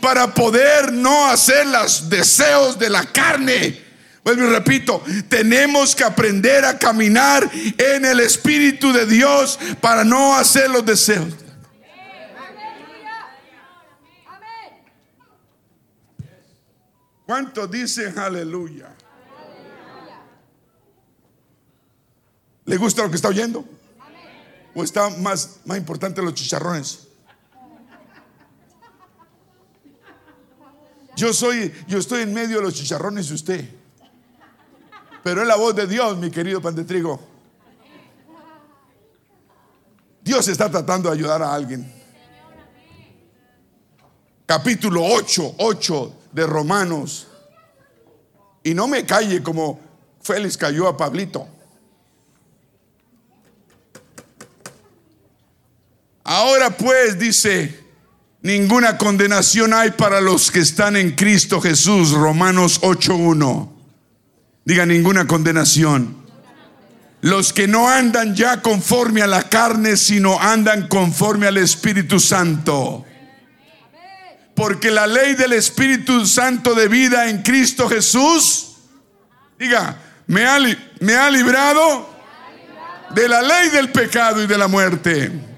para 0.00 0.32
poder 0.32 0.92
no 0.92 1.26
hacer 1.28 1.66
los 1.66 2.08
deseos 2.08 2.78
de 2.78 2.88
la 2.88 3.04
carne. 3.04 3.82
Pues 4.22 4.36
me 4.38 4.46
repito, 4.46 5.02
tenemos 5.28 5.94
que 5.94 6.04
aprender 6.04 6.64
a 6.64 6.78
caminar 6.78 7.50
en 7.76 8.04
el 8.04 8.20
Espíritu 8.20 8.92
de 8.92 9.06
Dios 9.06 9.58
para 9.80 10.04
no 10.04 10.36
hacer 10.36 10.70
los 10.70 10.86
deseos. 10.86 11.34
¿Cuántos 17.26 17.70
dicen 17.70 18.18
aleluya? 18.18 18.94
¿Le 22.64 22.76
gusta 22.76 23.02
lo 23.02 23.10
que 23.10 23.16
está 23.16 23.28
oyendo? 23.28 23.64
¿O 24.74 24.82
está 24.82 25.10
más, 25.10 25.60
más 25.64 25.78
importante 25.78 26.22
los 26.22 26.34
chicharrones? 26.34 27.08
Yo 31.16 31.32
soy, 31.32 31.72
yo 31.86 31.98
estoy 31.98 32.22
en 32.22 32.34
medio 32.34 32.56
de 32.56 32.62
los 32.62 32.74
chicharrones 32.74 33.28
de 33.28 33.34
usted. 33.34 33.70
Pero 35.22 35.42
es 35.42 35.48
la 35.48 35.56
voz 35.56 35.74
de 35.74 35.86
Dios, 35.86 36.16
mi 36.18 36.30
querido 36.30 36.60
pan 36.60 36.74
de 36.74 36.84
trigo. 36.84 37.20
Dios 40.22 40.48
está 40.48 40.70
tratando 40.70 41.10
de 41.10 41.16
ayudar 41.16 41.42
a 41.42 41.54
alguien. 41.54 41.92
Capítulo 44.46 45.02
8, 45.04 45.56
8 45.58 46.14
de 46.32 46.46
Romanos. 46.46 47.28
Y 48.62 48.74
no 48.74 48.88
me 48.88 49.04
calle 49.06 49.42
como 49.42 49.78
Félix 50.20 50.56
cayó 50.56 50.88
a 50.88 50.96
Pablito. 50.96 51.46
Ahora 56.34 56.70
pues 56.70 57.16
dice, 57.16 57.78
ninguna 58.42 58.98
condenación 58.98 59.72
hay 59.72 59.92
para 59.92 60.20
los 60.20 60.50
que 60.50 60.58
están 60.58 60.96
en 60.96 61.12
Cristo 61.12 61.60
Jesús, 61.60 62.10
Romanos 62.10 62.80
8.1. 62.80 63.70
Diga 64.64 64.84
ninguna 64.84 65.28
condenación. 65.28 66.16
Los 67.20 67.52
que 67.52 67.68
no 67.68 67.88
andan 67.88 68.34
ya 68.34 68.62
conforme 68.62 69.22
a 69.22 69.28
la 69.28 69.44
carne, 69.44 69.96
sino 69.96 70.40
andan 70.40 70.88
conforme 70.88 71.46
al 71.46 71.56
Espíritu 71.56 72.18
Santo. 72.18 73.04
Porque 74.56 74.90
la 74.90 75.06
ley 75.06 75.36
del 75.36 75.52
Espíritu 75.52 76.26
Santo 76.26 76.74
de 76.74 76.88
vida 76.88 77.28
en 77.28 77.42
Cristo 77.42 77.88
Jesús, 77.88 78.78
diga, 79.56 79.98
me 80.26 80.44
ha, 80.46 80.58
me 80.98 81.14
ha 81.14 81.30
librado 81.30 82.10
de 83.14 83.28
la 83.28 83.40
ley 83.40 83.68
del 83.68 83.92
pecado 83.92 84.42
y 84.42 84.48
de 84.48 84.58
la 84.58 84.66
muerte. 84.66 85.53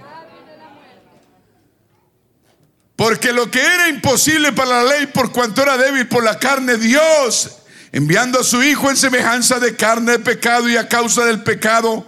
Porque 2.97 3.33
lo 3.33 3.51
que 3.51 3.61
era 3.61 3.89
imposible 3.89 4.53
para 4.53 4.83
la 4.83 4.95
ley 4.97 5.07
por 5.07 5.31
cuanto 5.31 5.63
era 5.63 5.77
débil 5.77 6.09
por 6.09 6.25
la 6.25 6.39
carne, 6.39 6.79
Dios, 6.79 7.59
enviando 7.93 8.41
a 8.41 8.45
su 8.45 8.63
Hijo 8.63 8.91
en 8.91 8.97
semejanza 8.97 9.61
de 9.61 9.77
carne 9.77 10.13
de 10.13 10.19
pecado 10.19 10.67
y 10.69 10.77
a 10.79 10.89
causa 10.89 11.27
del 11.27 11.43
pecado, 11.43 12.07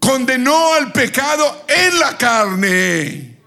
condenó 0.00 0.72
al 0.72 0.90
pecado 0.92 1.64
en 1.68 1.98
la 1.98 2.16
carne, 2.16 3.38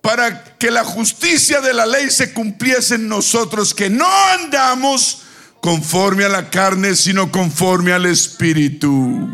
para 0.00 0.56
que 0.58 0.70
la 0.70 0.84
justicia 0.84 1.60
de 1.60 1.74
la 1.74 1.86
ley 1.86 2.10
se 2.10 2.32
cumpliese 2.32 2.94
en 2.94 3.06
nosotros, 3.06 3.74
que 3.74 3.90
no 3.90 4.08
andamos 4.30 5.22
conforme 5.60 6.24
a 6.24 6.28
la 6.28 6.50
carne, 6.50 6.96
sino 6.96 7.30
conforme 7.30 7.92
al 7.92 8.06
Espíritu. 8.06 9.30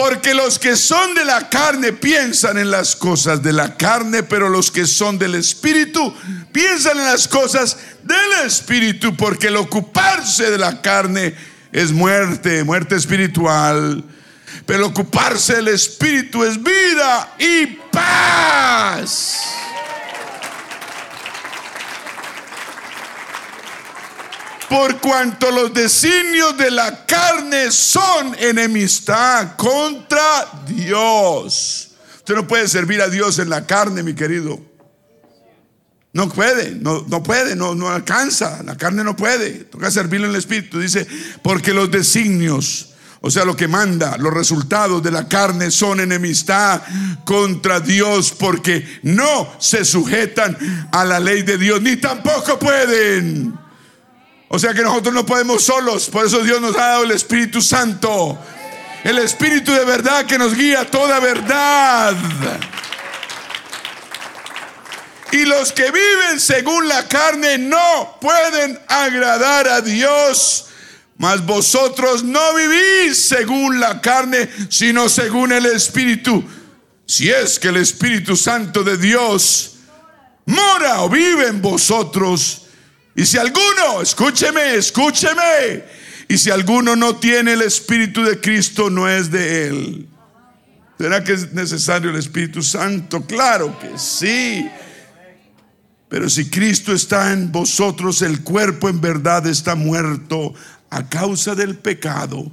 Porque 0.00 0.32
los 0.32 0.58
que 0.58 0.76
son 0.76 1.14
de 1.14 1.26
la 1.26 1.50
carne 1.50 1.92
piensan 1.92 2.56
en 2.56 2.70
las 2.70 2.96
cosas 2.96 3.42
de 3.42 3.52
la 3.52 3.76
carne, 3.76 4.22
pero 4.22 4.48
los 4.48 4.70
que 4.70 4.86
son 4.86 5.18
del 5.18 5.34
Espíritu 5.34 6.14
piensan 6.50 6.96
en 6.96 7.04
las 7.04 7.28
cosas 7.28 7.76
del 8.02 8.46
Espíritu, 8.46 9.14
porque 9.14 9.48
el 9.48 9.56
ocuparse 9.56 10.50
de 10.50 10.56
la 10.56 10.80
carne 10.80 11.34
es 11.70 11.92
muerte, 11.92 12.64
muerte 12.64 12.96
espiritual. 12.96 14.02
Pero 14.64 14.86
ocuparse 14.86 15.56
del 15.56 15.68
Espíritu 15.68 16.44
es 16.44 16.56
vida 16.62 17.34
y 17.38 17.66
paz. 17.92 19.59
Por 24.70 25.00
cuanto 25.00 25.50
los 25.50 25.74
designios 25.74 26.56
de 26.56 26.70
la 26.70 27.04
carne 27.04 27.72
son 27.72 28.36
enemistad 28.38 29.56
contra 29.56 30.46
Dios. 30.64 31.90
Usted 32.14 32.36
no 32.36 32.46
puede 32.46 32.68
servir 32.68 33.02
a 33.02 33.08
Dios 33.08 33.40
en 33.40 33.50
la 33.50 33.66
carne, 33.66 34.04
mi 34.04 34.14
querido. 34.14 34.60
No 36.12 36.28
puede, 36.28 36.70
no, 36.70 37.04
no 37.08 37.20
puede, 37.20 37.56
no, 37.56 37.74
no 37.74 37.88
alcanza. 37.88 38.62
La 38.62 38.76
carne 38.76 39.02
no 39.02 39.16
puede. 39.16 39.64
Toca 39.64 39.90
servirlo 39.90 40.26
en 40.26 40.34
el 40.34 40.38
Espíritu. 40.38 40.78
Dice, 40.78 41.04
porque 41.42 41.74
los 41.74 41.90
designios, 41.90 42.90
o 43.22 43.28
sea, 43.28 43.44
lo 43.44 43.56
que 43.56 43.66
manda, 43.66 44.18
los 44.18 44.32
resultados 44.32 45.02
de 45.02 45.10
la 45.10 45.26
carne 45.26 45.72
son 45.72 45.98
enemistad 45.98 46.80
contra 47.24 47.80
Dios, 47.80 48.30
porque 48.30 49.00
no 49.02 49.52
se 49.58 49.84
sujetan 49.84 50.56
a 50.92 51.04
la 51.04 51.18
ley 51.18 51.42
de 51.42 51.58
Dios, 51.58 51.82
ni 51.82 51.96
tampoco 51.96 52.56
pueden. 52.56 53.59
O 54.52 54.58
sea 54.58 54.74
que 54.74 54.82
nosotros 54.82 55.14
no 55.14 55.24
podemos 55.24 55.62
solos, 55.62 56.10
por 56.10 56.26
eso 56.26 56.40
Dios 56.40 56.60
nos 56.60 56.74
ha 56.76 56.88
dado 56.88 57.04
el 57.04 57.12
Espíritu 57.12 57.62
Santo. 57.62 58.36
El 59.04 59.18
Espíritu 59.18 59.70
de 59.72 59.84
verdad 59.84 60.26
que 60.26 60.38
nos 60.38 60.56
guía 60.56 60.90
toda 60.90 61.20
verdad. 61.20 62.16
Y 65.30 65.44
los 65.44 65.70
que 65.70 65.92
viven 65.92 66.40
según 66.40 66.88
la 66.88 67.06
carne 67.06 67.58
no 67.58 68.18
pueden 68.20 68.76
agradar 68.88 69.68
a 69.68 69.80
Dios. 69.82 70.66
Mas 71.16 71.46
vosotros 71.46 72.24
no 72.24 72.52
vivís 72.54 73.18
según 73.18 73.78
la 73.78 74.00
carne, 74.00 74.50
sino 74.68 75.08
según 75.08 75.52
el 75.52 75.66
Espíritu. 75.66 76.42
Si 77.06 77.30
es 77.30 77.60
que 77.60 77.68
el 77.68 77.76
Espíritu 77.76 78.36
Santo 78.36 78.82
de 78.82 78.96
Dios 78.96 79.76
mora 80.46 81.02
o 81.02 81.08
vive 81.08 81.46
en 81.46 81.62
vosotros. 81.62 82.62
Y 83.20 83.26
si 83.26 83.36
alguno, 83.36 84.00
escúcheme, 84.00 84.76
escúcheme, 84.76 85.84
y 86.26 86.38
si 86.38 86.48
alguno 86.48 86.96
no 86.96 87.16
tiene 87.16 87.52
el 87.52 87.60
Espíritu 87.60 88.22
de 88.22 88.40
Cristo, 88.40 88.88
no 88.88 89.10
es 89.10 89.30
de 89.30 89.66
él. 89.66 90.08
¿Será 90.96 91.22
que 91.22 91.34
es 91.34 91.52
necesario 91.52 92.08
el 92.08 92.16
Espíritu 92.16 92.62
Santo? 92.62 93.26
Claro 93.26 93.78
que 93.78 93.98
sí. 93.98 94.66
Pero 96.08 96.30
si 96.30 96.48
Cristo 96.48 96.94
está 96.94 97.34
en 97.34 97.52
vosotros, 97.52 98.22
el 98.22 98.42
cuerpo 98.42 98.88
en 98.88 99.02
verdad 99.02 99.46
está 99.46 99.74
muerto 99.74 100.54
a 100.88 101.06
causa 101.06 101.54
del 101.54 101.76
pecado, 101.76 102.50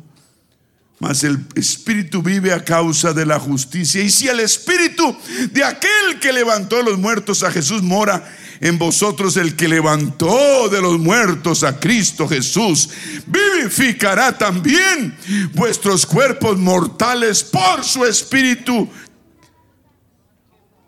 mas 0.99 1.23
el 1.23 1.45
Espíritu 1.55 2.21
vive 2.21 2.51
a 2.51 2.65
causa 2.65 3.13
de 3.13 3.25
la 3.25 3.39
justicia. 3.39 4.03
Y 4.03 4.09
si 4.09 4.27
el 4.27 4.41
Espíritu 4.41 5.15
de 5.49 5.63
aquel 5.63 6.19
que 6.19 6.33
levantó 6.33 6.77
a 6.77 6.83
los 6.83 6.97
muertos 6.97 7.41
a 7.43 7.51
Jesús 7.51 7.81
mora 7.81 8.21
en 8.59 8.77
vosotros 8.77 9.37
el 9.37 9.55
que 9.55 9.67
levantó 9.67 10.69
de 10.69 10.81
los 10.81 10.99
muertos 10.99 11.63
a 11.63 11.79
Cristo 11.79 12.27
Jesús, 12.27 12.89
vivificará 13.25 14.37
también 14.37 15.17
vuestros 15.53 16.05
cuerpos 16.05 16.57
mortales 16.57 17.43
por 17.43 17.83
su 17.83 18.05
Espíritu 18.05 18.89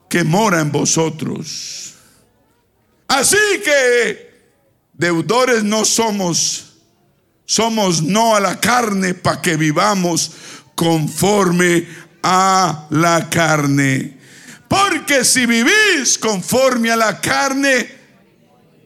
que 0.10 0.24
mora 0.24 0.60
en 0.62 0.72
vosotros. 0.72 1.94
Así 3.08 3.38
que 3.64 4.30
deudores 4.94 5.64
no 5.64 5.86
somos, 5.86 6.78
somos 7.46 8.02
no 8.02 8.36
a 8.36 8.40
la 8.40 8.60
carne 8.60 9.14
para 9.14 9.42
que 9.42 9.56
vivamos 9.56 10.32
conforme 10.76 11.88
a 12.24 12.88
la 12.90 13.30
carne 13.30 14.19
porque 14.70 15.26
si 15.26 15.46
vivís 15.48 16.18
conforme 16.18 16.92
a 16.92 16.96
la 16.96 17.20
carne, 17.20 17.90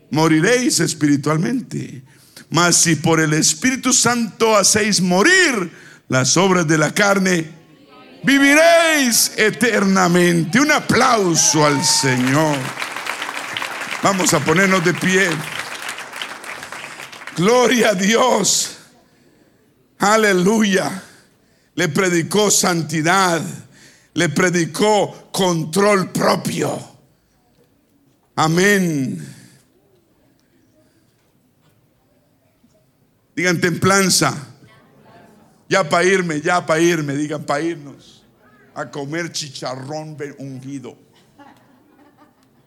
moriréis 0.10 0.80
espiritualmente. 0.80 2.02
Mas 2.50 2.78
si 2.78 2.96
por 2.96 3.20
el 3.20 3.34
Espíritu 3.34 3.92
Santo 3.92 4.56
hacéis 4.56 5.02
morir 5.02 5.72
las 6.08 6.38
obras 6.38 6.66
de 6.68 6.78
la 6.78 6.94
carne, 6.94 7.52
viviréis 8.24 9.34
eternamente. 9.36 10.60
Un 10.60 10.72
aplauso 10.72 11.66
al 11.66 11.84
Señor. 11.84 12.58
Vamos 14.02 14.34
a 14.34 14.40
ponernos 14.40 14.86
de 14.86 14.94
pie. 14.94 15.30
Gloria 17.36 17.90
a 17.90 17.96
Dios. 17.96 18.78
Aleluya. 20.00 21.04
Le 21.76 21.90
predicó 21.90 22.52
santidad 22.52 23.42
le 24.14 24.30
predicó 24.30 25.30
control 25.32 26.12
propio. 26.12 26.80
Amén. 28.36 29.26
Digan 33.36 33.60
templanza. 33.60 34.50
Ya 35.70 35.88
para 35.90 36.04
irme, 36.04 36.42
ya 36.42 36.66
para 36.66 36.80
irme, 36.80 37.16
digan 37.16 37.46
para 37.46 37.62
irnos 37.62 38.24
a 38.76 38.90
comer 38.90 39.32
chicharrón 39.32 40.18
ungido. 40.38 40.98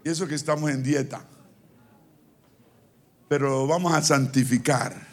Y 0.04 0.08
eso 0.08 0.26
que 0.26 0.34
estamos 0.34 0.70
en 0.70 0.82
dieta. 0.82 1.24
Pero 3.28 3.66
vamos 3.66 3.92
a 3.92 4.02
santificar. 4.02 5.06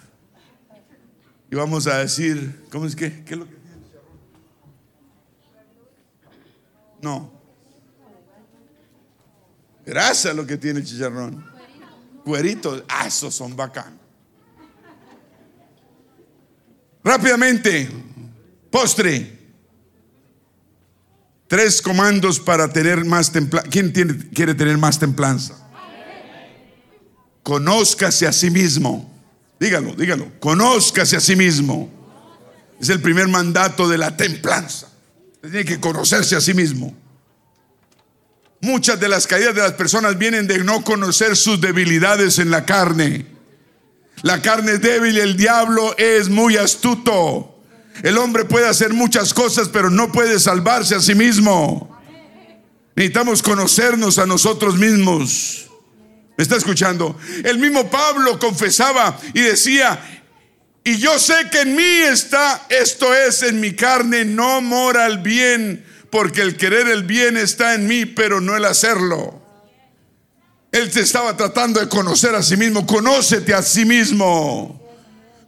Y 1.51 1.55
vamos 1.55 1.85
a 1.87 1.99
decir, 1.99 2.65
¿cómo 2.71 2.85
es 2.85 2.95
que? 2.95 3.23
¿Qué 3.23 3.33
es 3.33 3.39
lo 3.39 3.47
que? 3.47 3.62
No. 7.03 7.29
Gracias 9.85 10.31
a 10.31 10.33
lo 10.33 10.47
que 10.47 10.57
tiene 10.57 10.79
el 10.79 10.85
chicharrón. 10.85 11.45
Cueritos, 12.23 12.83
ah, 12.87 13.05
esos 13.05 13.35
son 13.35 13.53
bacanos. 13.55 13.99
Rápidamente, 17.03 17.89
postre. 18.71 19.39
Tres 21.47 21.81
comandos 21.81 22.39
para 22.39 22.71
tener 22.71 23.03
más 23.03 23.31
templanza. 23.31 23.69
¿Quién 23.69 23.91
quiere 24.33 24.55
tener 24.55 24.77
más 24.77 24.97
templanza? 24.97 25.59
conózcase 27.43 28.25
a 28.25 28.31
sí 28.31 28.49
mismo. 28.49 29.11
Dígalo, 29.59 29.93
dígalo, 29.95 30.31
conózcase 30.39 31.17
a 31.17 31.19
sí 31.19 31.35
mismo. 31.35 31.91
Es 32.79 32.87
el 32.87 33.01
primer 33.01 33.27
mandato 33.27 33.89
de 33.89 33.97
la 33.97 34.15
templanza. 34.15 34.92
Tiene 35.43 35.65
que 35.65 35.79
conocerse 35.79 36.37
a 36.37 36.41
sí 36.41 36.53
mismo. 36.53 36.95
Muchas 38.61 38.97
de 38.97 39.09
las 39.09 39.27
caídas 39.27 39.53
de 39.53 39.61
las 39.61 39.73
personas 39.73 40.17
vienen 40.17 40.47
de 40.47 40.63
no 40.63 40.85
conocer 40.85 41.35
sus 41.35 41.59
debilidades 41.59 42.39
en 42.39 42.49
la 42.49 42.65
carne. 42.65 43.25
La 44.21 44.41
carne 44.41 44.73
es 44.73 44.81
débil 44.81 45.17
el 45.17 45.35
diablo 45.35 45.97
es 45.97 46.29
muy 46.29 46.55
astuto. 46.55 47.59
El 48.03 48.17
hombre 48.19 48.45
puede 48.45 48.69
hacer 48.69 48.93
muchas 48.93 49.33
cosas, 49.33 49.67
pero 49.67 49.89
no 49.89 50.13
puede 50.13 50.39
salvarse 50.39 50.95
a 50.95 51.01
sí 51.01 51.13
mismo. 51.13 51.93
Necesitamos 52.95 53.43
conocernos 53.43 54.19
a 54.19 54.25
nosotros 54.25 54.77
mismos. 54.77 55.67
¿Me 56.37 56.43
está 56.43 56.55
escuchando? 56.55 57.17
El 57.43 57.57
mismo 57.57 57.89
Pablo 57.89 58.39
confesaba 58.39 59.19
y 59.33 59.41
decía, 59.41 60.22
y 60.83 60.97
yo 60.97 61.17
sé 61.17 61.49
que 61.51 61.61
en 61.61 61.75
mí 61.75 61.83
está, 61.83 62.65
esto 62.69 63.13
es, 63.13 63.43
en 63.43 63.59
mi 63.59 63.73
carne 63.73 64.25
no 64.25 64.61
mora 64.61 65.05
el 65.05 65.19
bien 65.19 65.85
porque 66.09 66.41
el 66.41 66.57
querer 66.57 66.87
el 66.89 67.03
bien 67.03 67.37
está 67.37 67.73
en 67.73 67.87
mí, 67.87 68.05
pero 68.05 68.39
no 68.39 68.55
el 68.55 68.65
hacerlo. 68.65 69.41
Él 70.71 70.91
te 70.91 71.01
estaba 71.01 71.37
tratando 71.37 71.79
de 71.79 71.87
conocer 71.87 72.35
a 72.35 72.43
sí 72.43 72.57
mismo. 72.57 72.85
Conócete 72.85 73.53
a 73.53 73.61
sí 73.61 73.85
mismo. 73.85 74.79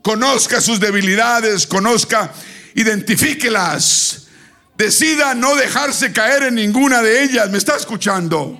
Conozca 0.02 0.62
sus 0.62 0.80
debilidades, 0.80 1.68
conozca, 1.68 2.32
identifíquelas. 2.76 4.28
Decida 4.78 5.34
no 5.34 5.56
dejarse 5.56 6.14
caer 6.14 6.44
en 6.44 6.56
ninguna 6.56 7.02
de 7.02 7.24
ellas. 7.24 7.50
¿Me 7.50 7.58
está 7.58 7.76
escuchando? 7.76 8.60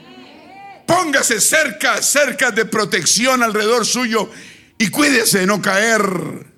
Póngase 0.86 1.40
cerca, 1.40 2.02
cerca 2.02 2.52
de 2.52 2.66
protección 2.66 3.42
alrededor 3.42 3.86
suyo 3.86 4.30
y 4.78 4.90
cuídese 4.90 5.40
de 5.40 5.48
no 5.48 5.62
caer. 5.62 6.55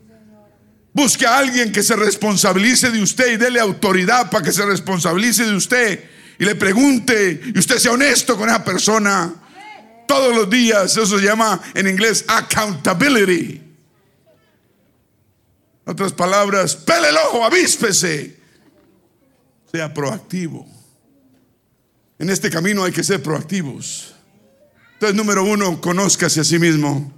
Busque 0.97 1.27
a 1.27 1.37
alguien 1.37 1.71
que 1.71 1.83
se 1.83 1.95
responsabilice 1.95 2.89
de 2.89 2.99
usted 2.99 3.33
y 3.33 3.37
dele 3.37 3.59
autoridad 3.59 4.31
para 4.31 4.43
que 4.43 4.51
se 4.51 4.65
responsabilice 4.65 5.45
de 5.45 5.55
usted 5.55 6.03
y 6.39 6.43
le 6.43 6.55
pregunte 6.55 7.39
y 7.53 7.59
usted 7.59 7.77
sea 7.77 7.91
honesto 7.91 8.35
con 8.35 8.49
esa 8.49 8.63
persona 8.63 9.31
todos 10.07 10.35
los 10.35 10.49
días. 10.49 10.97
Eso 10.97 11.19
se 11.19 11.23
llama 11.23 11.61
en 11.75 11.87
inglés 11.87 12.25
accountability. 12.27 13.61
otras 15.85 16.13
palabras, 16.13 16.75
pele 16.75 17.09
el 17.09 17.17
ojo, 17.17 17.45
avíspese. 17.45 18.35
Sea 19.71 19.93
proactivo. 19.93 20.67
En 22.17 22.31
este 22.31 22.49
camino 22.49 22.83
hay 22.83 22.91
que 22.91 23.03
ser 23.03 23.21
proactivos. 23.21 24.15
Entonces, 24.93 25.15
número 25.15 25.43
uno, 25.43 25.79
conózcase 25.79 26.41
a 26.41 26.43
sí 26.43 26.57
mismo. 26.57 27.13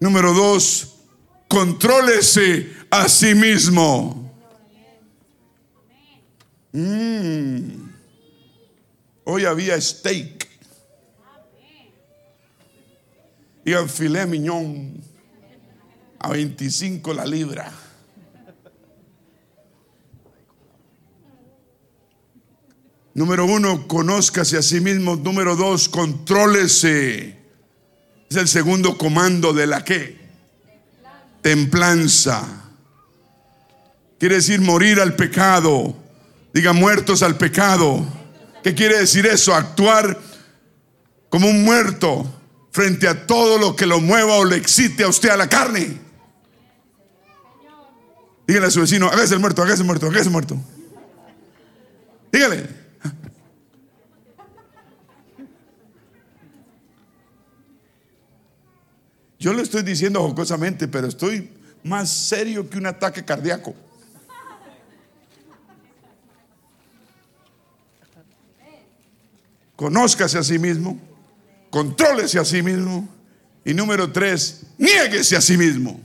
Número 0.00 0.32
dos, 0.34 0.93
contrólese 1.48 2.72
a 2.90 3.08
sí 3.08 3.34
mismo. 3.34 4.32
Mm. 6.72 7.90
Hoy 9.24 9.44
había 9.44 9.80
steak. 9.80 10.48
Y 13.64 13.72
el 13.72 13.88
filé 13.88 14.26
miñón 14.26 15.00
a 16.18 16.30
25 16.30 17.14
la 17.14 17.24
libra. 17.24 17.72
Número 23.14 23.46
uno, 23.46 23.86
conózcase 23.86 24.58
a 24.58 24.62
sí 24.62 24.80
mismo. 24.80 25.14
Número 25.16 25.54
dos, 25.54 25.88
contrólese. 25.88 27.38
Es 28.28 28.36
el 28.36 28.48
segundo 28.48 28.98
comando 28.98 29.52
de 29.52 29.68
la 29.68 29.84
que 29.84 30.23
templanza. 31.44 32.42
Quiere 34.18 34.36
decir 34.36 34.62
morir 34.62 34.98
al 34.98 35.14
pecado. 35.14 35.94
Diga 36.54 36.72
muertos 36.72 37.22
al 37.22 37.36
pecado. 37.36 38.02
¿Qué 38.62 38.74
quiere 38.74 38.98
decir 38.98 39.26
eso? 39.26 39.54
Actuar 39.54 40.18
como 41.28 41.46
un 41.46 41.62
muerto 41.62 42.24
frente 42.70 43.06
a 43.06 43.26
todo 43.26 43.58
lo 43.58 43.76
que 43.76 43.84
lo 43.84 44.00
mueva 44.00 44.36
o 44.36 44.44
le 44.46 44.56
excite 44.56 45.04
a 45.04 45.08
usted 45.08 45.28
a 45.28 45.36
la 45.36 45.46
carne. 45.46 46.00
Dígale 48.46 48.66
a 48.68 48.70
su 48.70 48.80
vecino, 48.80 49.08
hágase 49.08 49.34
el 49.34 49.40
muerto, 49.40 49.62
hágase 49.62 49.82
el 49.82 49.86
muerto, 49.86 50.06
hágase 50.06 50.24
el 50.24 50.30
muerto. 50.30 50.56
Dígale. 52.32 52.83
Yo 59.44 59.52
lo 59.52 59.60
estoy 59.60 59.82
diciendo 59.82 60.22
jocosamente, 60.22 60.88
pero 60.88 61.06
estoy 61.06 61.50
más 61.82 62.08
serio 62.08 62.70
que 62.70 62.78
un 62.78 62.86
ataque 62.86 63.22
cardíaco. 63.26 63.74
Conózcase 69.76 70.38
a 70.38 70.42
sí 70.42 70.58
mismo, 70.58 70.98
contrólese 71.68 72.38
a 72.38 72.44
sí 72.46 72.62
mismo. 72.62 73.06
Y 73.66 73.74
número 73.74 74.10
tres, 74.10 74.62
niéguese 74.78 75.36
a 75.36 75.42
sí 75.42 75.58
mismo. 75.58 76.00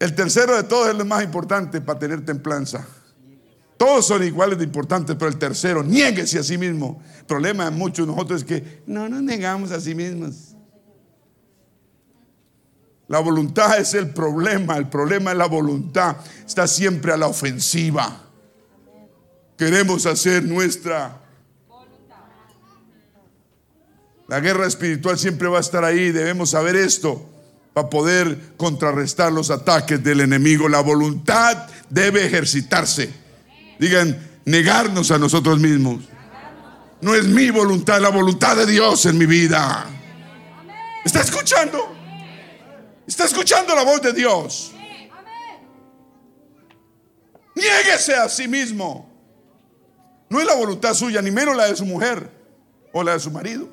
El 0.00 0.12
tercero 0.16 0.56
de 0.56 0.64
todos 0.64 0.88
es 0.88 0.98
el 0.98 1.04
más 1.04 1.22
importante 1.22 1.80
para 1.80 2.00
tener 2.00 2.24
templanza. 2.24 2.84
Todos 3.82 4.06
son 4.06 4.22
iguales 4.22 4.58
de 4.58 4.62
importantes, 4.62 5.16
pero 5.18 5.28
el 5.28 5.38
tercero, 5.38 5.82
niéguese 5.82 6.38
a 6.38 6.44
sí 6.44 6.56
mismo. 6.56 7.02
El 7.18 7.26
problema 7.26 7.64
de 7.64 7.72
muchos 7.72 8.06
de 8.06 8.12
nosotros 8.12 8.42
es 8.42 8.46
que 8.46 8.82
no 8.86 9.08
nos 9.08 9.20
negamos 9.22 9.72
a 9.72 9.80
sí 9.80 9.92
mismos. 9.92 10.54
La 13.08 13.18
voluntad 13.18 13.76
es 13.80 13.94
el 13.94 14.10
problema, 14.10 14.76
el 14.76 14.88
problema 14.88 15.32
es 15.32 15.36
la 15.36 15.46
voluntad. 15.46 16.18
Está 16.46 16.68
siempre 16.68 17.12
a 17.12 17.16
la 17.16 17.26
ofensiva. 17.26 18.22
Queremos 19.58 20.06
hacer 20.06 20.44
nuestra 20.44 21.20
La 24.28 24.38
guerra 24.38 24.68
espiritual 24.68 25.18
siempre 25.18 25.48
va 25.48 25.58
a 25.58 25.60
estar 25.60 25.84
ahí, 25.84 26.12
debemos 26.12 26.50
saber 26.50 26.76
esto 26.76 27.28
para 27.74 27.90
poder 27.90 28.52
contrarrestar 28.56 29.32
los 29.32 29.50
ataques 29.50 30.04
del 30.04 30.20
enemigo. 30.20 30.68
La 30.68 30.82
voluntad 30.82 31.66
debe 31.90 32.24
ejercitarse. 32.24 33.21
Digan, 33.78 34.30
negarnos 34.44 35.10
a 35.10 35.18
nosotros 35.18 35.58
mismos. 35.58 36.04
No 37.00 37.14
es 37.14 37.26
mi 37.26 37.50
voluntad, 37.50 38.00
la 38.00 38.10
voluntad 38.10 38.56
de 38.56 38.66
Dios 38.66 39.06
en 39.06 39.18
mi 39.18 39.26
vida. 39.26 39.86
¿Está 41.04 41.20
escuchando? 41.20 41.96
¿Está 43.06 43.24
escuchando 43.24 43.74
la 43.74 43.82
voz 43.82 44.00
de 44.02 44.12
Dios? 44.12 44.72
Niéguese 47.54 48.14
a 48.14 48.28
sí 48.28 48.46
mismo. 48.48 49.10
No 50.28 50.40
es 50.40 50.46
la 50.46 50.54
voluntad 50.54 50.94
suya, 50.94 51.20
ni 51.20 51.30
menos 51.30 51.56
la 51.56 51.66
de 51.66 51.76
su 51.76 51.84
mujer, 51.84 52.30
o 52.92 53.02
la 53.02 53.12
de 53.12 53.20
su 53.20 53.30
marido, 53.30 53.68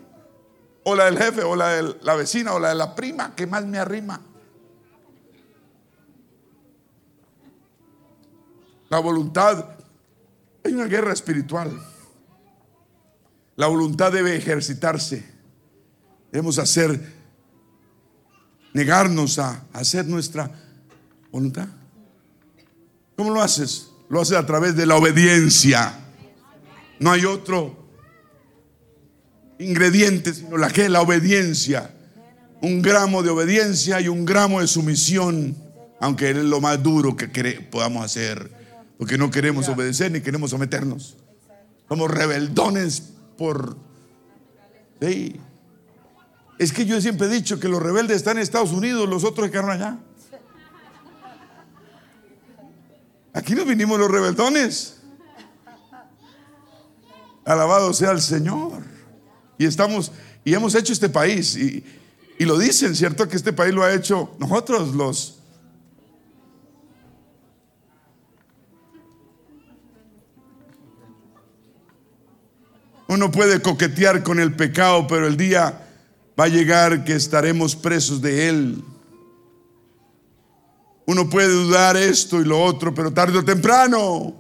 o 0.84 0.96
la 0.96 1.06
del 1.06 1.18
jefe, 1.18 1.44
o 1.44 1.56
la 1.56 1.70
de 1.70 1.96
la 2.02 2.16
vecina, 2.16 2.54
o 2.54 2.60
la 2.60 2.70
de 2.70 2.76
la 2.76 2.96
prima 2.96 3.34
que 3.36 3.48
más 3.48 3.66
me 3.66 3.78
arrima. 3.78 4.20
La 8.90 9.00
voluntad 9.00 9.78
hay 10.64 10.73
una 10.73 10.86
guerra 10.86 11.14
espiritual. 11.14 11.72
La 13.56 13.68
voluntad 13.68 14.11
debe 14.11 14.36
ejercitarse. 14.36 15.23
Debemos 16.31 16.60
hacer, 16.60 16.99
negarnos 18.73 19.40
a 19.40 19.65
hacer 19.73 20.06
nuestra 20.06 20.52
voluntad. 21.31 21.68
¿Cómo 23.15 23.31
lo 23.31 23.41
haces? 23.41 23.90
Lo 24.10 24.22
haces 24.22 24.38
a 24.38 24.45
través 24.45 24.76
de 24.76 24.86
la 24.86 24.95
obediencia. 24.95 25.94
No 26.99 27.11
hay 27.11 27.26
otro 27.26 27.77
ingrediente 29.60 30.34
sino 30.34 30.57
la 30.57 30.69
que 30.69 30.88
la 30.90 31.02
obediencia. 31.02 31.94
Un 32.61 32.81
gramo 32.81 33.23
de 33.23 33.30
obediencia 33.30 34.02
y 34.02 34.07
un 34.07 34.26
gramo 34.26 34.61
de 34.61 34.68
sumisión, 34.68 35.56
aunque 36.02 36.31
es 36.31 36.38
lo 36.38 36.60
más 36.60 36.81
duro 36.84 37.15
que 37.15 37.27
podamos 37.72 38.03
hacer 38.03 38.59
porque 39.00 39.18
no 39.18 39.32
queremos 39.32 39.70
obedecer 39.70 40.12
ni 40.12 40.20
queremos 40.20 40.52
someternos. 40.52 41.16
Somos 41.88 42.12
rebeldones 42.12 43.14
por... 43.38 43.78
Sí. 45.02 45.40
Es 46.58 46.74
que 46.74 46.86
yo 46.86 47.00
siempre 47.00 47.28
he 47.28 47.30
dicho 47.30 47.62
que 47.62 47.70
los 47.70 47.82
rebeldes 47.82 48.18
están 48.18 48.36
en 48.36 48.44
Estados 48.44 48.74
Unidos, 48.74 49.08
los 49.08 49.24
otros 49.24 49.50
quedaron 49.50 49.72
allá. 49.72 49.98
Aquí 53.32 53.56
nos 53.56 53.66
vinimos 53.66 53.98
los 53.98 54.12
rebeldones. 54.12 54.98
Alabado 57.46 57.94
sea 57.94 58.12
el 58.12 58.22
Señor. 58.22 58.84
Y 59.58 59.64
estamos, 59.64 60.12
y 60.44 60.54
hemos 60.54 60.76
hecho 60.76 60.92
este 60.92 61.08
país. 61.08 61.56
Y, 61.56 61.86
y 62.38 62.44
lo 62.44 62.60
dicen, 62.60 62.94
¿cierto? 62.94 63.30
Que 63.30 63.38
este 63.38 63.54
país 63.54 63.74
lo 63.74 63.82
ha 63.82 63.94
hecho 63.94 64.36
nosotros 64.40 64.94
los 64.94 65.39
Uno 73.10 73.31
puede 73.31 73.60
coquetear 73.60 74.22
con 74.22 74.40
el 74.40 74.53
pecado, 74.53 75.07
pero 75.07 75.26
el 75.26 75.36
día 75.36 75.81
va 76.40 76.44
a 76.44 76.48
llegar 76.48 77.03
que 77.03 77.15
estaremos 77.15 77.76
presos 77.76 78.22
de 78.22 78.48
él. 78.48 78.84
Uno 81.07 81.27
puede 81.27 81.52
dudar 81.52 81.98
esto 81.98 82.40
y 82.40 82.45
lo 82.45 82.64
otro, 82.64 82.94
pero 82.94 83.11
tarde 83.11 83.40
o 83.40 83.44
temprano 83.44 84.36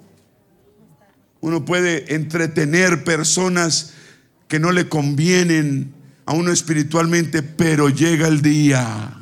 uno 1.41 1.65
puede 1.65 2.13
entretener 2.13 3.03
personas 3.03 3.93
que 4.47 4.59
no 4.59 4.71
le 4.71 4.87
convienen 4.87 5.91
a 6.27 6.33
uno 6.33 6.51
espiritualmente, 6.51 7.41
pero 7.41 7.89
llega 7.89 8.27
el 8.27 8.43
día. 8.43 9.17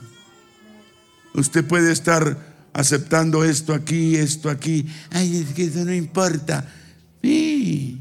Usted 1.34 1.64
puede 1.64 1.94
estar 1.94 2.38
aceptando 2.74 3.46
esto 3.46 3.74
aquí, 3.74 4.18
esto 4.18 4.50
aquí. 4.50 4.88
Ay, 5.12 5.38
es 5.38 5.54
que 5.54 5.64
eso 5.64 5.86
no 5.86 5.94
importa. 5.94 6.68
Sí, 7.22 7.97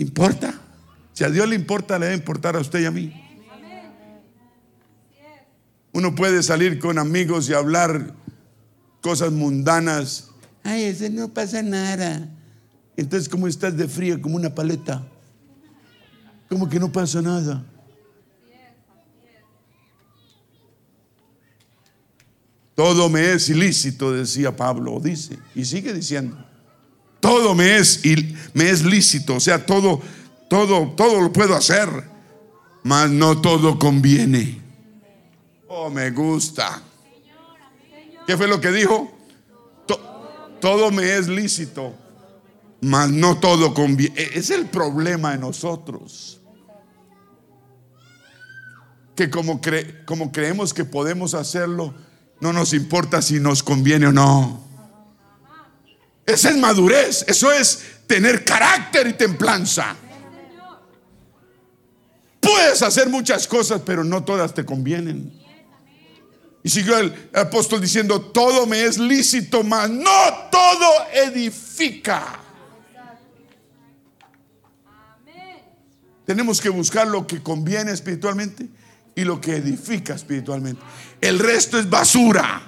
importa. 0.00 0.54
Si 1.12 1.24
a 1.24 1.30
Dios 1.30 1.48
le 1.48 1.56
importa, 1.56 1.98
le 1.98 2.06
debe 2.06 2.18
importar 2.18 2.56
a 2.56 2.60
usted 2.60 2.80
y 2.80 2.86
a 2.86 2.90
mí. 2.90 3.12
Uno 5.92 6.14
puede 6.14 6.42
salir 6.42 6.78
con 6.78 6.98
amigos 6.98 7.48
y 7.48 7.54
hablar 7.54 8.14
cosas 9.00 9.32
mundanas. 9.32 10.30
Ay, 10.62 10.84
ese 10.84 11.10
no 11.10 11.28
pasa 11.28 11.62
nada. 11.62 12.28
Entonces, 12.96 13.28
¿cómo 13.28 13.48
estás 13.48 13.76
de 13.76 13.88
frío 13.88 14.20
como 14.20 14.36
una 14.36 14.54
paleta? 14.54 15.06
Como 16.48 16.68
que 16.68 16.78
no 16.78 16.90
pasa 16.90 17.22
nada. 17.22 17.64
Todo 22.74 23.08
me 23.08 23.32
es 23.32 23.48
ilícito, 23.48 24.12
decía 24.12 24.54
Pablo, 24.54 25.00
dice, 25.02 25.36
y 25.52 25.64
sigue 25.64 25.92
diciendo. 25.92 26.44
Todo 27.20 27.54
me 27.54 27.76
es, 27.76 28.00
me 28.54 28.70
es 28.70 28.84
lícito, 28.84 29.36
o 29.36 29.40
sea, 29.40 29.64
todo, 29.66 30.00
todo, 30.48 30.92
todo 30.96 31.20
lo 31.20 31.32
puedo 31.32 31.54
hacer, 31.54 31.88
mas 32.82 33.10
no 33.10 33.40
todo 33.40 33.78
conviene. 33.78 34.62
Oh, 35.66 35.90
me 35.90 36.10
gusta. 36.10 36.82
¿Qué 38.26 38.36
fue 38.36 38.46
lo 38.46 38.60
que 38.60 38.70
dijo? 38.70 39.18
todo 40.60 40.90
me 40.90 41.16
es 41.16 41.28
lícito, 41.28 41.94
mas 42.80 43.10
no 43.10 43.38
todo 43.38 43.74
conviene. 43.74 44.20
E, 44.20 44.38
es 44.38 44.50
el 44.50 44.66
problema 44.66 45.32
de 45.32 45.38
nosotros. 45.38 46.40
Que 49.14 49.30
como, 49.30 49.60
como 50.04 50.30
creemos 50.30 50.72
que 50.72 50.84
podemos 50.84 51.34
hacerlo, 51.34 51.94
no 52.40 52.52
nos 52.52 52.72
importa 52.72 53.20
si 53.20 53.40
nos 53.40 53.62
conviene 53.62 54.06
o 54.06 54.12
no. 54.12 54.67
Esa 56.28 56.50
es 56.50 56.58
madurez, 56.58 57.24
eso 57.26 57.50
es 57.50 57.82
tener 58.06 58.44
carácter 58.44 59.06
y 59.06 59.14
templanza. 59.14 59.96
Puedes 62.38 62.82
hacer 62.82 63.08
muchas 63.08 63.48
cosas, 63.48 63.80
pero 63.80 64.04
no 64.04 64.22
todas 64.22 64.52
te 64.52 64.62
convienen. 64.62 65.32
Y 66.62 66.68
siguió 66.68 66.98
el 66.98 67.30
apóstol 67.32 67.80
diciendo, 67.80 68.20
todo 68.20 68.66
me 68.66 68.84
es 68.84 68.98
lícito, 68.98 69.62
mas 69.64 69.88
no 69.88 70.50
todo 70.52 71.06
edifica. 71.14 72.40
Tenemos 76.26 76.60
que 76.60 76.68
buscar 76.68 77.06
lo 77.06 77.26
que 77.26 77.42
conviene 77.42 77.92
espiritualmente 77.92 78.68
y 79.14 79.24
lo 79.24 79.40
que 79.40 79.56
edifica 79.56 80.12
espiritualmente. 80.12 80.82
El 81.22 81.38
resto 81.38 81.78
es 81.78 81.88
basura. 81.88 82.60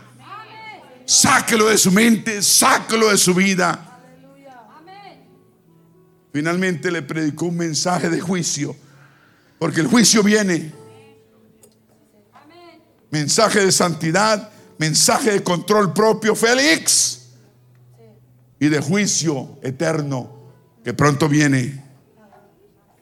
Sáquelo 1.11 1.69
de 1.69 1.77
su 1.77 1.91
mente, 1.91 2.41
sáquelo 2.41 3.11
de 3.11 3.19
su 3.19 3.35
vida. 3.35 3.99
Finalmente 6.33 6.89
le 6.89 7.03
predicó 7.03 7.47
un 7.47 7.57
mensaje 7.57 8.09
de 8.09 8.21
juicio, 8.21 8.77
porque 9.59 9.81
el 9.81 9.89
juicio 9.89 10.23
viene 10.23 10.73
mensaje 13.11 13.59
de 13.59 13.73
santidad, 13.73 14.53
mensaje 14.79 15.33
de 15.33 15.43
control 15.43 15.93
propio, 15.93 16.37
Félix, 16.37 17.23
y 18.61 18.69
de 18.69 18.81
juicio 18.81 19.59
eterno 19.63 20.53
que 20.85 20.95
pronto 20.95 21.29
viene. 21.29 21.83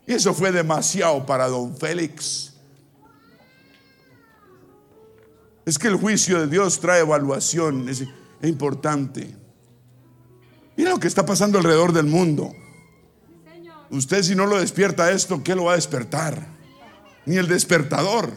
Y 0.07 0.15
eso 0.15 0.33
fue 0.33 0.51
demasiado 0.51 1.27
para 1.27 1.47
don 1.47 1.77
Félix. 1.77 2.48
Es 5.69 5.79
que 5.79 5.89
el 5.89 5.97
juicio 5.97 6.41
de 6.41 6.47
Dios 6.47 6.81
trae 6.81 7.01
evaluación, 7.01 7.91
es, 7.91 8.03
importante. 8.43 9.37
Mira 10.79 10.93
lo 10.93 10.99
que 10.99 11.09
está 11.09 11.27
pasando 11.27 11.59
alrededor 11.59 11.93
del 11.93 12.07
mundo. 12.07 12.55
Usted 13.91 14.23
si 14.23 14.35
no 14.35 14.47
lo 14.47 14.59
despierta 14.59 15.13
esto, 15.13 15.45
¿qué 15.45 15.55
lo 15.55 15.65
va 15.65 15.73
a 15.73 15.77
despertar? 15.77 16.43
Ni 17.27 17.37
el 17.37 17.49
despertador. 17.49 18.33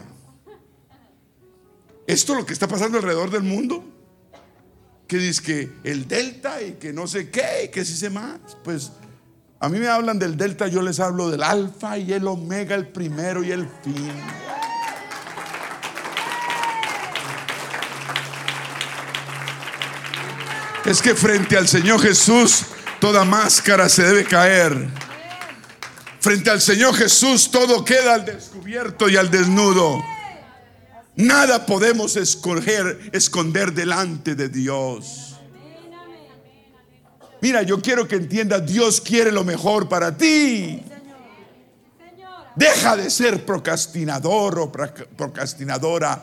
Esto 2.06 2.32
es 2.34 2.38
lo 2.40 2.44
que 2.44 2.52
está 2.52 2.68
pasando 2.68 2.98
alrededor 2.98 3.30
del 3.30 3.44
mundo. 3.44 3.82
Que 5.06 5.16
dice 5.16 5.42
que 5.42 5.72
el 5.84 6.06
delta 6.06 6.60
y 6.60 6.72
que 6.72 6.92
no 6.92 7.06
sé 7.06 7.30
qué 7.30 7.64
y 7.64 7.68
que 7.68 7.86
si 7.86 7.96
se 7.96 8.10
más. 8.10 8.40
Pues 8.62 8.92
a 9.58 9.70
mí 9.70 9.78
me 9.78 9.88
hablan 9.88 10.18
del 10.18 10.36
delta, 10.36 10.68
yo 10.68 10.82
les 10.82 11.00
hablo 11.00 11.30
del 11.30 11.42
alfa 11.42 11.96
y 11.96 12.12
el 12.12 12.26
omega, 12.26 12.74
el 12.74 12.88
primero 12.88 13.42
y 13.42 13.52
el 13.52 13.66
fin. 13.82 14.12
Es 20.84 21.00
que 21.00 21.14
frente 21.14 21.56
al 21.56 21.68
Señor 21.68 22.00
Jesús 22.00 22.64
toda 23.00 23.24
máscara 23.24 23.88
se 23.88 24.02
debe 24.02 24.24
caer. 24.24 24.88
Frente 26.20 26.50
al 26.50 26.60
Señor 26.60 26.94
Jesús 26.94 27.50
todo 27.50 27.84
queda 27.84 28.14
al 28.14 28.24
descubierto 28.24 29.08
y 29.08 29.16
al 29.16 29.30
desnudo. 29.30 30.02
Nada 31.14 31.66
podemos 31.66 32.16
escoger, 32.16 33.10
esconder 33.12 33.72
delante 33.72 34.34
de 34.34 34.48
Dios. 34.48 35.36
Mira, 37.40 37.62
yo 37.62 37.80
quiero 37.80 38.08
que 38.08 38.16
entiendas, 38.16 38.66
Dios 38.66 39.00
quiere 39.00 39.30
lo 39.30 39.44
mejor 39.44 39.88
para 39.88 40.16
ti. 40.16 40.82
Deja 42.56 42.96
de 42.96 43.10
ser 43.10 43.44
procrastinador 43.44 44.58
o 44.58 44.72
procrastinadora. 44.72 46.22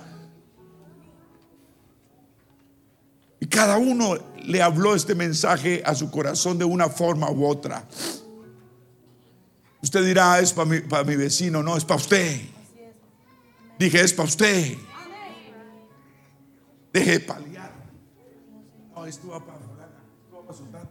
Y 3.40 3.48
cada 3.48 3.78
uno 3.78 4.18
le 4.50 4.64
habló 4.64 4.96
este 4.96 5.14
mensaje 5.14 5.84
a 5.86 5.94
su 5.94 6.10
corazón 6.10 6.58
de 6.58 6.66
una 6.66 6.90
forma 6.90 7.30
u 7.30 7.46
otra. 7.46 7.88
Usted 9.80 10.04
dirá, 10.04 10.40
es 10.40 10.54
para 10.54 10.68
mi, 10.68 10.80
para 10.80 11.04
mi 11.04 11.16
vecino, 11.16 11.62
no, 11.62 11.78
es 11.78 11.86
para 11.86 12.02
usted. 12.02 12.42
Dije, 13.78 14.02
es 14.02 14.12
para 14.12 14.28
usted. 14.28 14.76
Deje 16.92 17.12
de 17.12 17.20
paliar. 17.20 17.72
No, 18.96 19.06
esto 19.06 19.28
va 19.28 19.46
para 19.46 19.60
esto 19.60 20.68
va 20.74 20.90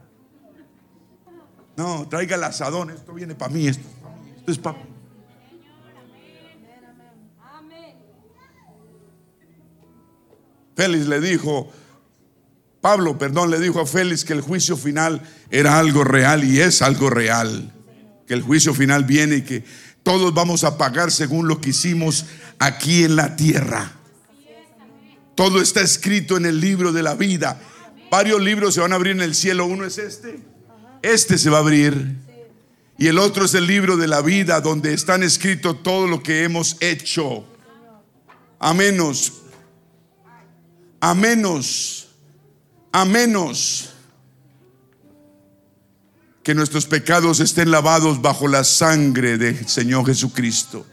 No, 1.75 2.07
traiga 2.07 2.37
el 2.37 2.43
asadón, 2.45 2.91
esto 2.91 3.13
viene 3.13 3.35
para 3.35 3.53
mí, 3.53 3.67
esto 3.67 3.85
es 3.85 3.95
para 4.01 4.15
mí, 4.15 4.33
esto 4.37 4.51
es 4.53 4.57
para 4.57 4.77
mí. 4.77 4.83
Félix 10.77 11.07
le 11.07 11.19
dijo, 11.19 11.69
Pablo, 12.81 13.17
perdón, 13.17 13.51
le 13.51 13.59
dijo 13.59 13.81
a 13.81 13.85
Félix 13.85 14.23
que 14.23 14.33
el 14.33 14.41
juicio 14.41 14.77
final 14.77 15.21
era 15.51 15.79
algo 15.79 16.03
real 16.03 16.43
y 16.43 16.61
es 16.61 16.81
algo 16.81 17.09
real. 17.09 17.73
Que 18.25 18.33
el 18.33 18.41
juicio 18.41 18.73
final 18.73 19.03
viene 19.03 19.37
y 19.37 19.41
que 19.41 19.63
todos 20.03 20.33
vamos 20.33 20.63
a 20.63 20.77
pagar 20.77 21.11
según 21.11 21.47
lo 21.47 21.59
que 21.59 21.71
hicimos 21.71 22.25
aquí 22.57 23.03
en 23.03 23.15
la 23.15 23.35
tierra. 23.35 23.91
Todo 25.35 25.61
está 25.61 25.81
escrito 25.81 26.37
en 26.37 26.45
el 26.45 26.59
libro 26.59 26.91
de 26.91 27.03
la 27.03 27.15
vida. 27.15 27.61
Varios 28.11 28.41
libros 28.41 28.73
se 28.73 28.81
van 28.81 28.93
a 28.93 28.95
abrir 28.95 29.13
en 29.13 29.21
el 29.21 29.35
cielo. 29.35 29.65
Uno 29.65 29.85
es 29.85 29.97
este. 29.97 30.39
Este 31.01 31.37
se 31.37 31.49
va 31.49 31.57
a 31.57 31.61
abrir. 31.61 32.17
Y 32.97 33.07
el 33.07 33.17
otro 33.17 33.45
es 33.45 33.53
el 33.53 33.65
libro 33.65 33.95
de 33.95 34.07
la 34.07 34.21
vida 34.21 34.59
donde 34.59 34.93
están 34.93 35.23
escritos 35.23 35.81
todo 35.83 36.07
lo 36.07 36.21
que 36.21 36.43
hemos 36.43 36.75
hecho. 36.81 37.45
A 38.59 38.73
menos, 38.73 39.41
a 40.99 41.15
menos, 41.15 42.08
a 42.91 43.05
menos 43.05 43.93
que 46.43 46.55
nuestros 46.55 46.85
pecados 46.85 47.39
estén 47.39 47.69
lavados 47.69 48.21
bajo 48.21 48.47
la 48.47 48.63
sangre 48.63 49.37
del 49.37 49.67
Señor 49.67 50.05
Jesucristo. 50.05 50.85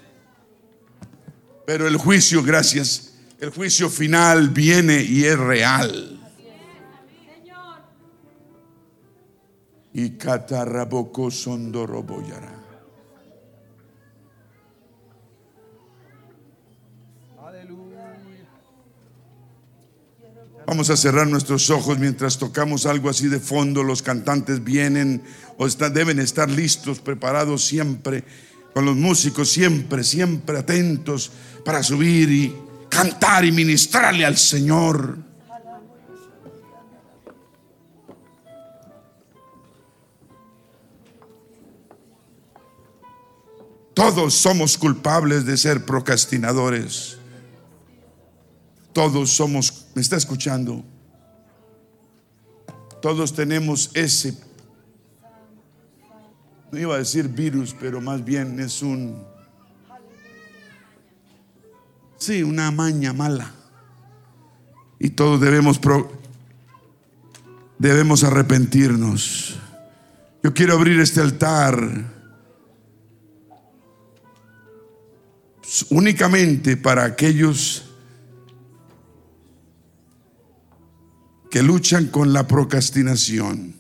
Pero 1.67 1.89
el 1.89 1.97
juicio, 1.97 2.43
gracias, 2.43 3.15
el 3.41 3.51
juicio 3.51 3.89
final 3.89 4.51
viene 4.51 5.03
y 5.03 5.25
es 5.25 5.39
real. 5.39 6.13
Y 9.93 10.11
catarraboco 10.11 11.31
sondoroboyara. 11.31 12.66
Vamos 20.67 20.91
a 20.91 20.97
cerrar 20.97 21.29
nuestros 21.29 21.71
ojos 21.71 21.97
mientras 21.97 22.39
tocamos 22.39 22.87
algo 22.87 23.09
así 23.09 23.29
de 23.29 23.39
fondo. 23.39 23.85
Los 23.85 24.03
cantantes 24.03 24.65
vienen 24.65 25.23
o 25.59 25.69
deben 25.69 26.19
estar 26.19 26.51
listos, 26.51 26.99
preparados 26.99 27.65
siempre, 27.65 28.25
con 28.75 28.85
los 28.85 28.97
músicos 28.97 29.49
siempre, 29.49 30.03
siempre 30.03 30.59
atentos 30.59 31.31
para 31.65 31.85
subir 31.85 32.31
y 32.33 32.57
cantar 32.89 33.45
y 33.45 33.53
ministrarle 33.53 34.27
al 34.27 34.37
Señor. 34.37 35.19
Todos 43.95 44.35
somos 44.35 44.77
culpables 44.77 45.47
de 45.47 45.57
ser 45.57 45.85
procrastinadores. 45.85 47.16
Todos 48.97 49.29
somos, 49.29 49.89
¿me 49.95 50.01
está 50.01 50.17
escuchando? 50.17 50.83
Todos 53.03 53.35
tenemos 53.35 53.91
ese, 53.93 54.35
no 56.73 56.79
iba 56.79 56.95
a 56.95 56.99
decir 57.01 57.29
virus, 57.29 57.77
pero 57.79 58.01
más 58.01 58.25
bien 58.25 58.59
es 58.59 58.81
un, 58.81 59.23
sí, 62.17 62.43
una 62.43 62.71
maña 62.71 63.13
mala. 63.13 63.53
Y 64.99 65.11
todos 65.11 65.43
debemos, 65.43 65.79
debemos 67.79 68.25
arrepentirnos. 68.25 69.59
Yo 70.43 70.55
quiero 70.55 70.73
abrir 70.73 70.99
este 71.01 71.21
altar 71.21 71.77
únicamente 75.91 76.79
para 76.79 77.05
aquellos 77.05 77.86
que 81.51 81.63
luchan 81.63 82.07
con 82.07 82.33
la 82.33 82.47
procrastinación. 82.47 83.75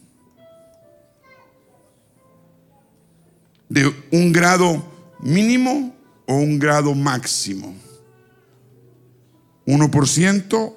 De 3.68 3.92
un 4.12 4.32
grado 4.32 4.84
mínimo 5.20 5.94
o 6.26 6.34
un 6.34 6.58
grado 6.58 6.94
máximo. 6.94 7.74
1% 9.66 10.74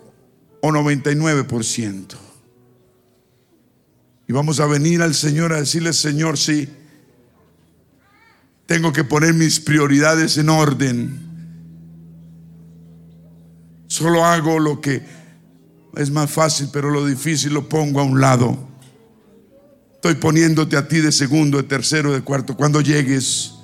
o 0.61 0.67
99%. 0.71 2.15
Y 4.27 4.33
vamos 4.33 4.59
a 4.59 4.65
venir 4.65 5.01
al 5.01 5.15
Señor 5.15 5.53
a 5.53 5.59
decirle, 5.59 5.93
Señor, 5.93 6.37
sí, 6.37 6.69
tengo 8.65 8.93
que 8.93 9.03
poner 9.03 9.33
mis 9.33 9.59
prioridades 9.59 10.37
en 10.37 10.49
orden. 10.49 11.19
Solo 13.87 14.23
hago 14.23 14.59
lo 14.59 14.81
que 14.81 15.01
es 15.95 16.11
más 16.11 16.31
fácil, 16.31 16.69
pero 16.71 16.89
lo 16.89 17.05
difícil 17.05 17.53
lo 17.53 17.67
pongo 17.67 17.99
a 17.99 18.03
un 18.03 18.21
lado. 18.21 18.69
Estoy 19.95 20.15
poniéndote 20.15 20.77
a 20.77 20.87
ti 20.87 20.99
de 20.99 21.11
segundo, 21.11 21.57
de 21.57 21.63
tercero, 21.63 22.13
de 22.13 22.21
cuarto. 22.21 22.55
Cuando 22.55 22.79
llegues, 22.79 23.55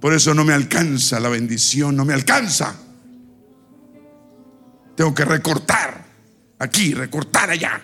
por 0.00 0.14
eso 0.14 0.32
no 0.32 0.44
me 0.44 0.54
alcanza 0.54 1.20
la 1.20 1.28
bendición, 1.28 1.96
no 1.96 2.04
me 2.04 2.14
alcanza. 2.14 2.76
Tengo 4.96 5.14
que 5.14 5.24
recortar 5.24 6.06
aquí, 6.58 6.94
recortar 6.94 7.50
allá. 7.50 7.82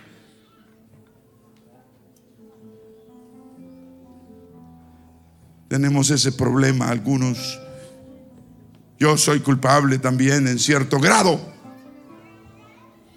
Tenemos 5.68 6.10
ese 6.10 6.32
problema 6.32 6.88
algunos. 6.88 7.60
Yo 8.98 9.18
soy 9.18 9.40
culpable 9.40 9.98
también 9.98 10.46
en 10.46 10.58
cierto 10.58 10.98
grado. 10.98 11.51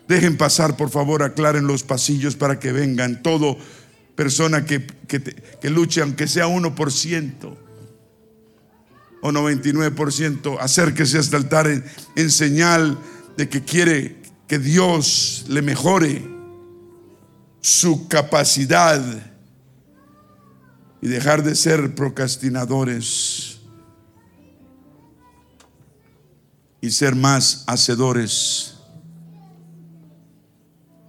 Dejen 0.07 0.37
pasar, 0.37 0.77
por 0.77 0.89
favor, 0.89 1.23
aclaren 1.23 1.67
los 1.67 1.83
pasillos 1.83 2.35
para 2.35 2.59
que 2.59 2.71
vengan. 2.71 3.23
Todo 3.23 3.57
persona 4.15 4.65
que, 4.65 4.85
que, 5.07 5.69
luche, 5.69 6.01
aunque 6.01 6.27
sea 6.27 6.47
1% 6.47 7.57
o 9.21 9.31
99%, 9.31 10.57
acérquese 10.59 11.17
a 11.17 11.21
este 11.21 11.35
altar 11.35 11.67
en 11.67 12.31
señal 12.31 12.97
de 13.37 13.49
que 13.49 13.63
quiere 13.63 14.21
que 14.47 14.59
Dios 14.59 15.45
le 15.47 15.61
mejore 15.61 16.35
su 17.61 18.07
capacidad 18.07 19.01
y 21.01 21.07
dejar 21.07 21.43
de 21.43 21.55
ser 21.55 21.95
procrastinadores 21.95 23.59
y 26.81 26.91
ser 26.91 27.15
más 27.15 27.63
hacedores. 27.65 28.74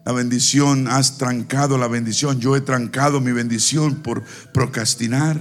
La 0.06 0.12
bendición, 0.12 0.86
has 0.86 1.18
trancado 1.18 1.76
la 1.76 1.88
bendición. 1.88 2.38
Yo 2.38 2.54
he 2.54 2.60
trancado 2.60 3.20
mi 3.20 3.32
bendición 3.32 3.96
por 4.04 4.22
procrastinar. 4.54 5.36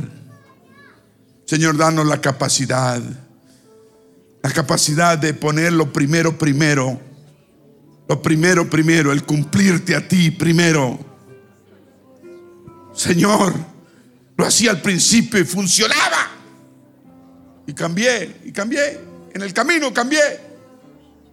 Señor, 1.46 1.78
danos 1.78 2.08
la 2.08 2.20
capacidad, 2.20 3.00
la 4.42 4.50
capacidad 4.50 5.20
de 5.20 5.36
poner 5.36 5.72
lo 5.72 5.94
primero 5.94 6.36
primero. 6.40 7.00
Lo 8.10 8.20
primero 8.24 8.68
primero, 8.68 9.12
el 9.12 9.24
cumplirte 9.24 9.96
a 9.96 10.08
ti 10.08 10.32
primero. 10.32 10.98
Señor, 12.92 13.54
lo 14.36 14.46
hacía 14.48 14.72
al 14.72 14.82
principio 14.82 15.40
y 15.40 15.46
funcionaba. 15.46 16.32
Y 17.68 17.74
cambié, 17.74 18.42
y 18.46 18.52
cambié. 18.52 19.00
En 19.32 19.44
el 19.44 19.54
camino 19.54 19.94
cambié. 19.94 20.40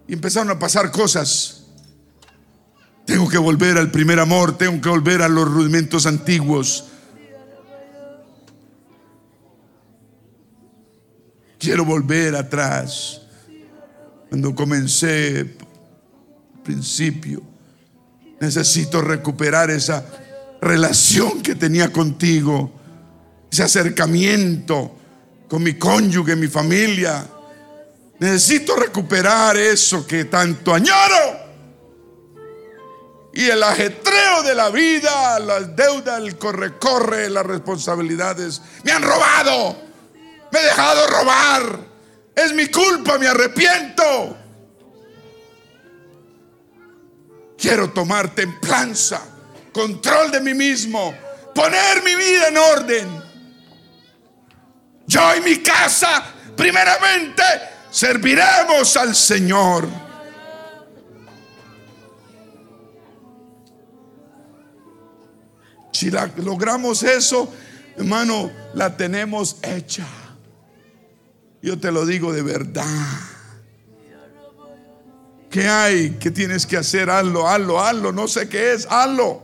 Y 0.07 0.13
empezaron 0.13 0.51
a 0.51 0.59
pasar 0.59 0.91
cosas. 0.91 1.62
Tengo 3.05 3.27
que 3.27 3.37
volver 3.37 3.77
al 3.77 3.91
primer 3.91 4.19
amor, 4.19 4.57
tengo 4.57 4.81
que 4.81 4.89
volver 4.89 5.21
a 5.21 5.29
los 5.29 5.49
rudimentos 5.49 6.05
antiguos. 6.05 6.85
Quiero 11.59 11.85
volver 11.85 12.35
atrás. 12.35 13.21
Cuando 14.29 14.55
comencé, 14.55 15.39
al 16.55 16.61
principio, 16.63 17.41
necesito 18.39 19.01
recuperar 19.01 19.69
esa 19.69 20.05
relación 20.61 21.41
que 21.41 21.55
tenía 21.55 21.91
contigo 21.91 22.83
ese 23.53 23.61
acercamiento 23.61 24.95
con 25.47 25.61
mi 25.61 25.75
cónyuge, 25.75 26.35
mi 26.35 26.47
familia. 26.47 27.23
Necesito 28.17 28.75
recuperar 28.75 29.55
eso 29.57 30.07
que 30.07 30.25
tanto 30.25 30.73
añoro. 30.73 31.42
Y 33.33 33.49
el 33.49 33.63
ajetreo 33.63 34.43
de 34.43 34.53
la 34.53 34.69
vida, 34.69 35.39
las 35.39 35.75
deudas, 35.75 36.19
el 36.19 36.37
corre-corre, 36.37 37.31
las 37.31 37.43
responsabilidades, 37.43 38.61
me 38.83 38.91
han 38.91 39.01
robado. 39.01 39.75
Me 40.51 40.59
he 40.59 40.63
dejado 40.63 41.07
robar. 41.07 41.79
Es 42.35 42.53
mi 42.53 42.67
culpa, 42.67 43.17
me 43.17 43.27
arrepiento. 43.27 44.37
Quiero 47.57 47.89
tomar 47.89 48.35
templanza, 48.35 49.21
control 49.71 50.29
de 50.29 50.41
mí 50.41 50.53
mismo, 50.53 51.15
poner 51.55 52.03
mi 52.03 52.13
vida 52.13 52.49
en 52.49 52.57
orden. 52.57 53.23
Yo 55.07 55.35
y 55.37 55.41
mi 55.41 55.57
casa, 55.57 56.23
primeramente, 56.55 57.43
serviremos 57.89 58.95
al 58.95 59.15
Señor. 59.15 59.87
Si 66.03 66.41
logramos 66.41 67.03
eso, 67.03 67.51
hermano, 67.97 68.51
la 68.73 68.97
tenemos 68.97 69.57
hecha. 69.61 70.07
Yo 71.61 71.79
te 71.79 71.91
lo 71.91 72.05
digo 72.05 72.33
de 72.33 72.41
verdad. 72.41 72.85
¿Qué 75.49 75.67
hay? 75.67 76.17
¿Qué 76.19 76.31
tienes 76.31 76.65
que 76.65 76.77
hacer? 76.77 77.09
Hazlo, 77.09 77.47
hazlo, 77.47 77.79
hazlo. 77.79 78.11
No 78.11 78.27
sé 78.27 78.49
qué 78.49 78.73
es, 78.73 78.87
hazlo 78.89 79.43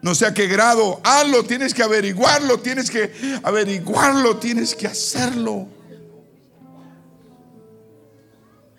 no 0.00 0.14
sé 0.14 0.26
a 0.26 0.34
qué 0.34 0.46
grado, 0.46 1.00
hazlo, 1.02 1.44
tienes 1.44 1.74
que 1.74 1.82
averiguarlo, 1.82 2.60
tienes 2.60 2.90
que 2.90 3.12
averiguarlo, 3.42 4.36
tienes 4.36 4.74
que 4.74 4.86
hacerlo. 4.86 5.66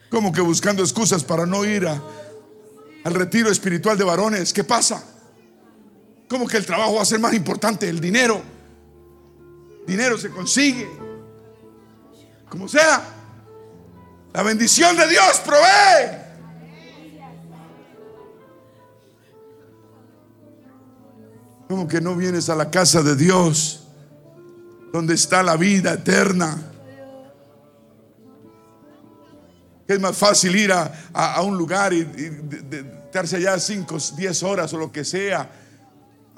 Como 0.10 0.32
que 0.32 0.42
buscando 0.42 0.82
excusas 0.82 1.24
para 1.24 1.46
no 1.46 1.66
ir 1.66 1.86
al 1.86 3.14
retiro 3.14 3.52
espiritual 3.52 3.98
de 3.98 4.06
varones. 4.06 4.54
¿Qué 4.54 4.64
pasa? 4.64 5.04
Como 6.30 6.48
que 6.48 6.58
el 6.58 6.66
trabajo 6.66 6.96
va 6.96 7.02
a 7.02 7.06
ser 7.06 7.20
más 7.20 7.34
importante, 7.34 7.90
el 7.90 8.00
dinero. 8.00 8.42
Dinero 9.88 10.18
se 10.18 10.30
consigue. 10.30 10.88
Como 12.48 12.68
sea. 12.68 13.04
La 14.32 14.44
bendición 14.44 14.96
de 14.96 15.08
Dios 15.08 15.42
provee. 15.44 16.30
¿Cómo 21.68 21.88
que 21.88 22.00
no 22.00 22.16
vienes 22.16 22.50
a 22.50 22.56
la 22.56 22.70
casa 22.70 23.02
de 23.02 23.16
Dios? 23.16 23.88
Donde 24.94 25.16
está 25.16 25.44
la 25.44 25.58
vida 25.58 25.94
eterna. 25.94 26.70
es 29.94 30.00
más 30.00 30.16
fácil 30.16 30.56
ir 30.56 30.72
a, 30.72 31.42
un 31.42 31.58
lugar 31.58 31.94
y, 31.94 32.08
estarse 33.06 33.38
allá 33.38 33.58
5, 33.58 33.98
10 34.16 34.44
horas 34.44 34.72
o 34.74 34.78
lo 34.78 34.92
que 34.92 35.04
sea, 35.04 35.50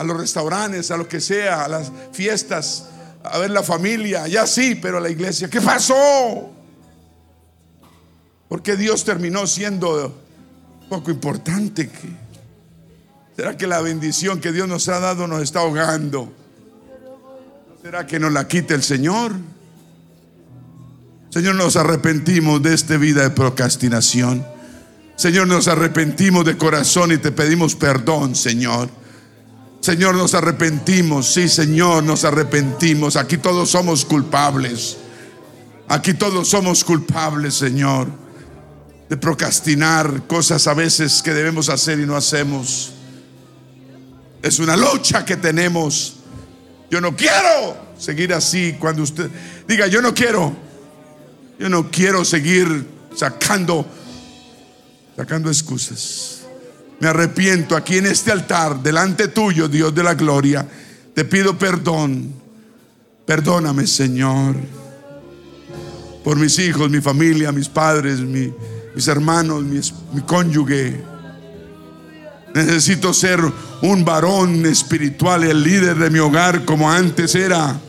a 0.01 0.03
los 0.03 0.17
restaurantes, 0.17 0.89
a 0.89 0.97
lo 0.97 1.07
que 1.07 1.21
sea, 1.21 1.63
a 1.63 1.67
las 1.67 1.91
fiestas, 2.11 2.85
a 3.23 3.37
ver 3.37 3.51
la 3.51 3.61
familia, 3.61 4.27
ya 4.27 4.47
sí, 4.47 4.73
pero 4.73 4.97
a 4.97 4.99
la 4.99 5.11
iglesia, 5.11 5.47
¿qué 5.47 5.61
pasó? 5.61 6.49
Porque 8.49 8.75
Dios 8.75 9.05
terminó 9.05 9.45
siendo 9.45 10.19
poco 10.89 11.11
importante. 11.11 11.87
¿Será 13.35 13.55
que 13.55 13.67
la 13.67 13.79
bendición 13.81 14.41
que 14.41 14.51
Dios 14.51 14.67
nos 14.67 14.89
ha 14.89 14.99
dado 14.99 15.27
nos 15.27 15.43
está 15.43 15.59
ahogando? 15.59 16.33
¿Será 17.83 18.07
que 18.07 18.19
nos 18.19 18.33
la 18.33 18.47
quite 18.47 18.73
el 18.73 18.81
Señor? 18.81 19.33
Señor, 21.29 21.55
nos 21.55 21.75
arrepentimos 21.75 22.61
de 22.63 22.73
esta 22.73 22.97
vida 22.97 23.21
de 23.21 23.29
procrastinación. 23.29 24.43
Señor, 25.15 25.47
nos 25.47 25.67
arrepentimos 25.67 26.43
de 26.43 26.57
corazón 26.57 27.11
y 27.11 27.19
te 27.19 27.31
pedimos 27.31 27.75
perdón, 27.75 28.35
Señor. 28.35 28.89
Señor, 29.81 30.15
nos 30.15 30.35
arrepentimos. 30.35 31.33
Sí, 31.33 31.49
Señor, 31.49 32.03
nos 32.03 32.23
arrepentimos. 32.23 33.15
Aquí 33.15 33.37
todos 33.37 33.69
somos 33.69 34.05
culpables. 34.05 34.97
Aquí 35.87 36.13
todos 36.13 36.47
somos 36.47 36.83
culpables, 36.85 37.55
Señor, 37.55 38.07
de 39.09 39.17
procrastinar 39.17 40.25
cosas 40.27 40.65
a 40.67 40.73
veces 40.73 41.21
que 41.21 41.33
debemos 41.33 41.67
hacer 41.67 41.99
y 41.99 42.05
no 42.05 42.15
hacemos. 42.15 42.93
Es 44.41 44.59
una 44.59 44.77
lucha 44.77 45.25
que 45.25 45.35
tenemos. 45.35 46.15
Yo 46.89 47.01
no 47.01 47.15
quiero 47.15 47.75
seguir 47.97 48.33
así 48.33 48.77
cuando 48.79 49.03
usted 49.03 49.29
diga, 49.67 49.87
yo 49.87 50.01
no 50.01 50.13
quiero. 50.13 50.55
Yo 51.59 51.69
no 51.69 51.91
quiero 51.91 52.23
seguir 52.23 52.87
sacando, 53.15 53.85
sacando 55.17 55.49
excusas. 55.49 56.40
Me 57.01 57.07
arrepiento 57.07 57.75
aquí 57.75 57.97
en 57.97 58.05
este 58.05 58.31
altar, 58.31 58.83
delante 58.83 59.27
tuyo, 59.27 59.67
Dios 59.67 59.93
de 59.93 60.03
la 60.03 60.13
gloria. 60.13 60.67
Te 61.15 61.25
pido 61.25 61.57
perdón. 61.57 62.31
Perdóname, 63.25 63.87
Señor, 63.87 64.55
por 66.23 66.37
mis 66.37 66.59
hijos, 66.59 66.91
mi 66.91 67.01
familia, 67.01 67.51
mis 67.51 67.69
padres, 67.69 68.19
mis 68.19 69.07
hermanos, 69.07 69.63
mi 69.63 70.21
cónyuge. 70.21 71.01
Necesito 72.53 73.13
ser 73.15 73.39
un 73.81 74.05
varón 74.05 74.63
espiritual, 74.67 75.43
el 75.43 75.63
líder 75.63 75.97
de 75.97 76.09
mi 76.11 76.19
hogar 76.19 76.65
como 76.65 76.91
antes 76.91 77.33
era 77.33 77.79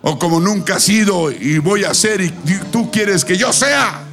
o 0.00 0.18
como 0.18 0.40
nunca 0.40 0.76
ha 0.76 0.80
sido 0.80 1.30
y 1.30 1.58
voy 1.58 1.84
a 1.84 1.92
ser 1.92 2.22
y 2.22 2.30
tú 2.72 2.90
quieres 2.90 3.26
que 3.26 3.36
yo 3.36 3.52
sea. 3.52 4.07